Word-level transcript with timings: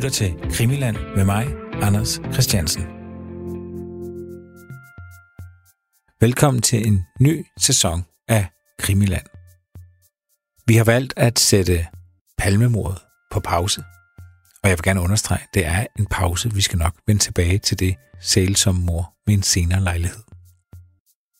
lytter 0.00 0.10
til 0.10 0.50
Krimiland 0.52 0.96
med 1.16 1.24
mig, 1.24 1.46
Anders 1.72 2.20
Christiansen. 2.32 2.82
Velkommen 6.20 6.62
til 6.62 6.86
en 6.86 7.06
ny 7.20 7.46
sæson 7.58 8.04
af 8.28 8.46
Krimiland. 8.78 9.26
Vi 10.66 10.74
har 10.74 10.84
valgt 10.84 11.14
at 11.16 11.38
sætte 11.38 11.86
palmemordet 12.38 12.98
på 13.32 13.40
pause. 13.40 13.84
Og 14.62 14.68
jeg 14.68 14.78
vil 14.78 14.82
gerne 14.82 15.00
understrege, 15.00 15.42
at 15.42 15.54
det 15.54 15.66
er 15.66 15.86
en 15.98 16.06
pause. 16.06 16.54
Vi 16.54 16.60
skal 16.60 16.78
nok 16.78 16.94
vende 17.06 17.22
tilbage 17.22 17.58
til 17.58 17.78
det 17.78 17.96
som 18.56 18.74
mor 18.74 19.14
med 19.26 19.34
en 19.34 19.42
senere 19.42 19.80
lejlighed. 19.80 20.22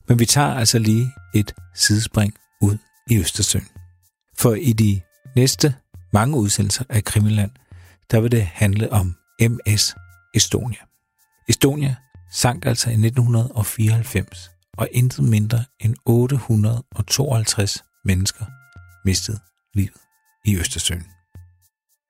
Men 0.09 0.19
vi 0.19 0.27
tager 0.27 0.55
altså 0.55 0.79
lige 0.79 1.13
et 1.35 1.55
sidespring 1.75 2.35
ud 2.63 2.79
i 3.11 3.19
Østersøen. 3.19 3.69
For 4.39 4.55
i 4.55 4.73
de 4.73 5.01
næste 5.37 5.75
mange 6.13 6.37
udsendelser 6.37 6.85
af 6.89 7.05
Krimiland, 7.05 7.51
der 8.11 8.21
vil 8.21 8.31
det 8.31 8.43
handle 8.43 8.93
om 8.93 9.17
MS 9.41 9.95
Estonia. 10.35 10.79
Estonia 11.49 11.97
sank 12.33 12.67
altså 12.67 12.91
i 12.91 12.93
1994, 12.93 14.51
og 14.79 14.89
intet 14.93 15.25
mindre 15.25 15.65
end 15.81 15.97
852 16.07 17.85
mennesker 18.05 18.45
mistede 19.05 19.39
livet 19.75 20.01
i 20.45 20.57
Østersøen. 20.57 21.07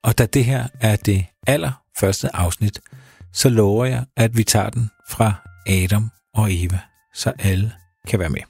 Og 0.04 0.18
da 0.18 0.26
det 0.26 0.44
her 0.44 0.68
er 0.80 0.96
det 0.96 1.26
allerførste 1.46 2.36
afsnit, 2.36 2.80
så 3.32 3.48
lover 3.48 3.84
jeg, 3.84 4.04
at 4.16 4.36
vi 4.36 4.44
tager 4.44 4.70
den 4.70 4.90
fra 5.10 5.34
Adam 5.66 6.10
og 6.34 6.48
Eva, 6.52 6.80
så 7.14 7.32
alle 7.38 7.72
kan 8.06 8.18
være 8.18 8.30
med. 8.30 8.40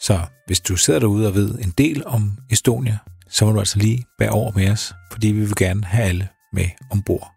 Så 0.00 0.26
hvis 0.46 0.60
du 0.60 0.76
sidder 0.76 1.00
derude 1.00 1.28
og 1.28 1.34
ved 1.34 1.58
en 1.58 1.70
del 1.78 2.06
om 2.06 2.38
Estonia, 2.50 2.98
så 3.28 3.44
må 3.44 3.52
du 3.52 3.58
altså 3.58 3.78
lige 3.78 4.04
bære 4.18 4.30
over 4.30 4.52
med 4.52 4.70
os, 4.70 4.94
fordi 5.12 5.28
vi 5.28 5.40
vil 5.40 5.56
gerne 5.56 5.84
have 5.84 6.04
alle 6.04 6.28
med 6.56 6.70
ombord. 6.90 7.32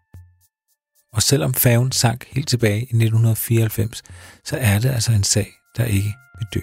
Og 1.12 1.22
selvom 1.22 1.54
færgen 1.54 1.92
sank 1.92 2.26
helt 2.28 2.48
tilbage 2.48 2.78
i 2.78 2.82
1994, 2.82 4.02
så 4.44 4.56
er 4.56 4.78
det 4.78 4.88
altså 4.88 5.12
en 5.12 5.24
sag, 5.24 5.52
der 5.76 5.84
ikke 5.84 6.14
vil 6.38 6.46
dø. 6.54 6.60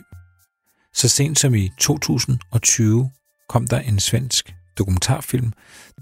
Så 0.94 1.10
sent 1.10 1.40
som 1.40 1.56
i 1.56 1.70
2020 1.80 3.12
kom 3.50 3.68
der 3.68 3.80
en 3.80 4.00
svensk 4.00 4.56
dokumentarfilm, 4.78 5.54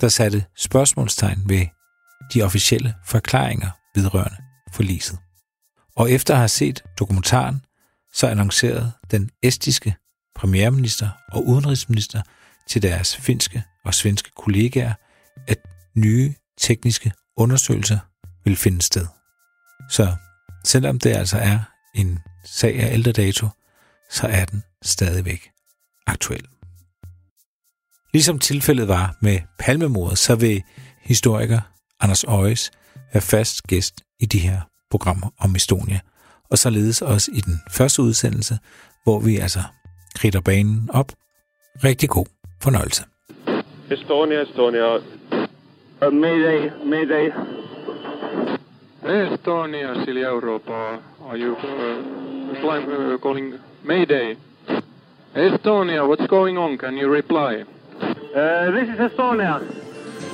der 0.01 0.09
satte 0.09 0.45
spørgsmålstegn 0.55 1.41
ved 1.45 1.65
de 2.33 2.41
officielle 2.41 2.95
forklaringer 3.05 3.69
vedrørende 3.95 4.37
forliset. 4.71 5.19
Og 5.95 6.11
efter 6.11 6.33
at 6.33 6.39
have 6.39 6.49
set 6.49 6.83
dokumentaren, 6.99 7.61
så 8.13 8.27
annoncerede 8.27 8.91
den 9.11 9.29
estiske 9.43 9.95
premierminister 10.35 11.09
og 11.31 11.47
udenrigsminister 11.47 12.21
til 12.67 12.81
deres 12.81 13.15
finske 13.15 13.63
og 13.85 13.93
svenske 13.93 14.31
kollegaer, 14.37 14.93
at 15.47 15.57
nye 15.95 16.33
tekniske 16.57 17.11
undersøgelser 17.37 17.99
vil 18.45 18.55
finde 18.55 18.81
sted. 18.81 19.05
Så 19.89 20.15
selvom 20.63 20.99
det 20.99 21.09
altså 21.09 21.37
er 21.37 21.59
en 21.95 22.19
sag 22.45 22.79
af 22.79 22.93
ældre 22.93 23.11
dato, 23.11 23.47
så 24.11 24.27
er 24.27 24.45
den 24.45 24.63
stadigvæk 24.83 25.51
aktuel. 26.07 26.45
Ligesom 28.13 28.39
tilfældet 28.39 28.87
var 28.87 29.15
med 29.21 29.39
palmemordet, 29.59 30.17
så 30.17 30.35
vil 30.35 30.63
historiker 31.01 31.59
Anders 31.99 32.23
Øjes 32.23 32.71
være 33.13 33.21
fast 33.21 33.63
gæst 33.67 34.01
i 34.19 34.25
de 34.25 34.39
her 34.39 34.61
programmer 34.91 35.29
om 35.39 35.55
Estonia, 35.55 35.99
og 36.51 36.57
således 36.57 37.01
også 37.01 37.31
i 37.33 37.39
den 37.39 37.59
første 37.71 38.01
udsendelse, 38.01 38.57
hvor 39.03 39.19
vi 39.19 39.37
altså 39.37 39.63
kridter 40.15 40.41
banen 40.41 40.89
op. 40.93 41.11
Rigtig 41.83 42.09
god 42.09 42.25
fornøjelse. 42.61 43.03
Estonia, 43.91 44.41
Estonia. 44.41 44.99
Uh, 46.01 46.11
mayday, 46.11 46.71
mayday. 46.83 47.31
Estonia, 49.01 49.95
Silja 50.03 50.27
Europa. 50.27 50.99
Are 51.29 51.37
you 51.37 51.55
uh, 51.55 52.59
flying, 52.59 52.91
uh, 52.91 53.17
calling 53.17 53.53
Mayday? 53.83 54.35
Estonia, 55.33 56.05
what's 56.05 56.27
going 56.27 56.57
on? 56.57 56.77
Can 56.77 56.97
you 56.97 57.07
reply? 57.07 57.63
Uh, 58.01 58.71
this 58.71 58.89
is 58.89 58.99
Estonia. 58.99 59.61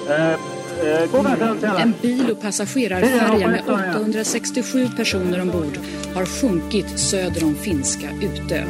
Uh, 0.08 0.38
uh. 0.84 1.82
En 1.82 1.94
bil 2.02 2.32
och 2.32 2.42
passagerarfärja 2.42 3.48
med 3.48 3.62
867 3.70 4.88
personer 4.98 5.42
ombord 5.42 5.78
har 6.16 6.26
sjunkit 6.26 7.00
söder 7.00 7.44
om 7.44 7.56
finska 7.56 8.08
Utö. 8.22 8.64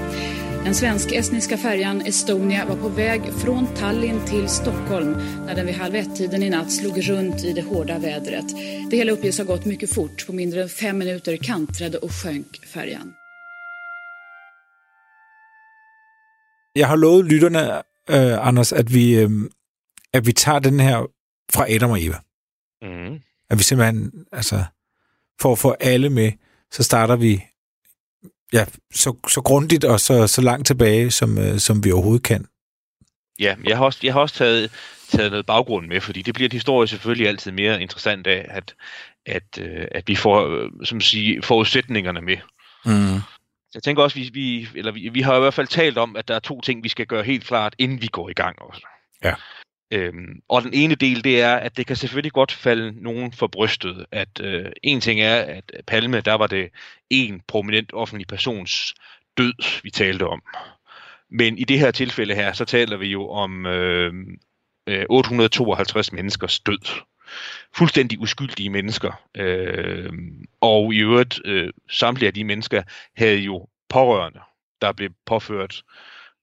Den 0.65 0.75
svensk-estniska 0.75 1.57
färjan 1.57 2.01
Estonia 2.01 2.65
var 2.65 2.75
på 2.75 2.89
väg 2.89 3.21
från 3.33 3.67
Tallinn 3.75 4.25
till 4.25 4.49
Stockholm 4.49 5.13
när 5.45 5.55
den 5.55 5.65
vid 5.65 5.75
halv 5.75 5.95
ett-tiden 5.95 6.43
i 6.43 6.49
natt 6.49 6.71
slog 6.71 7.09
runt 7.09 7.43
i 7.43 7.53
det 7.53 7.61
hårda 7.61 7.99
vädret. 7.99 8.45
Det 8.89 8.97
hela 8.97 9.11
uppges 9.11 9.37
ha 9.37 9.45
gått 9.45 9.65
mycket 9.65 9.93
fort. 9.93 10.27
På 10.27 10.33
mindre 10.33 10.61
än 10.61 10.69
fem 10.69 10.97
minuter 10.97 11.37
kantrade 11.37 11.97
och 11.97 12.11
sjönk 12.11 12.65
färjan. 12.65 13.13
Jeg 16.75 16.87
har 16.87 16.97
lovet 16.97 17.25
lytterne, 17.25 17.81
øh, 18.09 18.47
Anders, 18.47 18.73
at 18.73 18.93
vi, 18.93 19.19
øh, 19.19 19.29
at 20.13 20.25
vi 20.25 20.33
tager 20.33 20.59
den 20.59 20.79
her 20.79 21.07
fra 21.51 21.65
Adam 21.69 21.91
og 21.91 22.01
Eva. 22.01 22.19
Mm. 22.81 23.21
At 23.49 23.57
vi 23.57 23.63
simpelthen, 23.63 24.11
altså, 24.31 24.63
for 25.41 25.51
at 25.51 25.59
få 25.59 25.71
alle 25.79 26.09
med, 26.09 26.31
så 26.71 26.83
starter 26.83 27.15
vi 27.15 27.43
ja, 28.53 28.65
så, 28.93 29.15
så 29.27 29.41
grundigt 29.41 29.83
og 29.83 29.99
så, 29.99 30.27
så 30.27 30.41
langt 30.41 30.67
tilbage, 30.67 31.11
som, 31.11 31.37
øh, 31.37 31.59
som 31.59 31.83
vi 31.83 31.91
overhovedet 31.91 32.23
kan. 32.23 32.45
Ja, 33.39 33.55
jeg 33.63 33.77
har 33.77 33.85
også, 33.85 33.99
jeg 34.03 34.13
har 34.13 34.19
også 34.19 34.35
taget, 34.35 34.71
taget 35.09 35.31
noget 35.31 35.45
baggrund 35.45 35.87
med, 35.87 36.01
fordi 36.01 36.21
det 36.21 36.33
bliver 36.33 36.49
en 36.49 36.53
historie 36.53 36.87
selvfølgelig 36.87 37.27
altid 37.27 37.51
mere 37.51 37.81
interessant 37.81 38.27
af, 38.27 38.45
at, 38.49 38.75
at, 39.25 39.57
øh, 39.59 39.87
at 39.91 40.07
vi 40.07 40.15
får 40.15 40.47
øh, 40.47 40.69
som 40.83 41.01
sige, 41.01 41.41
forudsætningerne 41.41 42.21
med. 42.21 42.37
Mm. 42.85 43.21
Jeg 43.73 43.83
tænker 43.83 44.03
også, 44.03 44.19
vi, 44.19 44.29
vi, 44.33 44.67
eller 44.75 44.91
vi, 44.91 45.09
vi 45.09 45.21
har 45.21 45.35
i 45.35 45.39
hvert 45.39 45.53
fald 45.53 45.67
talt 45.67 45.97
om, 45.97 46.15
at 46.15 46.27
der 46.27 46.35
er 46.35 46.39
to 46.39 46.61
ting, 46.61 46.83
vi 46.83 46.89
skal 46.89 47.05
gøre 47.05 47.23
helt 47.23 47.43
klart, 47.43 47.75
inden 47.77 48.01
vi 48.01 48.07
går 48.07 48.29
i 48.29 48.33
gang 48.33 48.61
også. 48.61 48.81
Ja. 49.23 49.33
Øhm, 49.91 50.41
og 50.49 50.61
den 50.61 50.73
ene 50.73 50.95
del, 50.95 51.23
det 51.23 51.41
er, 51.41 51.55
at 51.55 51.77
det 51.77 51.87
kan 51.87 51.95
selvfølgelig 51.95 52.31
godt 52.31 52.51
falde 52.51 53.03
nogen 53.03 53.33
for 53.33 53.47
brystet. 53.47 54.05
At 54.11 54.41
øh, 54.41 54.71
en 54.83 55.01
ting 55.01 55.21
er, 55.21 55.35
at 55.35 55.71
Palme, 55.87 56.21
der 56.21 56.33
var 56.33 56.47
det 56.47 56.69
en 57.09 57.41
prominent 57.47 57.93
offentlig 57.93 58.27
persons 58.27 58.93
død, 59.37 59.53
vi 59.83 59.89
talte 59.89 60.27
om. 60.27 60.43
Men 61.29 61.57
i 61.57 61.63
det 61.63 61.79
her 61.79 61.91
tilfælde 61.91 62.35
her, 62.35 62.53
så 62.53 62.65
taler 62.65 62.97
vi 62.97 63.07
jo 63.07 63.29
om 63.29 63.65
øhm, 63.65 64.39
øh, 64.87 65.05
852 65.09 66.13
menneskers 66.13 66.59
død. 66.59 67.03
Fuldstændig 67.75 68.19
uskyldige 68.19 68.69
mennesker. 68.69 69.21
Øh, 69.37 70.13
og 70.61 70.93
i 70.93 70.97
øvrigt, 70.97 71.41
øh, 71.45 71.69
samtlige 71.89 72.27
af 72.27 72.33
de 72.33 72.43
mennesker 72.43 72.83
havde 73.17 73.39
jo 73.39 73.67
pårørende, 73.89 74.39
der 74.81 74.91
blev 74.91 75.09
påført 75.25 75.83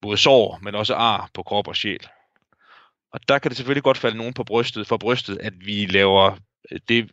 både 0.03 0.17
sår, 0.17 0.59
men 0.63 0.75
også 0.75 0.95
ar 0.95 1.31
på 1.35 1.43
krop 1.43 1.69
og 1.69 1.77
sjæl. 1.77 2.09
Og 3.13 3.21
der 3.29 3.39
kan 3.39 3.49
det 3.49 3.57
selvfølgelig 3.57 3.83
godt 3.83 3.99
falde 3.99 4.17
nogen 4.17 4.35
på 4.35 4.45
brystet, 4.45 4.87
for 4.87 4.97
brystet, 4.97 5.39
at 5.39 5.53
vi 5.61 5.87
laver 5.87 6.39
øh, 6.71 6.81
det, 6.89 7.11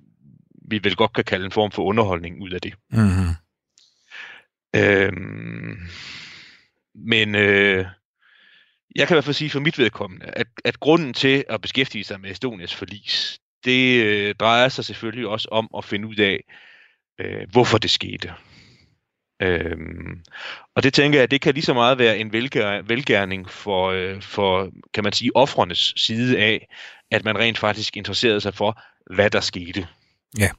vi 0.69 0.79
vel 0.83 0.95
godt 0.95 1.13
kan 1.13 1.23
kalde 1.23 1.45
en 1.45 1.51
form 1.51 1.71
for 1.71 1.83
underholdning 1.83 2.41
ud 2.41 2.51
af 2.51 2.61
det. 2.61 2.73
Mm-hmm. 2.91 3.35
Øhm, 4.75 5.77
men 6.95 7.35
øh, 7.35 7.85
jeg 8.95 9.07
kan 9.07 9.13
i 9.13 9.15
hvert 9.15 9.23
fald 9.23 9.33
sige 9.33 9.49
for 9.49 9.59
mit 9.59 9.77
vedkommende, 9.77 10.25
at, 10.25 10.47
at 10.65 10.79
grunden 10.79 11.13
til 11.13 11.43
at 11.49 11.61
beskæftige 11.61 12.03
sig 12.03 12.21
med 12.21 12.31
Estonias 12.31 12.75
forlis, 12.75 13.39
det 13.65 14.03
øh, 14.03 14.35
drejer 14.35 14.69
sig 14.69 14.85
selvfølgelig 14.85 15.27
også 15.27 15.47
om 15.51 15.69
at 15.77 15.85
finde 15.85 16.07
ud 16.07 16.19
af, 16.19 16.43
øh, 17.19 17.47
hvorfor 17.51 17.77
det 17.77 17.89
skete. 17.89 18.33
Øhm, 19.41 20.23
og 20.75 20.83
det 20.83 20.93
tænker 20.93 21.19
jeg, 21.19 21.31
det 21.31 21.41
kan 21.41 21.53
lige 21.53 21.63
så 21.63 21.73
meget 21.73 21.97
være 21.97 22.17
en 22.17 22.33
velgær, 22.33 22.81
velgærning 22.81 23.49
for, 23.49 23.89
øh, 23.89 24.21
for, 24.21 24.71
kan 24.93 25.03
man 25.03 25.13
sige, 25.13 25.35
offrenes 25.35 25.93
side 25.97 26.39
af, 26.39 26.67
at 27.11 27.25
man 27.25 27.37
rent 27.37 27.57
faktisk 27.57 27.97
interesserede 27.97 28.41
sig 28.41 28.53
for, 28.53 28.81
hvad 29.15 29.29
der 29.29 29.39
skete. 29.39 29.87
Ja. 30.39 30.49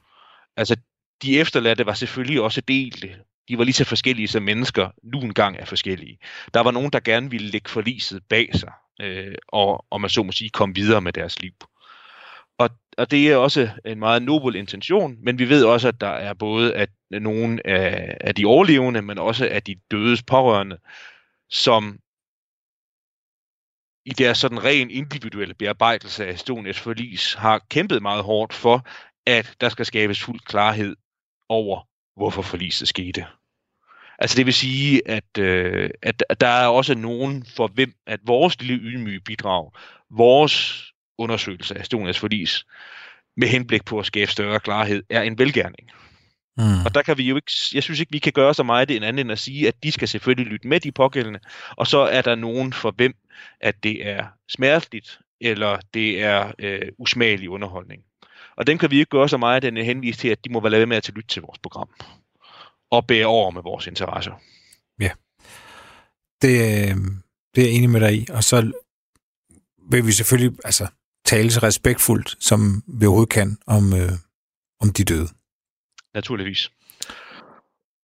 Altså, 0.57 0.75
de 1.21 1.39
efterladte 1.39 1.85
var 1.85 1.93
selvfølgelig 1.93 2.41
også 2.41 2.61
delte. 2.61 3.15
De 3.49 3.57
var 3.57 3.63
lige 3.63 3.73
så 3.73 3.85
forskellige 3.85 4.27
som 4.27 4.43
mennesker 4.43 4.89
nu 5.03 5.19
engang 5.19 5.57
er 5.57 5.65
forskellige. 5.65 6.17
Der 6.53 6.59
var 6.59 6.71
nogen, 6.71 6.91
der 6.91 6.99
gerne 6.99 7.29
ville 7.29 7.47
lægge 7.47 7.69
forliset 7.69 8.23
bag 8.29 8.49
sig, 8.53 8.71
øh, 9.01 9.35
og, 9.47 9.85
og 9.89 10.01
man 10.01 10.09
så 10.09 10.23
må 10.23 10.31
sige, 10.31 10.49
komme 10.49 10.75
videre 10.75 11.01
med 11.01 11.13
deres 11.13 11.41
liv. 11.41 11.53
Og, 12.97 13.11
det 13.11 13.31
er 13.31 13.35
også 13.35 13.69
en 13.85 13.99
meget 13.99 14.23
nobel 14.23 14.55
intention, 14.55 15.17
men 15.23 15.39
vi 15.39 15.49
ved 15.49 15.65
også, 15.65 15.87
at 15.87 16.01
der 16.01 16.07
er 16.07 16.33
både 16.33 16.75
at 16.75 16.89
nogle 17.11 17.67
af, 17.67 18.17
af 18.21 18.35
de 18.35 18.45
overlevende, 18.45 19.01
men 19.01 19.17
også 19.17 19.47
af 19.51 19.63
de 19.63 19.75
dødes 19.91 20.23
pårørende, 20.23 20.77
som 21.49 21.99
i 24.05 24.09
deres 24.09 24.37
sådan 24.37 24.63
ren 24.63 24.91
individuelle 24.91 25.53
bearbejdelse 25.53 26.27
af 26.27 26.33
Estonias 26.33 26.79
forlis 26.79 27.33
har 27.33 27.65
kæmpet 27.69 28.01
meget 28.01 28.23
hårdt 28.23 28.53
for, 28.53 28.87
at 29.25 29.55
der 29.61 29.69
skal 29.69 29.85
skabes 29.85 30.23
fuld 30.23 30.39
klarhed 30.39 30.95
over, 31.49 31.87
hvorfor 32.15 32.41
forliset 32.41 32.87
skete. 32.87 33.25
Altså 34.19 34.37
det 34.37 34.45
vil 34.45 34.53
sige, 34.53 35.07
at, 35.07 35.37
øh, 35.39 35.89
at 36.01 36.23
der 36.39 36.47
er 36.47 36.67
også 36.67 36.95
nogen 36.95 37.45
for 37.45 37.67
hvem, 37.67 37.93
at 38.07 38.19
vores 38.25 38.61
lille 38.61 38.83
ydmyge 38.83 39.19
bidrag, 39.19 39.71
vores 40.09 40.87
undersøgelse 41.17 41.75
af 41.75 41.81
Estonias 41.81 42.19
forlis, 42.19 42.65
med 43.37 43.47
henblik 43.47 43.85
på 43.85 43.99
at 43.99 44.05
skabe 44.05 44.31
større 44.31 44.59
klarhed, 44.59 45.03
er 45.09 45.21
en 45.21 45.39
velgærning. 45.39 45.89
Mm. 46.57 46.85
Og 46.85 46.95
der 46.95 47.01
kan 47.01 47.17
vi 47.17 47.23
jo 47.23 47.35
ikke, 47.35 47.51
jeg 47.73 47.83
synes 47.83 47.99
ikke, 47.99 48.11
vi 48.11 48.19
kan 48.19 48.33
gøre 48.33 48.53
så 48.53 48.63
meget 48.63 48.89
det 48.89 48.97
en 48.97 49.03
anden 49.03 49.19
end 49.19 49.31
at 49.31 49.39
sige, 49.39 49.67
at 49.67 49.83
de 49.83 49.91
skal 49.91 50.07
selvfølgelig 50.07 50.51
lytte 50.51 50.67
med 50.67 50.79
de 50.79 50.91
pågældende, 50.91 51.39
og 51.71 51.87
så 51.87 51.97
er 51.97 52.21
der 52.21 52.35
nogen 52.35 52.73
for 52.73 52.91
hvem, 52.91 53.13
at 53.61 53.83
det 53.83 54.07
er 54.07 54.25
smerteligt, 54.49 55.19
eller 55.41 55.79
det 55.93 56.21
er 56.21 56.51
øh, 56.59 56.81
usmagelig 56.97 57.49
underholdning. 57.49 58.01
Og 58.57 58.67
dem 58.67 58.77
kan 58.77 58.91
vi 58.91 58.99
ikke 58.99 59.09
gøre 59.09 59.29
så 59.29 59.37
meget, 59.37 59.63
den 59.63 59.77
henvise 59.77 60.19
til, 60.19 60.27
at 60.27 60.45
de 60.45 60.51
må 60.51 60.59
være 60.59 60.71
lavet 60.71 60.87
med 60.87 60.97
at 60.97 61.09
lytte 61.09 61.27
til 61.27 61.41
vores 61.41 61.59
program. 61.59 61.89
Og 62.91 63.07
bære 63.07 63.25
over 63.25 63.51
med 63.51 63.61
vores 63.61 63.87
interesser. 63.87 64.31
Det, 66.41 66.49
øh, 66.49 66.95
det 67.55 67.63
er 67.63 67.67
jeg 67.67 67.75
enig 67.75 67.89
med 67.89 68.01
dig 68.01 68.13
i. 68.13 68.27
Og 68.29 68.43
så 68.43 68.71
vil 69.91 70.05
vi 70.05 70.11
selvfølgelig 70.11 70.57
altså, 70.63 70.87
tale 71.27 71.51
så 71.51 71.59
respektfuldt, 71.63 72.35
som 72.39 72.83
vi 72.87 73.05
overhovedet 73.05 73.33
kan, 73.33 73.57
om, 73.67 73.93
øh, 73.93 74.11
om 74.79 74.93
de 74.93 75.03
døde. 75.03 75.27
Naturligvis. 76.13 76.71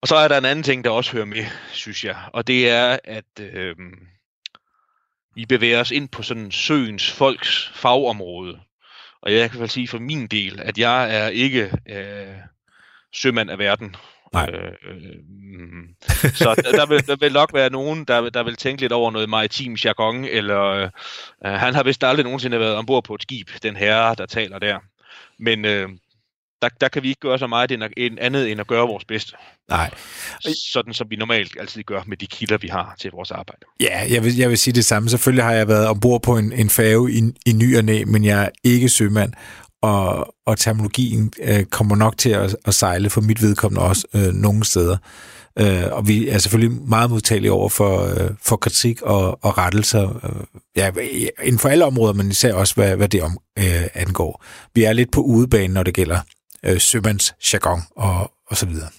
Og 0.02 0.08
så 0.08 0.16
er 0.16 0.28
der 0.28 0.38
en 0.38 0.46
anden 0.46 0.64
ting, 0.64 0.84
der 0.84 0.90
også 0.90 1.12
hører 1.12 1.26
med, 1.26 1.46
synes 1.72 2.04
jeg. 2.04 2.18
Og 2.34 2.48
det 2.48 2.70
er, 2.70 3.00
at 3.04 3.40
øh, 3.40 3.76
vi 5.36 5.46
bevæger 5.46 5.80
os 5.80 5.92
ind 5.92 6.10
på 6.10 6.24
sådan 6.24 6.52
søens 6.52 7.12
folks 7.12 7.72
fagområde. 7.76 8.60
Og 9.22 9.34
jeg 9.34 9.50
kan 9.50 9.58
i 9.58 9.58
hvert 9.58 9.68
fald 9.68 9.70
sige 9.70 9.88
for 9.88 10.00
min 10.00 10.28
del, 10.28 10.60
at 10.60 10.78
jeg 10.78 11.16
er 11.16 11.28
ikke 11.28 11.72
øh, 11.90 12.36
sømand 13.14 13.50
af 13.50 13.58
verden. 13.58 13.96
Nej. 14.34 14.50
Øh, 14.54 14.72
øh, 14.90 14.96
mm. 15.30 15.88
så 16.34 16.56
der, 16.64 16.72
der, 16.72 16.86
vil, 16.86 17.08
der 17.08 17.16
vil 17.16 17.34
nok 17.34 17.54
være 17.54 17.70
nogen, 17.70 18.06
der, 18.06 18.30
der 18.30 18.44
vil 18.44 18.56
tænke 18.56 18.82
lidt 18.82 18.92
over 18.92 19.12
noget 19.12 19.30
maritim 19.30 19.74
jargon, 19.74 20.26
eller 20.26 20.62
øh, 20.62 20.90
øh, 21.46 21.52
han 21.52 21.76
har 21.76 21.84
vist 21.84 22.04
aldrig 22.04 22.24
nogensinde 22.24 22.60
været 22.60 22.76
ombord 22.76 23.04
på 23.04 23.16
et 23.16 23.22
skib, 23.22 23.50
den 23.64 23.76
herre, 23.76 24.16
der 24.18 24.26
taler 24.26 24.60
der. 24.60 24.80
Men 25.40 25.66
øh, 25.66 25.90
der, 26.62 26.70
der 26.82 26.88
kan 26.88 27.04
vi 27.04 27.08
ikke 27.08 27.20
gøre 27.20 27.40
så 27.40 27.48
meget 27.48 27.72
end, 27.72 27.84
end 27.98 28.18
andet 28.22 28.52
end 28.52 28.60
at 28.60 28.68
gøre 28.68 28.88
vores 28.88 29.06
bedste. 29.06 29.36
Nej. 29.70 29.90
Sådan 30.74 30.94
som 30.94 31.10
vi 31.10 31.16
normalt 31.16 31.58
altid 31.60 31.84
gør 31.84 32.02
med 32.08 32.18
de 32.18 32.28
kilder, 32.28 32.58
vi 32.58 32.68
har 32.68 32.96
til 33.00 33.12
vores 33.12 33.32
arbejde. 33.32 33.66
Ja, 33.80 34.14
jeg 34.14 34.24
vil, 34.24 34.38
jeg 34.38 34.50
vil 34.50 34.58
sige 34.58 34.74
det 34.74 34.86
samme. 34.86 35.10
Selvfølgelig 35.10 35.44
har 35.44 35.52
jeg 35.52 35.68
været 35.68 35.88
ombord 35.88 36.24
på 36.24 36.38
en, 36.38 36.54
en 36.54 36.70
færge 36.70 37.12
i, 37.12 37.22
i 37.46 37.54
ny 37.54 37.78
og 37.78 37.84
næ, 37.84 38.04
men 38.06 38.24
jeg 38.24 38.44
er 38.44 38.50
ikke 38.64 38.90
sømand, 38.90 39.34
og, 39.84 40.36
og 40.46 40.58
terminologien 40.58 41.34
øh, 41.42 41.66
kommer 41.66 41.96
nok 41.96 42.18
til 42.18 42.30
at, 42.30 42.56
at 42.66 42.74
sejle 42.74 43.10
for 43.10 43.22
mit 43.22 43.42
vedkommende 43.42 43.82
også 43.82 44.08
øh, 44.16 44.34
nogle 44.34 44.64
steder. 44.64 44.98
Øh, 45.60 45.84
og 45.92 46.08
vi 46.08 46.28
er 46.28 46.38
selvfølgelig 46.38 46.82
meget 46.82 47.10
modtagelige 47.10 47.52
over 47.52 47.70
for, 47.70 48.06
øh, 48.06 48.30
for 48.42 48.56
kritik 48.56 49.02
og, 49.02 49.44
og 49.46 49.58
rettelser, 49.58 50.26
øh, 50.26 50.62
ja, 50.76 50.92
inden 51.44 51.60
for 51.60 51.70
alle 51.70 51.86
områder, 51.86 52.14
men 52.14 52.30
især 52.30 52.54
også, 52.54 52.76
hvad, 52.76 52.96
hvad 52.96 53.10
det 53.10 53.24
om, 53.24 53.38
øh, 53.60 53.88
angår. 53.94 54.46
Vi 54.76 54.84
er 54.84 54.94
lidt 54.94 55.12
på 55.12 55.22
udebanen, 55.22 55.72
når 55.72 55.84
det 55.84 55.94
gælder 55.94 56.20
øh, 56.64 56.80
sømands 56.80 57.34
jargon 57.54 57.82
og, 57.96 58.32
og 58.48 58.58
så 58.58 58.66
videre. 58.66 58.90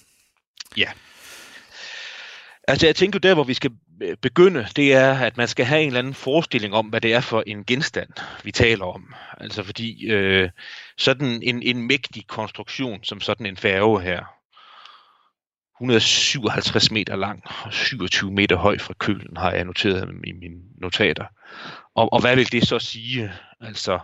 Ja. 0.77 0.87
Altså 2.67 2.85
jeg 2.85 2.95
tænker, 2.95 3.19
der 3.19 3.33
hvor 3.33 3.43
vi 3.43 3.53
skal 3.53 3.71
Øh, 4.01 4.17
begynde, 4.21 4.67
det 4.75 4.93
er, 4.93 5.13
at 5.13 5.37
man 5.37 5.47
skal 5.47 5.65
have 5.65 5.81
en 5.81 5.87
eller 5.87 5.99
anden 5.99 6.13
forestilling 6.13 6.73
om, 6.73 6.85
hvad 6.85 7.01
det 7.01 7.13
er 7.13 7.21
for 7.21 7.43
en 7.47 7.65
genstand, 7.65 8.09
vi 8.43 8.51
taler 8.51 8.85
om. 8.85 9.13
Altså 9.37 9.63
fordi 9.63 10.11
øh, 10.11 10.49
sådan 10.97 11.43
en, 11.43 11.61
en 11.61 11.87
mægtig 11.87 12.27
konstruktion, 12.27 13.03
som 13.03 13.21
sådan 13.21 13.45
en 13.45 13.57
færge 13.57 14.01
her, 14.01 14.23
157 15.77 16.91
meter 16.91 17.15
lang 17.15 17.43
og 17.65 17.73
27 17.73 18.31
meter 18.31 18.55
høj 18.55 18.77
fra 18.77 18.93
kølen, 18.93 19.37
har 19.37 19.51
jeg 19.51 19.65
noteret 19.65 20.09
i 20.23 20.31
mine 20.31 20.61
notater. 20.77 21.25
Og, 21.95 22.13
og 22.13 22.21
hvad 22.21 22.35
vil 22.35 22.51
det 22.51 22.67
så 22.67 22.79
sige? 22.79 23.33
Altså, 23.61 23.99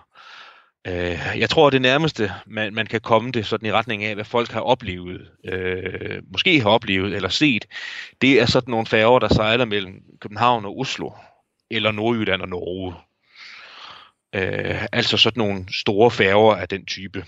øh, 0.88 1.20
jeg 1.38 1.50
tror, 1.50 1.70
det 1.70 1.82
nærmeste, 1.82 2.32
man, 2.46 2.74
man 2.74 2.86
kan 2.86 3.02
komme 3.02 3.32
det 3.32 3.46
sådan 3.46 3.68
i 3.68 3.72
retning 3.72 4.04
af, 4.04 4.16
hvad 4.16 4.26
folk 4.26 4.52
har 4.52 4.62
oplevet, 4.62 5.32
øh, 5.46 6.24
måske 6.32 6.62
har 6.62 6.70
oplevet 6.70 7.16
eller 7.16 7.30
set, 7.30 7.66
det 8.22 8.42
er 8.42 8.46
sådan 8.46 8.72
nogle 8.72 8.86
færger, 8.86 9.20
der 9.20 9.34
sejler 9.34 9.66
mellem 9.66 10.04
København 10.22 10.66
og 10.66 10.80
Oslo, 10.80 11.12
eller 11.70 11.92
Nordjylland 11.92 12.42
og 12.42 12.50
Norge. 12.50 12.96
Øh, 14.36 14.86
altså 14.92 15.18
sådan 15.18 15.42
nogle 15.42 15.66
store 15.74 16.12
færger 16.12 16.56
af 16.56 16.68
den 16.68 16.86
type. 16.86 17.26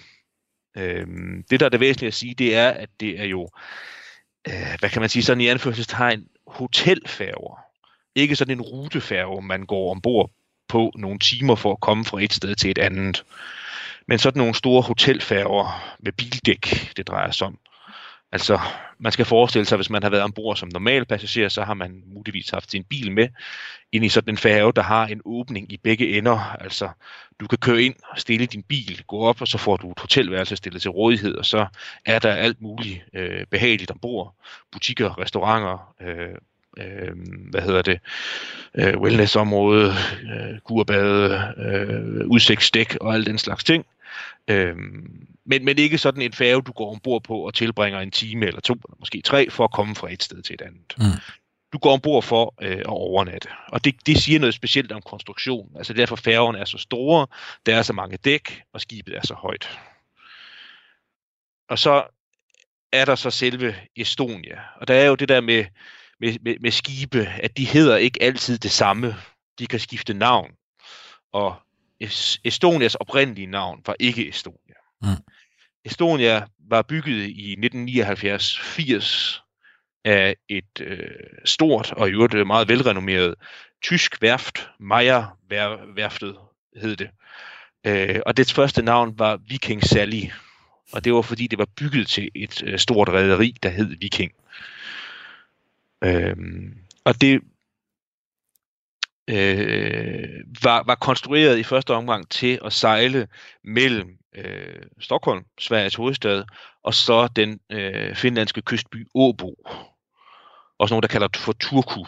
Øh, 0.78 1.08
det, 1.50 1.60
der 1.60 1.66
er 1.66 1.70
det 1.70 1.80
væsentlige 1.80 2.08
at 2.08 2.14
sige, 2.14 2.34
det 2.34 2.56
er, 2.56 2.70
at 2.70 2.90
det 3.00 3.20
er 3.20 3.26
jo, 3.26 3.50
øh, 4.48 4.78
hvad 4.80 4.90
kan 4.90 5.02
man 5.02 5.10
sige, 5.10 5.24
sådan 5.24 5.42
i 5.42 5.48
anførselstegn, 5.48 6.28
hotelfærger. 6.48 7.60
Ikke 8.16 8.36
sådan 8.36 8.58
en 8.58 8.62
rutefærge, 8.62 9.42
man 9.42 9.66
går 9.66 9.92
ombord 9.92 10.32
på 10.74 10.92
nogle 10.96 11.20
timer 11.20 11.56
for 11.56 11.72
at 11.72 11.82
komme 11.82 12.06
fra 12.06 12.24
et 12.24 12.34
sted 12.34 12.56
til 12.56 12.72
et 12.72 12.78
andet. 12.78 13.24
Men 14.08 14.20
sådan 14.20 14.40
nogle 14.40 14.56
store 14.56 14.82
hotelfærger 14.82 15.96
med 16.00 16.12
bildæk, 16.12 16.94
det 16.98 17.08
drejer 17.08 17.32
sig 17.32 17.48
om. 17.48 17.58
Altså, 18.32 18.60
man 19.00 19.12
skal 19.12 19.26
forestille 19.26 19.66
sig, 19.66 19.76
hvis 19.76 19.90
man 19.90 20.04
har 20.04 20.10
været 20.10 20.24
ombord 20.24 20.56
som 20.56 20.70
normal 20.74 21.06
passager, 21.06 21.50
så 21.50 21.64
har 21.64 21.74
man 21.74 22.04
muligvis 22.06 22.50
haft 22.50 22.72
sin 22.72 22.84
bil 22.84 23.12
med 23.12 23.28
ind 23.92 24.06
i 24.06 24.10
sådan 24.10 24.34
en 24.34 24.38
færge, 24.38 24.74
der 24.74 24.82
har 24.82 25.08
en 25.08 25.22
åbning 25.26 25.72
i 25.72 25.78
begge 25.78 26.18
ender. 26.18 26.58
Altså, 26.60 26.90
du 27.40 27.48
kan 27.48 27.58
køre 27.58 27.82
ind 27.82 27.96
og 28.10 28.20
stille 28.20 28.46
din 28.46 28.64
bil, 28.64 29.04
gå 29.08 29.20
op, 29.20 29.42
og 29.42 29.48
så 29.48 29.58
får 29.58 29.78
du 29.78 29.92
et 29.92 30.00
hotelværelse 30.00 30.56
stillet 30.56 30.82
til 30.82 30.92
rådighed, 30.92 31.36
og 31.36 31.46
så 31.46 31.66
er 32.06 32.20
der 32.20 32.34
alt 32.34 32.62
muligt 32.62 33.06
øh, 33.14 33.46
behageligt 33.52 33.92
ombord. 33.92 34.36
Butikker, 34.72 35.20
restauranter, 35.20 35.94
øh, 36.02 36.36
øh, 36.78 37.12
hvad 37.50 37.62
hedder 37.62 37.82
det, 37.82 38.00
øh, 38.76 38.98
wellnessområde, 38.98 39.94
øh, 40.24 40.60
kurbade, 40.60 41.54
øh, 41.58 42.28
udsigtsdæk 42.28 42.98
og 43.02 43.14
al 43.14 43.26
den 43.26 43.38
slags 43.38 43.64
ting. 43.64 43.86
Øh, 44.48 44.76
men, 45.46 45.66
men 45.66 45.78
ikke 45.78 45.98
sådan 45.98 46.22
en 46.22 46.34
færge, 46.34 46.62
du 46.62 46.72
går 46.72 46.92
ombord 46.92 47.24
på 47.24 47.38
og 47.38 47.54
tilbringer 47.54 48.00
en 48.00 48.12
time 48.12 48.46
eller 48.46 48.62
to, 48.62 48.74
eller 48.74 48.96
måske 49.00 49.22
tre, 49.22 49.50
for 49.50 49.64
at 49.64 49.72
komme 49.72 49.96
fra 49.96 50.14
et 50.14 50.24
sted 50.24 50.42
til 50.42 50.54
et 50.54 50.62
andet. 50.62 50.94
Mm. 50.98 51.04
Du 51.74 51.78
går 51.78 51.94
ombord 51.94 52.24
for 52.24 52.54
øh, 52.62 52.78
at 52.78 52.86
overnatte. 52.86 53.50
Og 53.68 53.86
det, 53.86 53.96
det 54.06 54.18
siger 54.18 54.40
noget 54.40 54.56
specielt 54.56 54.92
om 54.92 55.02
konstruktionen. 55.02 55.78
Altså 55.78 55.94
derfor 55.94 56.16
færgerne 56.16 56.58
er 56.58 56.66
så 56.66 56.78
store, 56.78 57.28
der 57.66 57.76
er 57.76 57.82
så 57.82 57.94
mange 57.94 58.18
dæk, 58.18 58.62
og 58.74 58.82
skibet 58.82 59.16
er 59.16 59.22
så 59.24 59.34
højt. 59.34 59.80
Og 61.70 61.80
så 61.80 62.04
er 62.92 63.06
der 63.06 63.16
så 63.16 63.30
selve 63.30 63.76
Estonia. 63.96 64.60
Og 64.76 64.88
der 64.88 64.94
er 64.94 65.06
jo 65.06 65.16
det 65.16 65.30
der 65.30 65.42
med, 65.42 65.66
med, 66.20 66.38
med, 66.42 66.56
med 66.62 66.72
skibe, 66.72 67.26
at 67.28 67.58
de 67.58 67.66
hedder 67.66 67.98
ikke 67.98 68.24
altid 68.24 68.58
det 68.58 68.72
samme. 68.72 69.16
De 69.60 69.68
kan 69.68 69.80
skifte 69.80 70.14
navn. 70.14 70.52
Og 71.34 71.56
Es- 72.04 72.38
Estonias 72.44 72.96
oprindelige 72.96 73.48
navn 73.48 73.82
var 73.86 73.96
ikke 74.00 74.30
Estonia. 74.30 74.76
Mm. 75.02 75.08
Estonia 75.86 76.46
var 76.70 76.82
bygget 76.82 77.24
i 77.30 77.56
1979-80 77.56 79.40
af 80.06 80.36
et 80.50 80.82
øh, 80.82 81.10
stort 81.46 81.92
og 81.92 82.10
i 82.10 82.12
øvrigt 82.12 82.34
øh, 82.34 82.48
meget 82.48 82.68
velrenommeret 82.70 83.36
tysk 83.84 84.22
værft, 84.22 84.70
Meyer-værftet 84.80 86.36
hed 86.82 86.96
det. 86.96 87.10
Øh, 87.86 88.20
og 88.26 88.38
dets 88.38 88.54
første 88.54 88.82
navn 88.82 89.20
var 89.20 89.40
Viking 89.48 89.84
Sally, 89.84 90.24
og 90.94 91.06
det 91.06 91.14
var 91.14 91.22
fordi 91.22 91.48
det 91.48 91.60
var 91.60 91.68
bygget 91.78 92.08
til 92.08 92.30
et 92.36 92.64
øh, 92.66 92.80
stort 92.80 93.10
rederi, 93.10 93.56
der 93.64 93.70
hed 93.70 93.96
Viking. 94.00 94.32
Øhm, 96.04 96.78
og 97.06 97.22
det 97.22 97.42
øh, 99.30 100.44
var, 100.64 100.84
var 100.84 100.96
konstrueret 100.96 101.58
i 101.58 101.64
første 101.64 101.94
omgang 101.94 102.30
til 102.30 102.60
at 102.66 102.74
sejle 102.74 103.28
mellem 103.64 104.18
øh, 104.36 104.84
Stockholm, 105.00 105.46
Sveriges 105.60 105.96
hovedstad, 105.96 106.44
og 106.84 106.94
så 106.94 107.28
den 107.28 107.60
øh, 107.70 108.16
finlandske 108.16 108.62
kystby 108.62 109.08
Åbo. 109.16 109.56
Også 110.80 110.94
nogen, 110.94 111.04
der 111.04 111.08
kalder 111.08 111.28
det 111.28 111.42
for 111.42 111.54
Turku. 111.54 112.06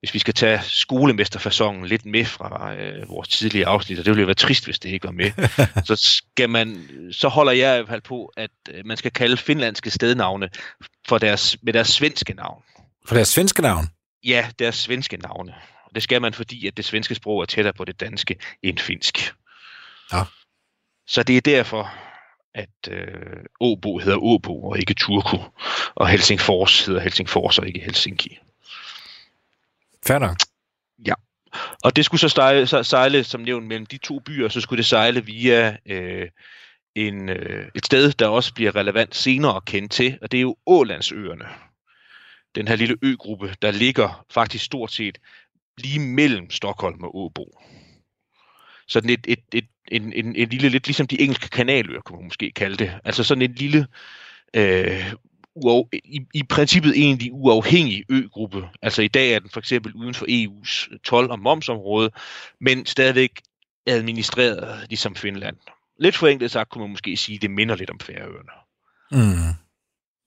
Hvis 0.00 0.14
vi 0.14 0.18
skal 0.18 0.34
tage 0.34 0.60
skolemesterfasongen 0.62 1.86
lidt 1.86 2.06
med 2.06 2.24
fra 2.24 2.74
øh, 2.74 3.08
vores 3.08 3.28
tidligere 3.28 3.68
afsnit, 3.68 3.98
og 3.98 4.04
det 4.04 4.10
ville 4.10 4.20
jo 4.20 4.26
være 4.26 4.34
trist, 4.34 4.64
hvis 4.64 4.78
det 4.78 4.88
ikke 4.88 5.04
var 5.04 5.12
med, 5.12 5.30
så 5.88 5.96
skal 5.96 6.50
man, 6.50 6.88
så 7.12 7.28
holder 7.28 7.52
jeg 7.52 7.74
i 7.74 7.78
hvert 7.78 7.88
fald 7.88 8.02
på, 8.02 8.32
at 8.36 8.50
øh, 8.70 8.86
man 8.86 8.96
skal 8.96 9.10
kalde 9.10 9.36
finlandske 9.36 9.90
stednavne 9.90 10.48
for 11.08 11.18
deres, 11.18 11.56
med 11.62 11.72
deres 11.72 11.88
svenske 11.88 12.34
navn. 12.34 12.62
For 13.06 13.14
deres 13.14 13.28
svenske 13.28 13.62
navn. 13.62 13.88
Ja, 14.24 14.48
deres 14.58 14.76
svenske 14.76 15.16
navne. 15.16 15.54
Og 15.84 15.94
det 15.94 16.02
skal 16.02 16.22
man, 16.22 16.34
fordi 16.34 16.66
at 16.66 16.76
det 16.76 16.84
svenske 16.84 17.14
sprog 17.14 17.40
er 17.40 17.46
tættere 17.46 17.74
på 17.74 17.84
det 17.84 18.00
danske 18.00 18.36
end 18.62 18.78
finsk. 18.78 19.34
Ja. 20.12 20.22
Så 21.06 21.22
det 21.22 21.36
er 21.36 21.40
derfor, 21.40 21.92
at 22.54 22.88
øh, 22.90 23.06
Åbo 23.60 23.98
hedder 23.98 24.18
Åbo 24.18 24.64
og 24.64 24.78
ikke 24.78 24.94
Turku, 24.94 25.38
og 25.94 26.08
Helsingfors 26.08 26.86
hedder 26.86 27.00
Helsingfors 27.00 27.58
og 27.58 27.66
ikke 27.66 27.80
Helsinki. 27.80 28.38
Fair 30.06 30.18
nok. 30.18 30.36
Og 31.84 31.96
det 31.96 32.04
skulle 32.04 32.20
så 32.20 32.28
sejle, 32.28 32.66
så 32.66 32.82
sejle 32.82 33.24
som 33.24 33.40
nævnt, 33.40 33.66
mellem 33.66 33.86
de 33.86 33.98
to 33.98 34.18
byer, 34.18 34.48
så 34.48 34.60
skulle 34.60 34.78
det 34.78 34.86
sejle 34.86 35.24
via 35.24 35.76
øh, 35.86 36.28
en, 36.94 37.28
øh, 37.28 37.68
et 37.74 37.86
sted, 37.86 38.12
der 38.12 38.28
også 38.28 38.54
bliver 38.54 38.76
relevant 38.76 39.16
senere 39.16 39.56
at 39.56 39.64
kende 39.64 39.88
til, 39.88 40.18
og 40.22 40.32
det 40.32 40.38
er 40.38 40.42
jo 40.42 40.56
Ålandsøerne. 40.66 41.44
Den 42.54 42.68
her 42.68 42.76
lille 42.76 42.96
øgruppe, 43.02 43.54
der 43.62 43.70
ligger 43.70 44.24
faktisk 44.30 44.64
stort 44.64 44.92
set 44.92 45.18
lige 45.78 46.00
mellem 46.00 46.50
Stockholm 46.50 47.04
og 47.04 47.16
Åbo. 47.16 47.60
Sådan 48.88 49.10
et, 49.10 49.26
et, 49.28 49.44
et, 49.52 49.66
en, 49.88 50.12
en, 50.12 50.36
en 50.36 50.48
lille, 50.48 50.68
lidt 50.68 50.86
ligesom 50.86 51.06
de 51.06 51.20
engelske 51.20 51.48
kanaløer, 51.48 52.00
kunne 52.00 52.16
man 52.16 52.24
måske 52.24 52.52
kalde 52.56 52.76
det. 52.76 52.98
Altså 53.04 53.24
sådan 53.24 53.42
en 53.42 53.54
lille, 53.54 53.86
øh, 54.56 55.12
uaf, 55.64 55.86
i, 55.92 56.20
i 56.34 56.42
princippet 56.42 56.92
egentlig 56.96 57.32
uafhængig 57.32 58.04
øgruppe. 58.08 58.68
Altså 58.82 59.02
i 59.02 59.08
dag 59.08 59.32
er 59.32 59.38
den 59.38 59.50
for 59.50 59.60
eksempel 59.60 59.92
uden 59.94 60.14
for 60.14 60.26
EU's 60.26 60.98
tolv- 61.04 61.30
og 61.30 61.38
momsområde, 61.38 62.10
men 62.60 62.86
stadigvæk 62.86 63.40
administreret 63.86 64.86
ligesom 64.88 65.14
Finland. 65.14 65.56
Lidt 65.98 66.16
forenklet 66.16 66.50
sagt 66.50 66.70
kunne 66.70 66.82
man 66.82 66.90
måske 66.90 67.16
sige, 67.16 67.36
at 67.36 67.42
det 67.42 67.50
minder 67.50 67.76
lidt 67.76 67.90
om 67.90 68.00
Færøerne. 68.00 68.52
Mm. 69.12 69.54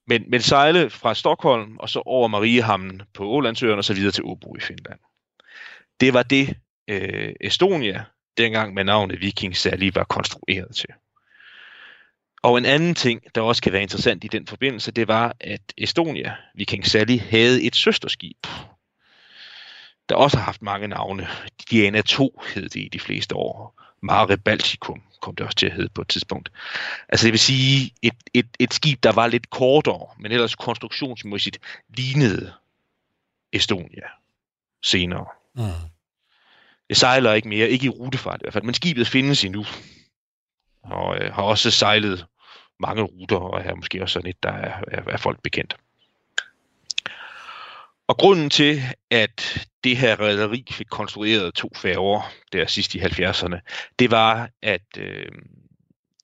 Men, 0.07 0.23
men 0.29 0.41
sejle 0.41 0.89
fra 0.89 1.13
Stockholm 1.13 1.77
og 1.77 1.89
så 1.89 1.99
over 2.05 2.27
Mariehamnen 2.27 3.01
på 3.13 3.25
Ålandsøerne 3.25 3.77
og 3.77 3.83
så 3.83 3.93
videre 3.93 4.11
til 4.11 4.23
Åbo 4.23 4.55
i 4.55 4.59
Finland. 4.59 4.99
Det 5.99 6.13
var 6.13 6.23
det, 6.23 6.57
øh, 6.87 7.33
Estonia, 7.41 8.03
dengang 8.37 8.73
med 8.73 8.83
navnet 8.83 9.21
Viking 9.21 9.57
særlig 9.57 9.95
var 9.95 10.03
konstrueret 10.03 10.75
til. 10.75 10.89
Og 12.43 12.57
en 12.57 12.65
anden 12.65 12.95
ting, 12.95 13.21
der 13.35 13.41
også 13.41 13.61
kan 13.61 13.73
være 13.73 13.81
interessant 13.81 14.23
i 14.23 14.27
den 14.27 14.47
forbindelse, 14.47 14.91
det 14.91 15.07
var, 15.07 15.35
at 15.39 15.61
Estonia, 15.77 16.35
Viking 16.55 16.85
Sally, 16.85 17.19
havde 17.19 17.63
et 17.63 17.75
søsterskib, 17.75 18.47
der 20.09 20.15
også 20.15 20.37
har 20.37 20.45
haft 20.45 20.61
mange 20.61 20.87
navne. 20.87 21.27
Diana 21.71 22.01
2 22.01 22.41
hed 22.53 22.69
det 22.69 22.79
i 22.79 22.89
de 22.93 22.99
fleste 22.99 23.35
år. 23.35 23.81
Mare 24.01 24.37
Balticum 24.37 25.01
kom 25.21 25.35
det 25.35 25.45
også 25.45 25.55
til 25.55 25.65
at 25.65 25.71
hedde 25.71 25.89
på 25.89 26.01
et 26.01 26.07
tidspunkt. 26.07 26.51
Altså 27.09 27.25
det 27.25 27.31
vil 27.33 27.39
sige 27.39 27.93
et, 28.01 28.13
et, 28.33 28.47
et 28.59 28.73
skib, 28.73 29.03
der 29.03 29.11
var 29.11 29.27
lidt 29.27 29.49
kortere, 29.49 30.07
men 30.19 30.31
ellers 30.31 30.55
konstruktionsmæssigt 30.55 31.59
lignede 31.97 32.53
Estonia 33.53 34.07
senere. 34.83 35.25
Mm. 35.55 35.63
Det 36.89 36.97
sejler 36.97 37.33
ikke 37.33 37.47
mere, 37.47 37.69
ikke 37.69 37.85
i 37.85 37.89
rutefart 37.89 38.41
i 38.41 38.43
hvert 38.43 38.53
fald, 38.53 38.63
men 38.63 38.73
skibet 38.73 39.07
findes 39.07 39.43
endnu. 39.43 39.65
Og 40.83 41.17
øh, 41.17 41.33
har 41.33 41.43
også 41.43 41.71
sejlet 41.71 42.25
mange 42.87 43.01
ruter, 43.01 43.37
og 43.37 43.61
er 43.61 43.75
måske 43.75 44.01
også 44.01 44.13
sådan 44.13 44.29
et, 44.29 44.43
der 44.43 44.51
er, 44.51 44.81
er, 44.87 45.01
er 45.07 45.17
folk 45.17 45.41
bekendt. 45.43 45.75
Og 48.07 48.17
grunden 48.17 48.49
til, 48.49 48.81
at 49.11 49.67
det 49.83 49.97
her 49.97 50.19
rederi 50.19 50.65
fik 50.71 50.87
konstrueret 50.89 51.53
to 51.53 51.69
færger 51.75 52.31
der 52.51 52.67
sidst 52.67 52.95
i 52.95 52.99
70'erne, 52.99 53.59
det 53.99 54.11
var, 54.11 54.49
at 54.61 54.97
øh, 54.97 55.31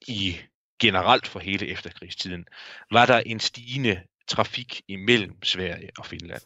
i 0.08 0.38
generelt 0.80 1.28
for 1.28 1.40
hele 1.40 1.68
efterkrigstiden, 1.68 2.46
var 2.92 3.06
der 3.06 3.20
en 3.20 3.40
stigende 3.40 4.02
trafik 4.28 4.82
imellem 4.88 5.44
Sverige 5.44 5.90
og 5.98 6.06
Finland. 6.06 6.42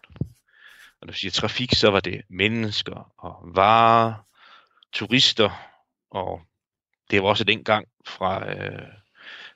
Og 1.02 1.08
når 1.08 1.12
du 1.12 1.18
siger 1.18 1.32
trafik, 1.32 1.74
så 1.74 1.90
var 1.90 2.00
det 2.00 2.22
mennesker 2.30 3.12
og 3.18 3.56
varer, 3.56 4.14
turister, 4.94 5.70
og 6.12 6.42
det 7.12 7.24
var 7.24 7.30
også 7.30 7.44
dengang 7.44 7.88
fra 8.06 8.54
øh, 8.54 9.03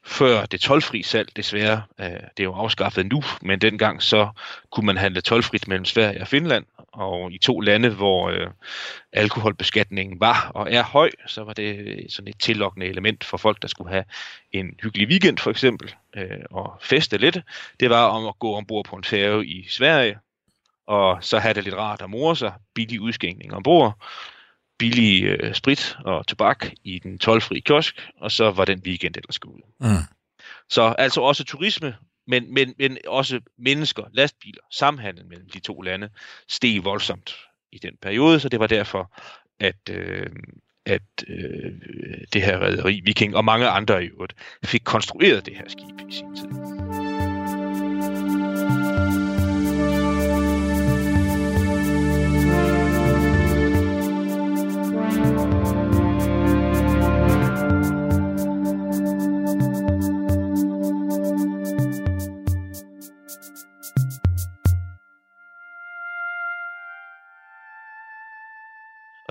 før 0.08 0.46
det 0.46 0.62
tolvfri 0.62 1.04
salg, 1.04 1.36
desværre, 1.36 1.84
øh, 2.00 2.06
det 2.06 2.40
er 2.40 2.44
jo 2.44 2.54
afskaffet 2.54 3.06
nu, 3.06 3.22
men 3.42 3.62
dengang 3.62 4.04
så 4.04 4.30
kunne 4.72 4.86
man 4.86 4.98
handle 4.98 5.22
tolvfrit 5.22 5.68
mellem 5.68 5.86
Sverige 5.86 6.22
og 6.22 6.28
Finland, 6.28 6.66
og 6.78 7.32
i 7.32 7.38
to 7.38 7.60
lande, 7.60 7.90
hvor 7.90 8.30
øh, 8.30 8.48
alkoholbeskatningen 9.14 10.20
var 10.20 10.52
og 10.56 10.74
er 10.74 10.84
høj, 10.84 11.12
så 11.28 11.44
var 11.44 11.54
det 11.54 12.06
sådan 12.10 12.28
et 12.28 12.40
tillokkende 12.40 12.86
element 12.86 13.24
for 13.24 13.38
folk, 13.38 13.62
der 13.62 13.68
skulle 13.68 13.92
have 13.92 14.04
en 14.52 14.76
hyggelig 14.84 15.08
weekend 15.08 15.38
for 15.38 15.52
eksempel, 15.52 15.96
øh, 16.16 16.30
og 16.52 16.78
feste 16.82 17.18
lidt. 17.18 17.38
Det 17.80 17.90
var 17.90 18.04
om 18.04 18.26
at 18.26 18.40
gå 18.40 18.56
ombord 18.56 18.86
på 18.86 18.96
en 18.96 19.04
færge 19.04 19.46
i 19.46 19.66
Sverige, 19.70 20.18
og 20.88 21.18
så 21.22 21.40
have 21.40 21.54
det 21.54 21.64
lidt 21.64 21.76
rart 21.76 22.02
at 22.02 22.10
more 22.10 22.36
sig, 22.36 22.54
billig 22.76 23.02
udskænkning 23.02 23.54
ombord, 23.54 23.98
billig 24.78 25.24
øh, 25.24 25.54
sprit 25.54 25.98
og 26.06 26.28
tobak 26.28 26.66
i 26.84 27.00
den 27.00 27.20
tolvfri 27.20 27.60
kiosk, 27.60 28.10
og 28.22 28.32
så 28.32 28.52
var 28.52 28.66
den 28.66 28.82
weekend 28.86 29.16
ellers 29.18 29.40
gået. 29.40 29.62
Mm. 29.80 29.88
Så 30.70 30.96
altså 30.98 31.22
også 31.22 31.44
turisme, 31.44 31.96
men, 32.28 32.54
men, 32.54 32.74
men 32.80 32.98
også 33.08 33.40
mennesker, 33.58 34.04
lastbiler, 34.14 34.62
samhandel 34.72 35.26
mellem 35.26 35.50
de 35.50 35.60
to 35.60 35.82
lande 35.82 36.10
steg 36.48 36.84
voldsomt 36.84 37.36
i 37.72 37.78
den 37.78 37.94
periode, 38.02 38.40
så 38.40 38.50
det 38.50 38.60
var 38.60 38.68
derfor, 38.68 39.14
at, 39.60 39.90
øh, 39.90 40.30
at 40.86 41.02
øh, 41.28 41.72
det 42.34 42.42
her 42.42 42.60
rederi, 42.60 43.02
Viking 43.04 43.36
og 43.36 43.46
mange 43.46 43.68
andre 43.68 44.04
i 44.04 44.08
øvrigt, 44.08 44.34
fik 44.66 44.82
konstrueret 44.86 45.46
det 45.46 45.56
her 45.56 45.66
skib 45.68 46.10
i 46.10 46.14
sin 46.14 46.36
tid. 46.36 46.77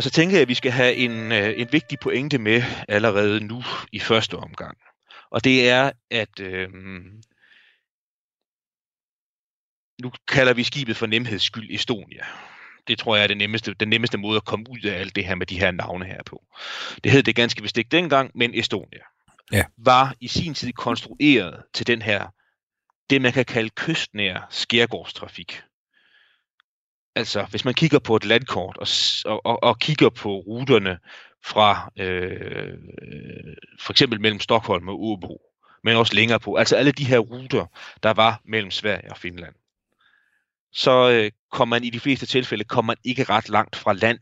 Så 0.07 0.11
tænker 0.11 0.37
jeg, 0.37 0.43
at 0.43 0.49
vi 0.49 0.55
skal 0.55 0.73
have 0.73 0.95
en, 0.95 1.33
øh, 1.33 1.55
en 1.57 1.69
vigtig 1.73 1.99
pointe 1.99 2.39
med 2.39 2.63
allerede 2.89 3.41
nu 3.41 3.63
i 3.93 4.01
første 4.01 4.37
omgang. 4.37 4.79
Og 5.31 5.45
det 5.45 5.69
er, 5.69 5.91
at 6.11 6.41
øh, 6.41 6.69
nu 10.03 10.13
kalder 10.29 10.55
vi 10.55 10.63
skibet 10.63 10.97
for 10.97 11.07
nemheds 11.07 11.43
skyld 11.43 11.71
Estonia. 11.71 12.25
Det 12.89 12.99
tror 12.99 13.17
jeg 13.17 13.23
er 13.23 13.27
det 13.27 13.37
nemmeste, 13.37 13.75
den 13.75 13.89
nemmeste 13.89 14.19
måde 14.19 14.37
at 14.37 14.45
komme 14.45 14.71
ud 14.71 14.85
af 14.85 15.01
alt 15.01 15.17
det 15.17 15.25
her 15.25 15.35
med 15.35 15.47
de 15.47 15.59
her 15.59 15.71
navne 15.71 16.05
her 16.05 16.23
på. 16.27 16.45
Det 17.05 17.13
hed 17.13 17.23
det 17.23 17.37
ganske 17.37 17.63
vist 17.63 17.79
ikke 17.79 17.91
dengang, 17.91 18.31
men 18.35 18.55
Estonia 18.55 19.01
Ja. 19.53 19.65
var 19.77 20.15
i 20.21 20.29
sin 20.29 20.55
tid 20.55 20.73
konstrueret 20.73 21.63
til 21.75 21.87
den 21.87 22.03
her, 22.03 22.29
det 23.11 23.23
man 23.23 23.33
kan 23.33 23.45
kalde 23.45 23.71
kystnær 23.71 24.47
skærgårdstrafik. 24.51 25.63
Altså, 27.17 27.47
hvis 27.51 27.65
man 27.65 27.75
kigger 27.75 27.99
på 27.99 28.17
et 28.17 28.25
landkort 28.25 28.77
og, 28.77 28.87
og, 29.33 29.47
og, 29.47 29.63
og 29.63 29.79
kigger 29.79 30.09
på 30.09 30.39
ruterne 30.39 30.99
fra 31.45 31.93
øh, 31.99 32.79
for 33.81 33.93
eksempel 33.93 34.21
mellem 34.21 34.41
Stockholm 34.41 34.89
og 34.89 35.05
Åbo, 35.05 35.41
men 35.85 35.97
også 35.97 36.15
længere 36.15 36.41
på, 36.41 36.55
altså 36.55 36.77
alle 36.77 36.93
de 36.93 37.05
her 37.05 37.19
ruter, 37.19 37.67
der 38.03 38.13
var 38.13 38.41
mellem 38.45 38.71
Sverige 38.71 39.11
og 39.11 39.17
Finland, 39.17 39.55
så 40.73 41.11
øh, 41.11 41.31
kom 41.53 41.69
man 41.69 41.85
i 41.85 41.91
de 41.91 42.01
fleste 42.01 42.27
tilfælde 42.27 42.65
kom 42.65 42.85
man 42.85 42.97
ikke 43.05 43.25
ret 43.25 43.49
langt 43.49 43.77
fra 43.77 43.93
land. 43.93 44.19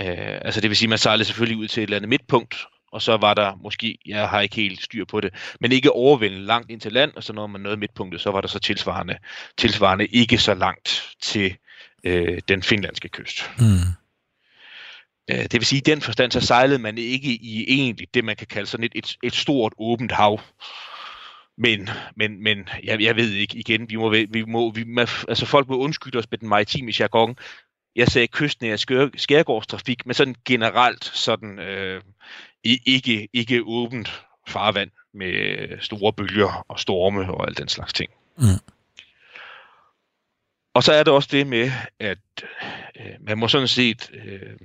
Øh, 0.00 0.38
altså 0.44 0.60
det 0.60 0.70
vil 0.70 0.76
sige, 0.76 0.88
man 0.88 0.98
sejlede 0.98 1.24
selvfølgelig 1.24 1.58
ud 1.58 1.68
til 1.68 1.80
et 1.82 1.84
eller 1.84 1.96
andet 1.96 2.08
midtpunkt, 2.08 2.66
og 2.96 3.02
så 3.02 3.16
var 3.16 3.34
der 3.34 3.58
måske, 3.62 3.98
jeg 4.06 4.28
har 4.28 4.40
ikke 4.40 4.56
helt 4.56 4.82
styr 4.82 5.04
på 5.04 5.20
det, 5.20 5.30
men 5.60 5.72
ikke 5.72 5.92
overvældende 5.92 6.46
langt 6.46 6.70
ind 6.70 6.80
til 6.80 6.92
land, 6.92 7.12
og 7.16 7.24
så 7.24 7.32
når 7.32 7.46
man 7.46 7.60
nåede 7.60 7.76
midtpunktet, 7.76 8.20
så 8.20 8.30
var 8.30 8.40
der 8.40 8.48
så 8.48 8.58
tilsvarende, 8.58 9.16
tilsvarende 9.56 10.06
ikke 10.06 10.38
så 10.38 10.54
langt 10.54 11.16
til 11.22 11.56
øh, 12.04 12.40
den 12.48 12.62
finlandske 12.62 13.08
kyst. 13.08 13.50
Mm. 13.58 13.64
Øh, 15.30 15.42
det 15.42 15.52
vil 15.52 15.66
sige, 15.66 15.78
i 15.78 15.90
den 15.90 16.00
forstand, 16.00 16.32
så 16.32 16.40
sejlede 16.40 16.78
man 16.78 16.98
ikke 16.98 17.28
i 17.30 17.64
egentlig 17.68 18.08
det, 18.14 18.24
man 18.24 18.36
kan 18.36 18.46
kalde 18.46 18.66
sådan 18.66 18.84
et, 18.84 18.92
et, 18.94 19.16
et 19.22 19.34
stort 19.34 19.72
åbent 19.78 20.12
hav. 20.12 20.40
Men, 21.58 21.90
men, 22.16 22.42
men 22.42 22.68
jeg, 22.84 23.00
jeg 23.00 23.16
ved 23.16 23.32
ikke 23.32 23.58
igen, 23.58 23.90
vi 23.90 23.96
må, 23.96 24.10
vi 24.10 24.44
må, 24.44 24.70
vi 24.70 24.84
må, 24.84 25.00
altså 25.28 25.46
folk 25.46 25.68
må 25.68 25.76
undskylde 25.78 26.18
os 26.18 26.30
med 26.30 26.38
den 26.38 26.48
maritime 26.48 26.92
jargon. 27.00 27.36
Jeg 27.96 28.08
sagde 28.08 28.28
kystnær 28.28 28.76
skær, 28.76 29.08
skærgårdstrafik, 29.16 30.06
men 30.06 30.14
sådan 30.14 30.36
generelt 30.44 31.04
sådan 31.04 31.58
øh, 31.58 32.02
ikke, 32.64 33.28
ikke 33.32 33.62
åbent 33.62 34.24
farvand 34.48 34.90
med 35.14 35.80
store 35.80 36.12
bølger 36.12 36.64
og 36.68 36.80
storme 36.80 37.34
og 37.34 37.46
alt 37.46 37.58
den 37.58 37.68
slags 37.68 37.92
ting. 37.92 38.10
Mm. 38.36 38.44
Og 40.74 40.82
så 40.82 40.92
er 40.92 41.02
der 41.02 41.12
også 41.12 41.28
det 41.32 41.46
med, 41.46 41.70
at 42.00 42.18
øh, 43.00 43.12
man 43.20 43.38
må 43.38 43.48
sådan 43.48 43.68
set 43.68 44.10
øh, 44.14 44.56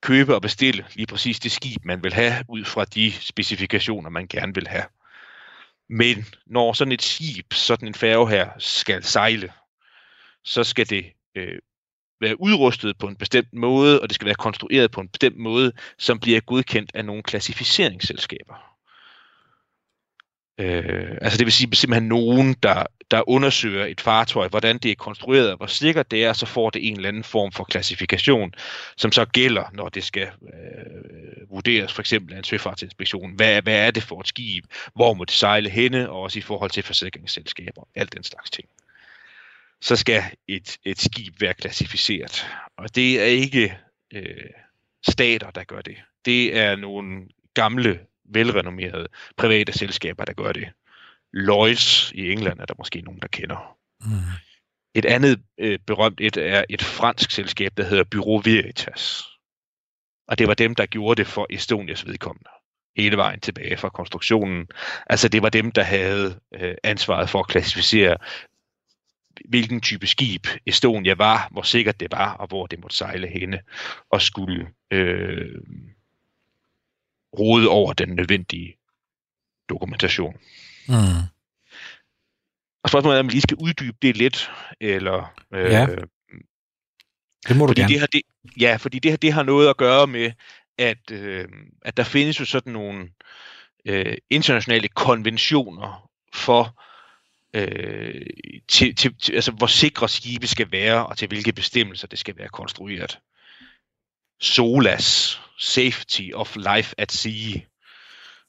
købe 0.00 0.34
og 0.34 0.42
bestille 0.42 0.86
lige 0.94 1.06
præcis 1.06 1.40
det 1.40 1.52
skib, 1.52 1.84
man 1.84 2.02
vil 2.02 2.12
have, 2.12 2.44
ud 2.48 2.64
fra 2.64 2.84
de 2.84 3.12
specifikationer, 3.12 4.10
man 4.10 4.26
gerne 4.26 4.54
vil 4.54 4.68
have. 4.68 4.84
Men 5.88 6.26
når 6.46 6.72
sådan 6.72 6.92
et 6.92 7.02
skib, 7.02 7.52
sådan 7.52 7.88
en 7.88 7.94
færge 7.94 8.28
her, 8.28 8.50
skal 8.58 9.04
sejle, 9.04 9.52
så 10.44 10.64
skal 10.64 10.90
det 10.90 11.12
øh, 11.34 11.58
være 12.20 12.40
udrustet 12.40 12.98
på 12.98 13.06
en 13.06 13.16
bestemt 13.16 13.52
måde, 13.52 14.00
og 14.00 14.08
det 14.08 14.14
skal 14.14 14.26
være 14.26 14.34
konstrueret 14.34 14.90
på 14.90 15.00
en 15.00 15.08
bestemt 15.08 15.36
måde, 15.36 15.72
som 15.98 16.20
bliver 16.20 16.40
godkendt 16.40 16.90
af 16.94 17.04
nogle 17.04 17.22
klassificeringsselskaber. 17.22 18.72
Øh, 20.58 21.18
altså 21.20 21.38
det 21.38 21.46
vil 21.46 21.52
sige 21.52 21.76
simpelthen 21.76 22.08
nogen, 22.08 22.54
der, 22.62 22.86
der 23.10 23.28
undersøger 23.28 23.84
et 23.84 24.00
fartøj, 24.00 24.48
hvordan 24.48 24.78
det 24.78 24.90
er 24.90 24.94
konstrueret, 24.94 25.50
og 25.50 25.56
hvor 25.56 25.66
sikkert 25.66 26.10
det 26.10 26.24
er, 26.24 26.32
så 26.32 26.46
får 26.46 26.70
det 26.70 26.88
en 26.88 26.96
eller 26.96 27.08
anden 27.08 27.24
form 27.24 27.52
for 27.52 27.64
klassifikation, 27.64 28.54
som 28.96 29.12
så 29.12 29.24
gælder, 29.24 29.64
når 29.72 29.88
det 29.88 30.04
skal 30.04 30.30
øh, 30.42 31.50
vurderes 31.50 31.92
for 31.92 32.02
eksempel 32.02 32.34
af 32.34 32.38
en 32.38 32.44
søfartsinspektion. 32.44 33.32
Hvad, 33.32 33.62
hvad 33.62 33.86
er 33.86 33.90
det 33.90 34.02
for 34.02 34.20
et 34.20 34.28
skib? 34.28 34.64
Hvor 34.94 35.14
må 35.14 35.24
det 35.24 35.34
sejle 35.34 35.70
henne? 35.70 36.10
Og 36.10 36.20
også 36.20 36.38
i 36.38 36.42
forhold 36.42 36.70
til 36.70 36.82
forsikringsselskaber. 36.82 37.88
Alt 37.94 38.12
den 38.12 38.22
slags 38.22 38.50
ting. 38.50 38.68
Så 39.82 39.96
skal 39.96 40.22
et, 40.48 40.78
et 40.84 41.00
skib 41.00 41.40
være 41.40 41.54
klassificeret. 41.54 42.46
Og 42.76 42.94
det 42.94 43.20
er 43.20 43.24
ikke... 43.24 43.78
Øh, 44.12 44.50
stater, 45.08 45.50
der 45.50 45.64
gør 45.64 45.80
det. 45.80 45.96
Det 46.24 46.56
er 46.58 46.76
nogle 46.76 47.28
gamle, 47.54 48.00
velrenommerede 48.24 49.08
private 49.36 49.72
selskaber, 49.72 50.24
der 50.24 50.32
gør 50.32 50.52
det. 50.52 50.68
Lloyds 51.32 52.12
i 52.12 52.32
England 52.32 52.60
er 52.60 52.66
der 52.66 52.74
måske 52.78 53.00
nogen, 53.00 53.20
der 53.20 53.28
kender. 53.28 53.76
Mm. 54.00 54.10
Et 54.94 55.04
andet 55.04 55.42
øh, 55.58 55.78
berømt 55.86 56.20
et 56.20 56.36
er 56.36 56.64
et 56.70 56.82
fransk 56.82 57.30
selskab, 57.30 57.72
der 57.76 57.84
hedder 57.84 58.04
Bureau 58.04 58.40
Veritas. 58.44 59.22
Og 60.28 60.38
det 60.38 60.48
var 60.48 60.54
dem, 60.54 60.74
der 60.74 60.86
gjorde 60.86 61.18
det 61.18 61.26
for 61.26 61.46
Estonias 61.50 62.06
vedkommende. 62.06 62.50
Hele 62.96 63.16
vejen 63.16 63.40
tilbage 63.40 63.76
fra 63.76 63.88
konstruktionen. 63.88 64.68
Altså 65.06 65.28
det 65.28 65.42
var 65.42 65.48
dem, 65.48 65.72
der 65.72 65.82
havde 65.82 66.40
øh, 66.54 66.74
ansvaret 66.82 67.30
for 67.30 67.38
at 67.38 67.48
klassificere, 67.48 68.16
hvilken 69.44 69.80
type 69.80 70.06
skib 70.06 70.46
Estonia 70.66 71.14
var, 71.14 71.48
hvor 71.50 71.62
sikkert 71.62 72.00
det 72.00 72.12
var, 72.12 72.34
og 72.34 72.46
hvor 72.46 72.66
det 72.66 72.80
måtte 72.80 72.96
sejle 72.96 73.28
henne, 73.28 73.60
og 74.10 74.22
skulle 74.22 74.68
øh, 74.90 75.58
rode 77.38 77.68
over 77.68 77.92
den 77.92 78.08
nødvendige 78.08 78.76
dokumentation. 79.68 80.36
Mm. 80.88 80.94
Og 82.82 82.88
spørgsmålet 82.88 83.16
er, 83.16 83.20
om 83.20 83.26
vi 83.26 83.32
lige 83.32 83.42
skal 83.42 83.56
uddybe 83.60 83.96
det 84.02 84.16
lidt, 84.16 84.50
eller... 84.80 85.34
Øh, 85.54 85.72
ja. 85.72 85.86
Det 87.48 87.56
må 87.56 87.66
du 87.66 87.70
fordi 87.70 87.80
gerne. 87.80 87.92
Det 87.92 88.00
her, 88.00 88.06
det, 88.06 88.22
ja, 88.60 88.76
fordi 88.76 88.98
det 88.98 89.10
her 89.10 89.16
det 89.16 89.32
har 89.32 89.42
noget 89.42 89.68
at 89.68 89.76
gøre 89.76 90.06
med, 90.06 90.32
at, 90.78 91.10
øh, 91.10 91.48
at 91.82 91.96
der 91.96 92.04
findes 92.04 92.40
jo 92.40 92.44
sådan 92.44 92.72
nogle 92.72 93.08
øh, 93.84 94.16
internationale 94.30 94.88
konventioner 94.88 96.10
for, 96.34 96.82
øh, 97.54 98.26
til, 98.68 98.94
til, 98.94 99.14
til, 99.18 99.34
altså, 99.34 99.52
hvor 99.52 99.66
sikre 99.66 100.08
skibe 100.08 100.46
skal 100.46 100.72
være, 100.72 101.06
og 101.06 101.18
til 101.18 101.28
hvilke 101.28 101.52
bestemmelser 101.52 102.08
det 102.08 102.18
skal 102.18 102.38
være 102.38 102.48
konstrueret. 102.48 103.18
SOLAS, 104.40 105.40
Safety 105.58 106.30
of 106.34 106.56
Life 106.56 106.94
at 106.98 107.12
Sea, 107.12 107.60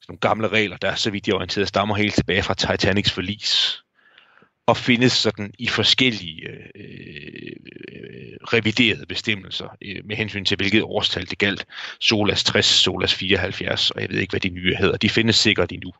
nogle 0.08 0.20
gamle 0.20 0.48
regler, 0.48 0.78
der 0.78 0.96
så 0.96 1.12
vidt 1.12 1.28
jeg 1.28 1.36
orienteret 1.36 1.68
stammer 1.68 1.96
helt 1.96 2.16
tilbage 2.16 2.44
fra 2.44 2.54
Titanics 2.54 3.12
forlis 3.12 3.84
og 4.68 4.78
findes 4.78 5.12
sådan 5.12 5.54
i 5.60 5.68
forskellige 5.68 6.50
øh, 6.50 6.66
øh, 6.76 7.54
reviderede 8.54 9.06
bestemmelser 9.06 9.78
øh, 9.86 10.02
med 10.06 10.16
hensyn 10.16 10.46
til, 10.46 10.58
hvilket 10.58 10.84
årstal 10.84 11.30
det 11.30 11.38
galt. 11.38 11.66
Solas 12.00 12.44
60, 12.44 12.66
Solas 12.66 13.14
74, 13.14 13.92
og 13.92 14.02
jeg 14.02 14.10
ved 14.10 14.20
ikke, 14.20 14.32
hvad 14.32 14.40
de 14.40 14.50
nye 14.50 14.76
hedder. 14.76 14.98
De 14.98 15.10
findes 15.10 15.36
sikkert 15.36 15.72
endnu. 15.72 15.92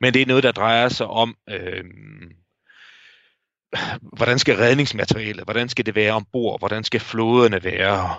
Men 0.00 0.14
det 0.14 0.22
er 0.22 0.26
noget, 0.26 0.44
der 0.44 0.52
drejer 0.52 0.88
sig 0.88 1.06
om, 1.06 1.36
øh, 1.50 1.84
hvordan 4.02 4.38
skal 4.38 4.56
redningsmaterialet, 4.56 5.44
hvordan 5.44 5.68
skal 5.68 5.86
det 5.86 5.94
være 5.94 6.12
ombord, 6.12 6.60
hvordan 6.60 6.84
skal 6.84 7.00
flåderne 7.00 7.64
være, 7.64 8.16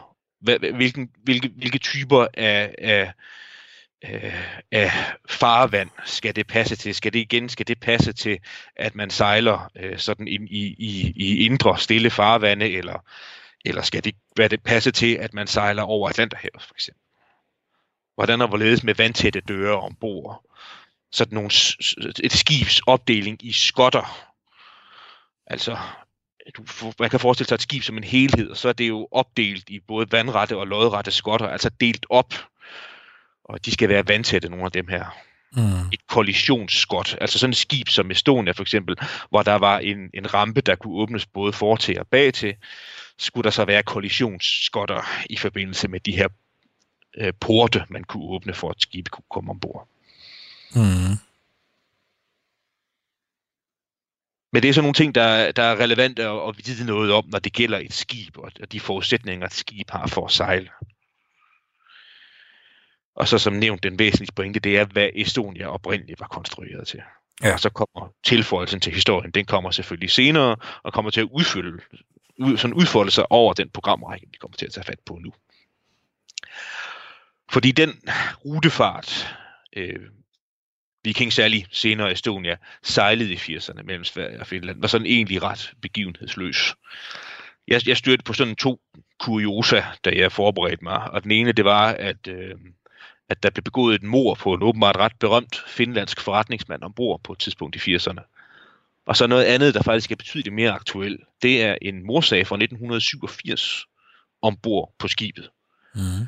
hvilken, 0.76 1.10
hvilke, 1.24 1.50
hvilke 1.58 1.78
typer 1.78 2.28
af, 2.34 2.76
af 2.78 3.12
øh, 4.10 4.64
af 4.72 4.92
farvand 5.30 5.90
skal 6.06 6.36
det 6.36 6.48
passe 6.48 6.76
til? 6.76 6.96
Skal 6.96 7.14
det 7.14 7.20
igen, 7.20 7.50
skal 7.50 7.68
det 7.68 7.80
passe 7.80 8.14
til, 8.14 8.40
at 8.76 8.96
man 8.96 9.10
sejler 9.10 9.72
øh, 9.76 9.98
sådan 9.98 10.28
ind 10.28 10.50
i, 10.50 10.76
i, 10.78 11.14
i 11.16 11.46
indre 11.46 11.78
stille 11.78 12.10
farvande, 12.10 12.72
eller, 12.72 13.06
eller 13.66 13.82
skal 13.82 14.04
det, 14.04 14.16
hvad 14.36 14.50
det 14.50 14.64
passe 14.64 14.92
til, 14.92 15.16
at 15.16 15.34
man 15.34 15.48
sejler 15.48 15.84
over 15.84 16.10
Atlanterhavet, 16.10 16.62
for 16.62 16.74
eksempel? 16.76 17.02
Hvordan 18.16 18.42
og 18.42 18.48
hvorledes 18.48 18.84
med 18.84 18.96
vandtætte 18.96 19.42
døre 19.42 19.80
ombord? 19.80 20.46
Sådan 21.12 21.36
nogle, 21.36 21.52
et 22.24 22.32
skibs 22.32 22.82
opdeling 22.88 23.46
i 23.46 23.52
skotter. 23.52 24.32
Altså, 25.48 25.78
du, 26.58 26.64
man 27.00 27.10
kan 27.10 27.20
forestille 27.20 27.48
sig 27.48 27.56
et 27.56 27.62
skib 27.62 27.84
som 27.84 27.98
en 27.98 28.04
helhed, 28.04 28.50
og 28.50 28.58
så 28.58 28.70
er 28.70 28.74
det 28.74 28.88
jo 28.88 29.08
opdelt 29.12 29.70
i 29.70 29.80
både 29.80 30.12
vandrette 30.12 30.58
og 30.58 30.68
lodrette 30.68 31.12
skotter, 31.12 31.48
altså 31.48 31.70
delt 31.70 32.06
op 32.10 32.34
og 33.52 33.66
de 33.66 33.72
skal 33.72 33.90
være 33.90 34.08
vandtætte, 34.08 34.50
nogle 34.50 34.66
af 34.66 34.72
dem 34.72 34.88
her. 34.88 35.06
Mm. 35.56 35.88
Et 35.94 36.08
kollisionsskot, 36.08 37.18
altså 37.22 37.40
sådan 37.40 37.52
et 37.52 37.58
skib 37.58 37.88
som 37.88 38.12
Estonia 38.12 38.52
for 38.52 38.62
eksempel, 38.62 38.96
hvor 39.30 39.44
der 39.44 39.56
var 39.56 39.80
en, 39.80 39.98
en 40.14 40.34
rampe, 40.34 40.62
der 40.62 40.76
kunne 40.76 40.94
åbnes 40.94 41.26
både 41.26 41.54
for 41.54 41.76
til 41.76 42.00
og 42.00 42.08
bag 42.08 42.34
til, 42.34 42.56
skulle 43.18 43.44
der 43.44 43.50
så 43.50 43.66
være 43.66 43.84
kollisionsskotter 43.84 45.02
i 45.30 45.38
forbindelse 45.38 45.88
med 45.88 46.00
de 46.00 46.12
her 46.12 46.28
øh, 47.18 47.34
porte, 47.40 47.86
man 47.90 48.04
kunne 48.04 48.24
åbne 48.24 48.54
for, 48.54 48.70
at 48.70 48.82
skibet 48.82 49.12
kunne 49.12 49.24
komme 49.30 49.50
ombord. 49.50 49.88
Mm. 50.76 51.18
Men 54.54 54.64
det 54.64 54.70
er 54.70 54.74
sådan 54.74 54.84
nogle 54.84 54.94
ting, 54.94 55.16
der, 55.16 55.52
der 55.52 55.64
er 55.64 55.80
relevante 55.80 56.24
at, 56.24 56.50
at 56.50 56.56
vide 56.58 56.86
noget 56.86 57.12
om, 57.12 57.26
når 57.28 57.40
det 57.40 57.54
gælder 57.54 57.78
et 57.78 57.94
skib, 57.94 58.38
og 58.38 58.72
de 58.72 58.80
forudsætninger, 58.80 59.46
et 59.46 59.54
skib 59.54 59.90
har 59.90 60.08
for 60.08 60.26
at 60.26 60.32
sejle. 60.32 60.70
Og 63.22 63.28
så 63.28 63.38
som 63.38 63.54
nævnt, 63.54 63.84
den 63.84 64.00
væsentlige 64.00 64.32
pointe, 64.36 64.60
det 64.60 64.78
er, 64.78 64.86
hvad 64.86 65.10
Estonia 65.16 65.68
oprindeligt 65.68 66.20
var 66.20 66.28
konstrueret 66.28 66.88
til. 66.88 67.02
Ja. 67.44 67.54
Og 67.54 67.60
så 67.60 67.70
kommer 67.70 68.14
tilføjelsen 68.24 68.80
til 68.80 68.94
historien, 68.94 69.32
den 69.32 69.46
kommer 69.46 69.72
selvfølgelig 69.72 70.12
senere, 70.12 70.56
og 70.84 70.94
kommer 70.94 71.12
til 71.12 71.22
at 71.22 71.28
udfylde, 71.32 71.82
ud, 72.40 72.58
sådan 72.58 72.74
udfolde 72.74 73.12
sig 73.12 73.32
over 73.32 73.54
den 73.54 73.70
programrække, 73.70 74.28
vi 74.32 74.38
kommer 74.38 74.58
til 74.58 74.66
at 74.66 74.72
tage 74.72 74.84
fat 74.84 75.00
på 75.06 75.20
nu. 75.22 75.34
Fordi 77.52 77.72
den 77.72 78.02
rutefart, 78.46 79.36
øh, 79.76 80.00
Viking 81.04 81.34
særlig 81.34 81.68
senere 81.72 82.12
Estonia, 82.12 82.58
sejlede 82.84 83.34
i 83.34 83.36
80'erne 83.36 83.84
mellem 83.84 84.04
Sverige 84.04 84.40
og 84.40 84.48
Finland, 84.48 84.82
var 84.82 84.88
sådan 84.88 85.08
egentlig 85.08 85.44
ret 85.44 85.74
begivenhedsløs. 85.82 86.76
Jeg, 87.68 87.88
jeg 87.88 87.98
styrte 87.98 88.24
på 88.24 88.34
sådan 88.34 88.56
to 88.56 88.82
kuriosa, 89.20 89.82
da 90.06 90.12
jeg 90.16 90.32
forberedte 90.32 90.84
mig, 90.84 91.12
og 91.12 91.24
den 91.24 91.32
ene, 91.32 91.52
det 91.52 91.66
var, 91.66 91.88
at 91.88 92.28
øh, 92.28 92.56
at 93.32 93.44
der 93.44 93.50
blev 93.50 93.64
begået 93.64 93.96
et 93.96 94.04
mor 94.04 94.36
på 94.36 94.54
en 94.54 94.64
åbenbart 94.64 94.98
ret 94.98 95.16
berømt 95.20 95.64
finlandsk 95.68 96.22
forretningsmand 96.22 96.84
ombord 96.84 97.22
på 97.24 97.34
et 97.34 97.40
tidspunkt 97.40 97.76
i 97.76 97.96
80'erne. 97.96 98.22
Og 99.06 99.16
så 99.18 99.28
noget 99.28 99.44
andet, 99.46 99.74
der 99.74 99.84
faktisk 99.84 100.12
er 100.12 100.16
betydeligt 100.16 100.56
mere 100.56 100.72
aktuelt, 100.72 101.22
det 101.42 101.64
er 101.64 101.78
en 101.82 102.06
morsag 102.06 102.48
fra 102.48 102.56
1987 102.56 103.86
ombord 104.42 104.94
på 105.00 105.08
skibet. 105.08 105.50
Mm. 105.96 106.28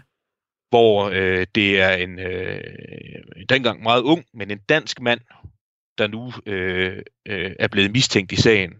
Hvor 0.69 1.09
øh, 1.13 1.47
det 1.55 1.81
er 1.81 1.93
en 1.93 2.19
øh, 2.19 2.63
dengang 3.49 3.83
meget 3.83 4.01
ung, 4.01 4.25
men 4.33 4.51
en 4.51 4.59
dansk 4.69 5.01
mand, 5.01 5.19
der 5.97 6.07
nu 6.07 6.33
øh, 6.45 7.01
øh, 7.25 7.51
er 7.59 7.67
blevet 7.67 7.91
mistænkt 7.91 8.31
i 8.31 8.41
sagen. 8.41 8.73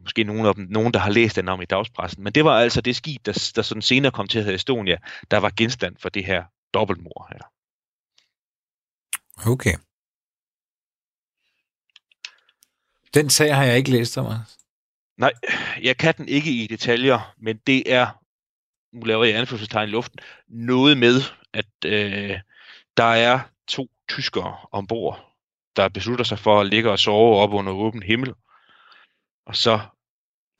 Måske 0.00 0.24
nogen, 0.24 0.46
af 0.46 0.54
dem, 0.54 0.66
nogen, 0.70 0.94
der 0.94 1.00
har 1.00 1.10
læst 1.10 1.36
den 1.36 1.48
om 1.48 1.62
i 1.62 1.64
dagspressen. 1.64 2.24
Men 2.24 2.32
det 2.32 2.44
var 2.44 2.58
altså 2.58 2.80
det 2.80 2.96
skib, 2.96 3.26
der, 3.26 3.52
der 3.56 3.62
sådan 3.62 3.82
senere 3.82 4.12
kom 4.12 4.26
til 4.26 4.38
at 4.38 4.44
hedde 4.44 4.56
Estonia, 4.56 4.96
der 5.30 5.36
var 5.36 5.52
genstand 5.56 5.96
for 5.98 6.08
det 6.08 6.24
her 6.24 6.44
dobbeltmord 6.76 7.26
her. 7.32 7.44
Okay. 9.52 9.76
Den 13.14 13.30
sag 13.30 13.56
har 13.56 13.64
jeg 13.64 13.76
ikke 13.76 13.90
læst, 13.90 14.12
Thomas. 14.12 14.58
Nej, 15.16 15.32
jeg 15.82 15.96
kan 15.96 16.14
den 16.16 16.28
ikke 16.28 16.50
i 16.50 16.66
detaljer, 16.66 17.34
men 17.38 17.56
det 17.66 17.92
er, 17.92 18.06
nu 18.92 19.00
laver 19.00 19.24
jeg 19.24 19.38
anførselstegn 19.38 19.88
i 19.88 19.92
luften, 19.92 20.18
noget 20.48 20.98
med, 20.98 21.16
at 21.52 21.72
øh, 21.84 22.40
der 22.96 23.04
er 23.04 23.40
to 23.68 23.86
tyskere 24.08 24.56
ombord, 24.72 25.36
der 25.76 25.88
beslutter 25.88 26.24
sig 26.24 26.38
for 26.38 26.60
at 26.60 26.66
ligge 26.66 26.90
og 26.90 26.98
sove 26.98 27.36
op 27.36 27.52
under 27.52 27.72
åben 27.72 28.02
himmel. 28.02 28.34
Og 29.46 29.56
så 29.56 29.80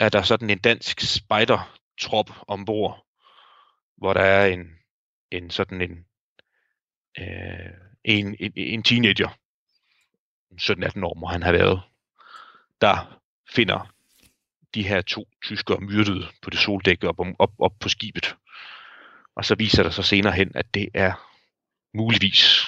er 0.01 0.09
der 0.09 0.23
sådan 0.23 0.51
en 0.51 0.59
dansk 0.59 1.01
spejdertrop 1.01 2.31
ombord, 2.49 3.07
hvor 3.97 4.13
der 4.13 4.21
er 4.21 4.47
en, 4.47 4.67
end 5.31 5.51
sådan 5.51 5.81
en 5.81 6.07
øh, 7.19 7.87
en, 8.05 8.37
en, 8.41 8.53
en 8.57 8.83
teenager, 8.83 9.29
17-18 10.61 11.05
år 11.05 11.15
må 11.15 11.27
han 11.27 11.43
have 11.43 11.53
været, 11.53 11.83
der 12.81 13.21
finder 13.51 13.95
de 14.75 14.89
her 14.89 15.01
to 15.01 15.29
tyskere 15.45 15.81
myrdet 15.81 16.29
på 16.43 16.51
det 16.51 16.59
soldæk 16.59 17.05
op, 17.05 17.21
op, 17.39 17.53
op 17.59 17.79
på 17.81 17.89
skibet. 17.89 18.37
Og 19.35 19.45
så 19.45 19.55
viser 19.55 19.83
der 19.83 19.91
sig 19.91 20.05
senere 20.05 20.33
hen, 20.33 20.53
at 20.55 20.75
det 20.75 20.89
er 20.95 21.13
muligvis 21.95 22.65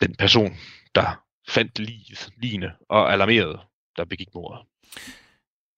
den 0.00 0.16
person, 0.16 0.56
der 0.94 1.24
fandt 1.48 1.78
livet, 1.78 2.32
ligene 2.36 2.76
og 2.88 3.12
alarmerede, 3.12 3.60
der 3.96 4.04
begik 4.04 4.28
mordet. 4.34 4.66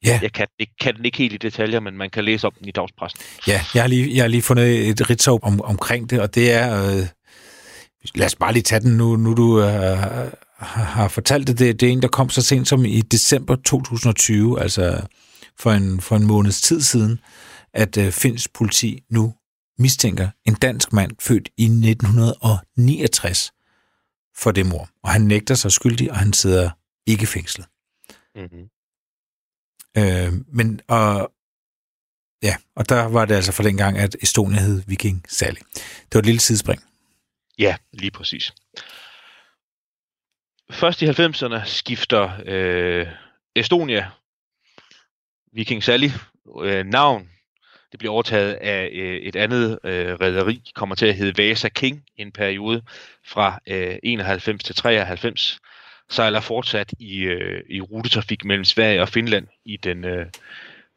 Ja. 0.04 0.18
Jeg 0.22 0.32
kan, 0.32 0.46
jeg 0.58 0.66
kan 0.80 0.96
den 0.96 1.04
ikke 1.04 1.18
helt 1.18 1.32
i 1.32 1.36
detaljer, 1.36 1.80
men 1.80 1.96
man 1.96 2.10
kan 2.10 2.24
læse 2.24 2.46
om 2.46 2.52
den 2.58 2.68
i 2.68 2.70
dagspressen. 2.70 3.20
Ja, 3.46 3.60
jeg 3.74 3.82
har 3.82 3.88
lige, 3.88 4.16
jeg 4.16 4.22
har 4.22 4.28
lige 4.28 4.42
fundet 4.42 4.88
et 4.88 5.10
ritsov 5.10 5.40
om, 5.42 5.60
omkring 5.60 6.10
det, 6.10 6.20
og 6.20 6.34
det 6.34 6.52
er... 6.52 6.90
Øh, 6.90 7.06
lad 8.14 8.26
os 8.26 8.36
bare 8.36 8.52
lige 8.52 8.62
tage 8.62 8.80
den 8.80 8.96
nu, 8.96 9.16
nu 9.16 9.34
du 9.34 9.60
øh, 9.60 9.98
har 10.58 11.08
fortalt 11.08 11.46
det. 11.46 11.58
det. 11.58 11.80
Det 11.80 11.88
er 11.88 11.92
en, 11.92 12.02
der 12.02 12.08
kom 12.08 12.30
så 12.30 12.42
sent 12.42 12.68
som 12.68 12.84
i 12.84 13.00
december 13.00 13.56
2020, 13.56 14.60
altså 14.60 15.06
for 15.58 15.72
en, 15.72 16.00
for 16.00 16.16
en 16.16 16.26
måneds 16.26 16.60
tid 16.60 16.80
siden, 16.80 17.20
at 17.74 17.96
øh, 17.96 18.12
Finns 18.12 18.48
politi 18.48 19.02
nu 19.10 19.34
mistænker 19.78 20.28
en 20.44 20.54
dansk 20.54 20.92
mand 20.92 21.10
født 21.20 21.48
i 21.58 21.64
1969 21.64 23.52
for 24.36 24.50
det 24.50 24.66
mor. 24.66 24.88
Og 25.02 25.10
han 25.10 25.22
nægter 25.22 25.54
sig 25.54 25.72
skyldig, 25.72 26.10
og 26.10 26.16
han 26.16 26.32
sidder 26.32 26.70
ikke 27.06 27.26
fængslet. 27.26 27.66
Mm-hmm. 28.36 28.68
Øh, 29.96 30.32
men 30.48 30.80
og 30.88 31.30
Ja, 32.44 32.56
og 32.76 32.88
der 32.88 33.02
var 33.08 33.24
det 33.24 33.34
altså 33.34 33.52
for 33.52 33.62
den 33.62 33.76
gang, 33.76 33.98
at 33.98 34.16
Estonia 34.22 34.60
hed 34.60 34.82
Viking 34.86 35.24
Sally. 35.28 35.60
Det 35.74 36.14
var 36.14 36.18
et 36.18 36.26
lille 36.26 36.40
sidespring. 36.40 36.82
Ja, 37.58 37.76
lige 37.92 38.10
præcis. 38.10 38.52
Først 40.70 41.02
i 41.02 41.06
90'erne 41.06 41.64
skifter 41.64 42.30
øh, 42.46 43.06
Estonia, 43.56 44.10
Viking 45.52 45.84
Sally, 45.84 46.10
øh, 46.62 46.86
navn. 46.86 47.30
Det 47.92 47.98
bliver 47.98 48.12
overtaget 48.12 48.52
af 48.54 48.90
øh, 48.92 49.16
et 49.16 49.36
andet 49.36 49.78
øh, 49.84 50.14
rederi, 50.14 50.62
kommer 50.74 50.94
til 50.94 51.06
at 51.06 51.14
hedde 51.14 51.42
Vasa 51.42 51.68
King 51.68 52.04
i 52.16 52.22
en 52.22 52.32
periode 52.32 52.82
fra 53.26 53.60
øh, 53.68 53.98
91 54.02 54.64
til 54.64 54.74
93. 54.74 55.58
Sejler 56.10 56.40
fortsat 56.40 56.94
i, 56.98 57.20
øh, 57.20 57.62
i 57.70 57.80
rutetrafik 57.80 58.44
mellem 58.44 58.64
Sverige 58.64 59.02
og 59.02 59.08
Finland 59.08 59.46
i 59.64 59.76
den 59.76 60.04
øh, 60.04 60.26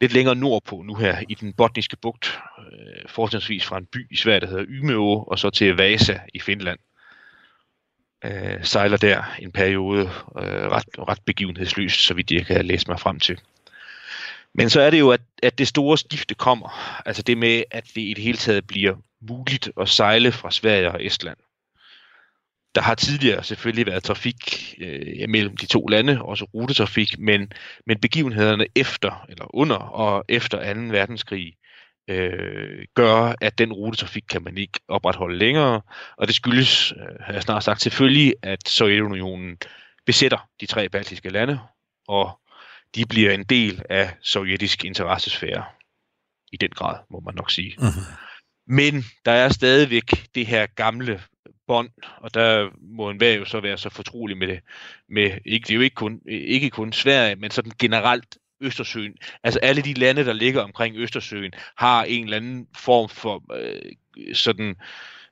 lidt 0.01 0.13
længere 0.13 0.35
nordpå 0.35 0.81
nu 0.81 0.95
her 0.95 1.23
i 1.29 1.33
den 1.33 1.53
botniske 1.53 1.97
bugt, 1.97 2.39
øh, 2.59 3.09
fortrinsvis 3.09 3.65
fra 3.65 3.77
en 3.77 3.85
by 3.85 4.11
i 4.11 4.15
Sverige, 4.15 4.39
der 4.39 4.47
hedder 4.47 4.65
Ymeå, 4.67 5.23
og 5.23 5.39
så 5.39 5.49
til 5.49 5.75
Vasa 5.75 6.19
i 6.33 6.39
Finland. 6.39 6.79
Øh, 8.25 8.63
sejler 8.63 8.97
der 8.97 9.23
en 9.39 9.51
periode 9.51 10.01
øh, 10.39 10.67
ret, 10.71 10.85
ret 10.97 11.21
begivenhedsløst, 11.25 11.99
så 11.99 12.13
vidt 12.13 12.31
jeg 12.31 12.45
kan 12.45 12.65
læse 12.65 12.87
mig 12.87 12.99
frem 12.99 13.19
til. 13.19 13.39
Men 14.53 14.69
så 14.69 14.81
er 14.81 14.89
det 14.89 14.99
jo, 14.99 15.09
at, 15.11 15.21
at 15.43 15.57
det 15.57 15.67
store 15.67 15.97
skifte 15.97 16.35
kommer. 16.35 17.01
Altså 17.05 17.21
det 17.21 17.37
med, 17.37 17.63
at 17.71 17.83
det 17.95 18.01
i 18.01 18.13
det 18.13 18.23
hele 18.23 18.37
taget 18.37 18.67
bliver 18.67 18.95
muligt 19.21 19.71
at 19.81 19.89
sejle 19.89 20.31
fra 20.31 20.51
Sverige 20.51 20.91
og 20.91 21.05
Estland. 21.05 21.37
Der 22.77 22.83
har 22.83 22.95
tidligere 22.95 23.43
selvfølgelig 23.43 23.85
været 23.85 24.03
trafik 24.03 24.75
øh, 24.81 25.29
mellem 25.29 25.57
de 25.57 25.65
to 25.65 25.87
lande, 25.87 26.21
også 26.21 26.45
rutetrafik, 26.45 27.19
men, 27.19 27.51
men 27.87 27.99
begivenhederne 27.99 28.67
efter, 28.75 29.25
eller 29.29 29.55
under 29.55 29.75
og 29.75 30.25
efter 30.29 30.73
2. 30.73 30.79
verdenskrig, 30.81 31.53
øh, 32.09 32.85
gør, 32.95 33.33
at 33.41 33.57
den 33.57 33.73
rutetrafik 33.73 34.23
kan 34.29 34.43
man 34.43 34.57
ikke 34.57 34.79
opretholde 34.87 35.37
længere, 35.37 35.81
og 36.17 36.27
det 36.27 36.35
skyldes, 36.35 36.91
øh, 36.91 37.15
har 37.19 37.33
jeg 37.33 37.41
snart 37.41 37.63
sagt, 37.63 37.81
selvfølgelig, 37.81 38.33
at 38.43 38.69
Sovjetunionen 38.69 39.57
besætter 40.05 40.49
de 40.61 40.65
tre 40.65 40.89
baltiske 40.89 41.29
lande, 41.29 41.59
og 42.07 42.39
de 42.95 43.05
bliver 43.05 43.31
en 43.31 43.43
del 43.43 43.81
af 43.89 44.13
sovjetisk 44.21 44.85
interessesfære. 44.85 45.65
I 46.51 46.57
den 46.57 46.69
grad, 46.69 46.95
må 47.11 47.19
man 47.19 47.35
nok 47.35 47.51
sige. 47.51 47.75
Mm-hmm. 47.77 48.03
Men 48.67 49.05
der 49.25 49.31
er 49.31 49.49
stadigvæk 49.49 50.35
det 50.35 50.45
her 50.47 50.65
gamle 50.65 51.21
bånd, 51.67 51.89
og 52.17 52.33
der 52.33 52.69
må 52.81 53.09
en 53.09 53.21
jo 53.21 53.45
så 53.45 53.59
være 53.59 53.77
så 53.77 53.89
fortrolig 53.89 54.37
med 54.37 54.47
det. 54.47 54.59
Med, 55.09 55.31
ikke, 55.45 55.65
det 55.65 55.71
er 55.71 55.75
jo 55.75 55.81
ikke 55.81 55.95
kun, 55.95 56.21
ikke 56.27 56.69
kun 56.69 56.93
Sverige, 56.93 57.35
men 57.35 57.51
sådan 57.51 57.71
generelt 57.79 58.37
Østersøen. 58.61 59.15
Altså 59.43 59.59
alle 59.59 59.81
de 59.81 59.93
lande, 59.93 60.25
der 60.25 60.33
ligger 60.33 60.61
omkring 60.61 60.95
Østersøen, 60.97 61.53
har 61.75 62.03
en 62.03 62.23
eller 62.23 62.37
anden 62.37 62.67
form 62.75 63.09
for 63.09 63.43
øh, 63.53 64.35
sådan 64.35 64.75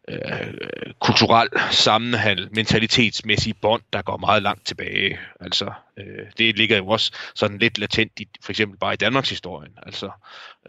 øh, 0.07 0.53
kulturel 0.99 1.49
sammenhæng, 1.71 2.39
mentalitetsmæssig 2.51 3.57
bånd, 3.61 3.81
der 3.93 4.01
går 4.01 4.17
meget 4.17 4.43
langt 4.43 4.65
tilbage. 4.65 5.19
Altså, 5.39 5.71
øh, 5.97 6.25
det 6.37 6.57
ligger 6.57 6.77
jo 6.77 6.87
også 6.87 7.11
sådan 7.35 7.57
lidt 7.57 7.77
latent 7.77 8.19
i, 8.19 8.27
for 8.43 8.51
eksempel 8.51 8.79
bare 8.79 8.93
i 8.93 8.97
Danmarks 8.97 9.29
historien. 9.29 9.71
Altså, 9.83 10.09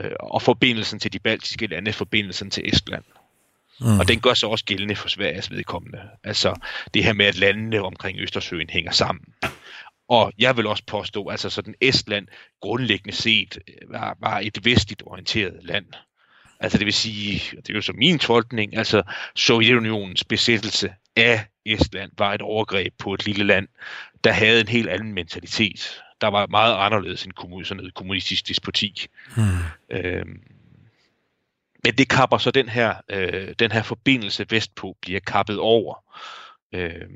øh, 0.01 0.11
og 0.21 0.43
forbindelsen 0.43 0.99
til 0.99 1.13
de 1.13 1.19
baltiske 1.19 1.67
lande, 1.67 1.93
forbindelsen 1.93 2.51
til 2.51 2.69
Estland. 2.69 3.05
Mm. 3.81 4.01
Og 4.01 4.09
den 4.09 4.21
gør 4.21 4.35
så 4.35 4.47
også 4.47 4.65
gældende 4.65 4.97
for 4.97 5.09
Sveriges 5.09 5.51
vedkommende. 5.51 6.01
Altså 6.25 6.55
det 6.95 7.05
her 7.05 7.13
med, 7.13 7.27
at 7.27 7.39
landene 7.39 7.83
omkring 7.83 8.21
Østersøen 8.21 8.71
hænger 8.71 8.93
sammen. 8.93 9.25
Og 10.09 10.33
jeg 10.39 10.57
vil 10.57 10.67
også 10.67 10.83
påstå, 10.87 11.29
altså 11.29 11.51
sådan 11.51 11.75
Estland 11.81 12.27
grundlæggende 12.61 13.17
set 13.17 13.59
øh, 13.69 13.93
var, 13.93 14.17
var 14.21 14.39
et 14.39 14.65
vestligt 14.65 15.03
orienteret 15.07 15.59
land. 15.63 15.87
Altså 16.61 16.79
det 16.79 16.85
vil 16.85 16.95
sige, 16.95 17.57
det 17.57 17.71
er 17.71 17.75
jo 17.75 17.81
så 17.81 17.93
min 17.93 18.19
tolkning, 18.19 18.77
altså 18.77 19.03
Sovjetunionens 19.37 20.25
besættelse 20.25 20.95
af 21.17 21.47
Estland 21.67 22.11
var 22.19 22.35
et 22.35 22.43
overgreb 22.43 22.95
på 22.99 23.15
et 23.15 23.27
lille 23.27 23.45
land, 23.45 23.69
der 24.25 24.33
havde 24.33 24.61
en 24.61 24.69
helt 24.69 24.89
anden 24.89 25.13
mentalitet. 25.13 26.03
Der 26.21 26.27
var 26.27 26.47
meget 26.47 26.75
anderledes 26.75 27.25
end 27.25 27.65
sådan 27.65 27.85
et 27.87 27.95
kommunistisk 27.95 28.49
despoti. 28.49 29.07
Hmm. 29.37 29.45
Øhm, 29.91 30.41
men 31.85 31.95
det 31.95 32.09
kapper 32.09 32.39
så 32.39 32.51
den 32.51 32.69
her, 32.69 32.95
øh, 33.11 33.55
den 33.59 33.73
her 33.73 33.83
forbindelse 33.83 34.47
vestpå, 34.51 34.97
bliver 35.03 35.21
kappet 35.21 35.59
over. 35.59 35.95
Øh, 36.75 37.09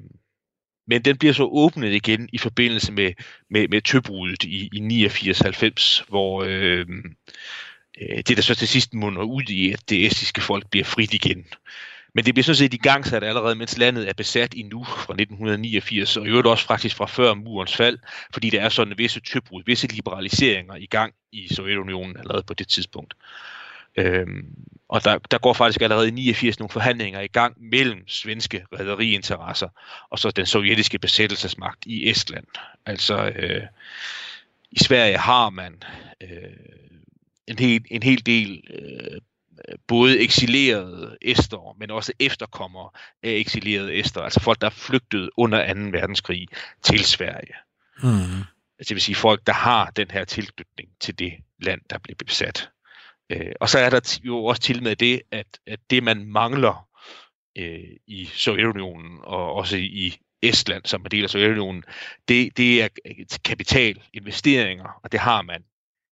men 0.86 1.02
den 1.02 1.16
bliver 1.16 1.34
så 1.34 1.44
åbnet 1.44 1.92
igen 1.92 2.28
i 2.32 2.38
forbindelse 2.38 2.92
med, 2.92 3.12
med, 3.50 3.68
med 3.68 3.82
tøbruddet 3.82 4.42
i, 4.42 4.70
i 4.72 5.06
89-90, 5.06 6.04
hvor 6.08 6.42
øh, 6.42 6.86
øh, 8.00 8.16
det 8.16 8.36
der 8.36 8.42
så 8.42 8.54
til 8.54 8.68
sidst 8.68 8.94
munder 8.94 9.22
ud 9.22 9.42
i, 9.48 9.72
at 9.72 9.90
det 9.90 10.06
estiske 10.06 10.40
folk 10.40 10.70
bliver 10.70 10.84
frit 10.84 11.14
igen. 11.14 11.46
Men 12.14 12.24
det 12.24 12.34
bliver 12.34 12.44
sådan 12.44 12.56
set 12.56 12.74
i 12.74 12.76
gang 12.76 13.06
sat 13.06 13.24
allerede, 13.24 13.54
mens 13.54 13.78
landet 13.78 14.08
er 14.08 14.12
besat 14.12 14.54
i 14.54 14.62
nu 14.62 14.84
fra 14.84 15.12
1989, 15.12 16.16
og 16.16 16.26
i 16.26 16.28
øvrigt 16.28 16.46
også 16.46 16.66
faktisk 16.66 16.96
fra 16.96 17.06
før 17.06 17.34
murens 17.34 17.76
fald, 17.76 17.98
fordi 18.32 18.50
der 18.50 18.60
er 18.60 18.68
sådan 18.68 18.98
visse 18.98 19.20
tøbrud, 19.20 19.62
visse 19.66 19.86
liberaliseringer 19.86 20.74
i 20.74 20.86
gang 20.86 21.12
i 21.32 21.48
Sovjetunionen 21.54 22.16
allerede 22.16 22.42
på 22.42 22.54
det 22.54 22.68
tidspunkt. 22.68 23.14
Øhm, 23.96 24.54
og 24.88 25.04
der, 25.04 25.18
der 25.30 25.38
går 25.38 25.52
faktisk 25.52 25.82
allerede 25.82 26.08
i 26.08 26.10
89 26.10 26.58
nogle 26.58 26.70
forhandlinger 26.70 27.20
i 27.20 27.26
gang 27.26 27.56
mellem 27.60 28.08
svenske 28.08 28.64
rædderiinteresser 28.72 29.68
og 30.10 30.18
så 30.18 30.30
den 30.30 30.46
sovjetiske 30.46 30.98
besættelsesmagt 30.98 31.86
i 31.86 32.10
Estland. 32.10 32.46
Altså 32.86 33.32
øh, 33.36 33.62
i 34.70 34.78
Sverige 34.78 35.16
har 35.16 35.50
man 35.50 35.82
øh, 36.20 36.28
en, 37.46 37.58
hel, 37.58 37.84
en 37.90 38.02
hel 38.02 38.26
del 38.26 38.62
øh, 38.74 39.20
både 39.86 40.20
eksilerede 40.20 41.16
æster, 41.22 41.76
men 41.78 41.90
også 41.90 42.12
efterkommere 42.18 42.90
af 43.22 43.30
eksilerede 43.30 43.92
æster, 43.92 44.20
altså 44.20 44.40
folk, 44.40 44.60
der 44.60 44.66
er 44.66 44.70
flygtet 44.70 45.30
under 45.36 45.74
2. 45.74 45.80
verdenskrig 45.80 46.48
til 46.82 47.04
Sverige. 47.04 47.54
Mm. 48.02 48.38
Altså, 48.78 48.88
det 48.88 48.94
vil 48.94 49.02
sige 49.02 49.14
folk, 49.14 49.46
der 49.46 49.52
har 49.52 49.90
den 49.90 50.10
her 50.10 50.24
tilknytning 50.24 50.88
til 51.00 51.18
det 51.18 51.32
land, 51.62 51.80
der 51.90 51.98
blev 51.98 52.16
besat. 52.16 52.70
Øh, 53.30 53.52
og 53.60 53.68
så 53.68 53.78
er 53.78 53.90
der 53.90 54.20
jo 54.24 54.44
også 54.44 54.62
til 54.62 54.82
med 54.82 54.96
det, 54.96 55.22
at, 55.30 55.58
at 55.66 55.80
det 55.90 56.02
man 56.02 56.26
mangler 56.26 56.88
øh, 57.58 57.96
i 58.06 58.24
Sovjetunionen 58.24 59.18
og 59.22 59.54
også 59.54 59.76
i 59.76 60.18
Estland, 60.42 60.86
som 60.86 61.04
er 61.04 61.08
del 61.08 61.24
af 61.24 61.30
Sovjetunionen, 61.30 61.84
det, 62.28 62.56
det 62.56 62.82
er 62.82 62.88
kapital, 63.44 64.02
investeringer, 64.12 65.00
og 65.02 65.12
det 65.12 65.20
har 65.20 65.42
man 65.42 65.64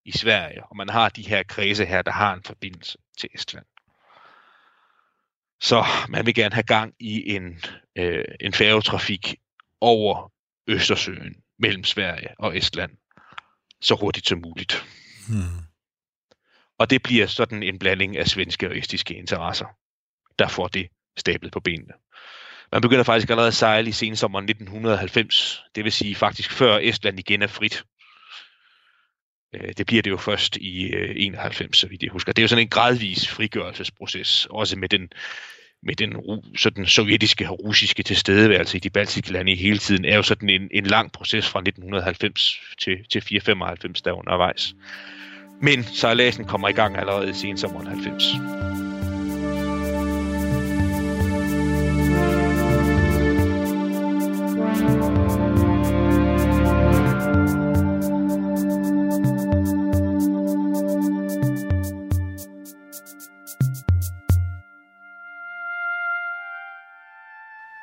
i 0.04 0.12
Sverige, 0.12 0.64
og 0.64 0.76
man 0.76 0.88
har 0.88 1.08
de 1.08 1.28
her 1.28 1.42
kredse 1.42 1.84
her, 1.84 2.02
der 2.02 2.12
har 2.12 2.34
en 2.34 2.42
forbindelse 2.42 2.98
til 3.18 3.28
Estland. 3.34 3.66
Så 5.60 5.84
man 6.08 6.26
vil 6.26 6.34
gerne 6.34 6.54
have 6.54 6.62
gang 6.62 6.94
i 7.00 7.34
en, 7.34 7.60
øh, 7.96 8.24
en 8.40 8.52
færgetrafik 8.52 9.36
over 9.80 10.32
Østersøen 10.66 11.34
mellem 11.58 11.84
Sverige 11.84 12.28
og 12.38 12.56
Estland 12.56 12.90
så 13.80 13.94
hurtigt 13.94 14.28
som 14.28 14.38
muligt. 14.38 14.84
Hmm. 15.28 15.67
Og 16.78 16.90
det 16.90 17.02
bliver 17.02 17.26
sådan 17.26 17.62
en 17.62 17.78
blanding 17.78 18.16
af 18.16 18.26
svenske 18.26 18.68
og 18.68 18.78
estiske 18.78 19.14
interesser, 19.14 19.66
der 20.38 20.48
får 20.48 20.68
det 20.68 20.88
stablet 21.16 21.52
på 21.52 21.60
benene. 21.60 21.92
Man 22.72 22.82
begynder 22.82 23.02
faktisk 23.02 23.30
allerede 23.30 23.48
at 23.48 23.54
sejle 23.54 23.88
i 23.88 23.92
sensommeren 23.92 24.44
1990, 24.44 25.62
det 25.74 25.84
vil 25.84 25.92
sige 25.92 26.14
faktisk 26.14 26.50
før 26.50 26.78
Estland 26.82 27.18
igen 27.18 27.42
er 27.42 27.46
frit. 27.46 27.84
Øh, 29.54 29.72
det 29.76 29.86
bliver 29.86 30.02
det 30.02 30.10
jo 30.10 30.16
først 30.16 30.56
i 30.56 30.84
øh, 30.84 31.14
91, 31.16 31.78
så 31.78 31.88
vidt 31.88 32.02
jeg 32.02 32.10
husker. 32.10 32.32
Det 32.32 32.42
er 32.42 32.44
jo 32.44 32.48
sådan 32.48 32.64
en 32.64 32.68
gradvis 32.68 33.28
frigørelsesproces, 33.28 34.46
også 34.50 34.76
med 34.76 34.88
den, 34.88 35.12
med 35.82 35.94
den 35.94 36.16
sådan 36.56 36.86
sovjetiske 36.86 37.50
og 37.50 37.64
russiske 37.64 38.02
tilstedeværelse 38.02 38.76
i 38.76 38.80
de 38.80 38.90
baltiske 38.90 39.32
lande 39.32 39.52
i 39.52 39.56
hele 39.56 39.78
tiden, 39.78 40.04
er 40.04 40.16
jo 40.16 40.22
sådan 40.22 40.50
en, 40.50 40.68
en 40.70 40.86
lang 40.86 41.12
proces 41.12 41.48
fra 41.48 41.60
1990 41.60 42.60
til, 42.78 43.04
til 43.12 43.22
495, 43.22 44.02
der 44.02 44.12
undervejs. 44.12 44.74
Men 45.60 45.84
sejladsen 45.84 46.44
kommer 46.44 46.68
i 46.68 46.72
gang 46.72 46.96
allerede 46.96 47.30
i 47.30 47.32
sensommeren 47.32 47.86
90. 47.86 48.24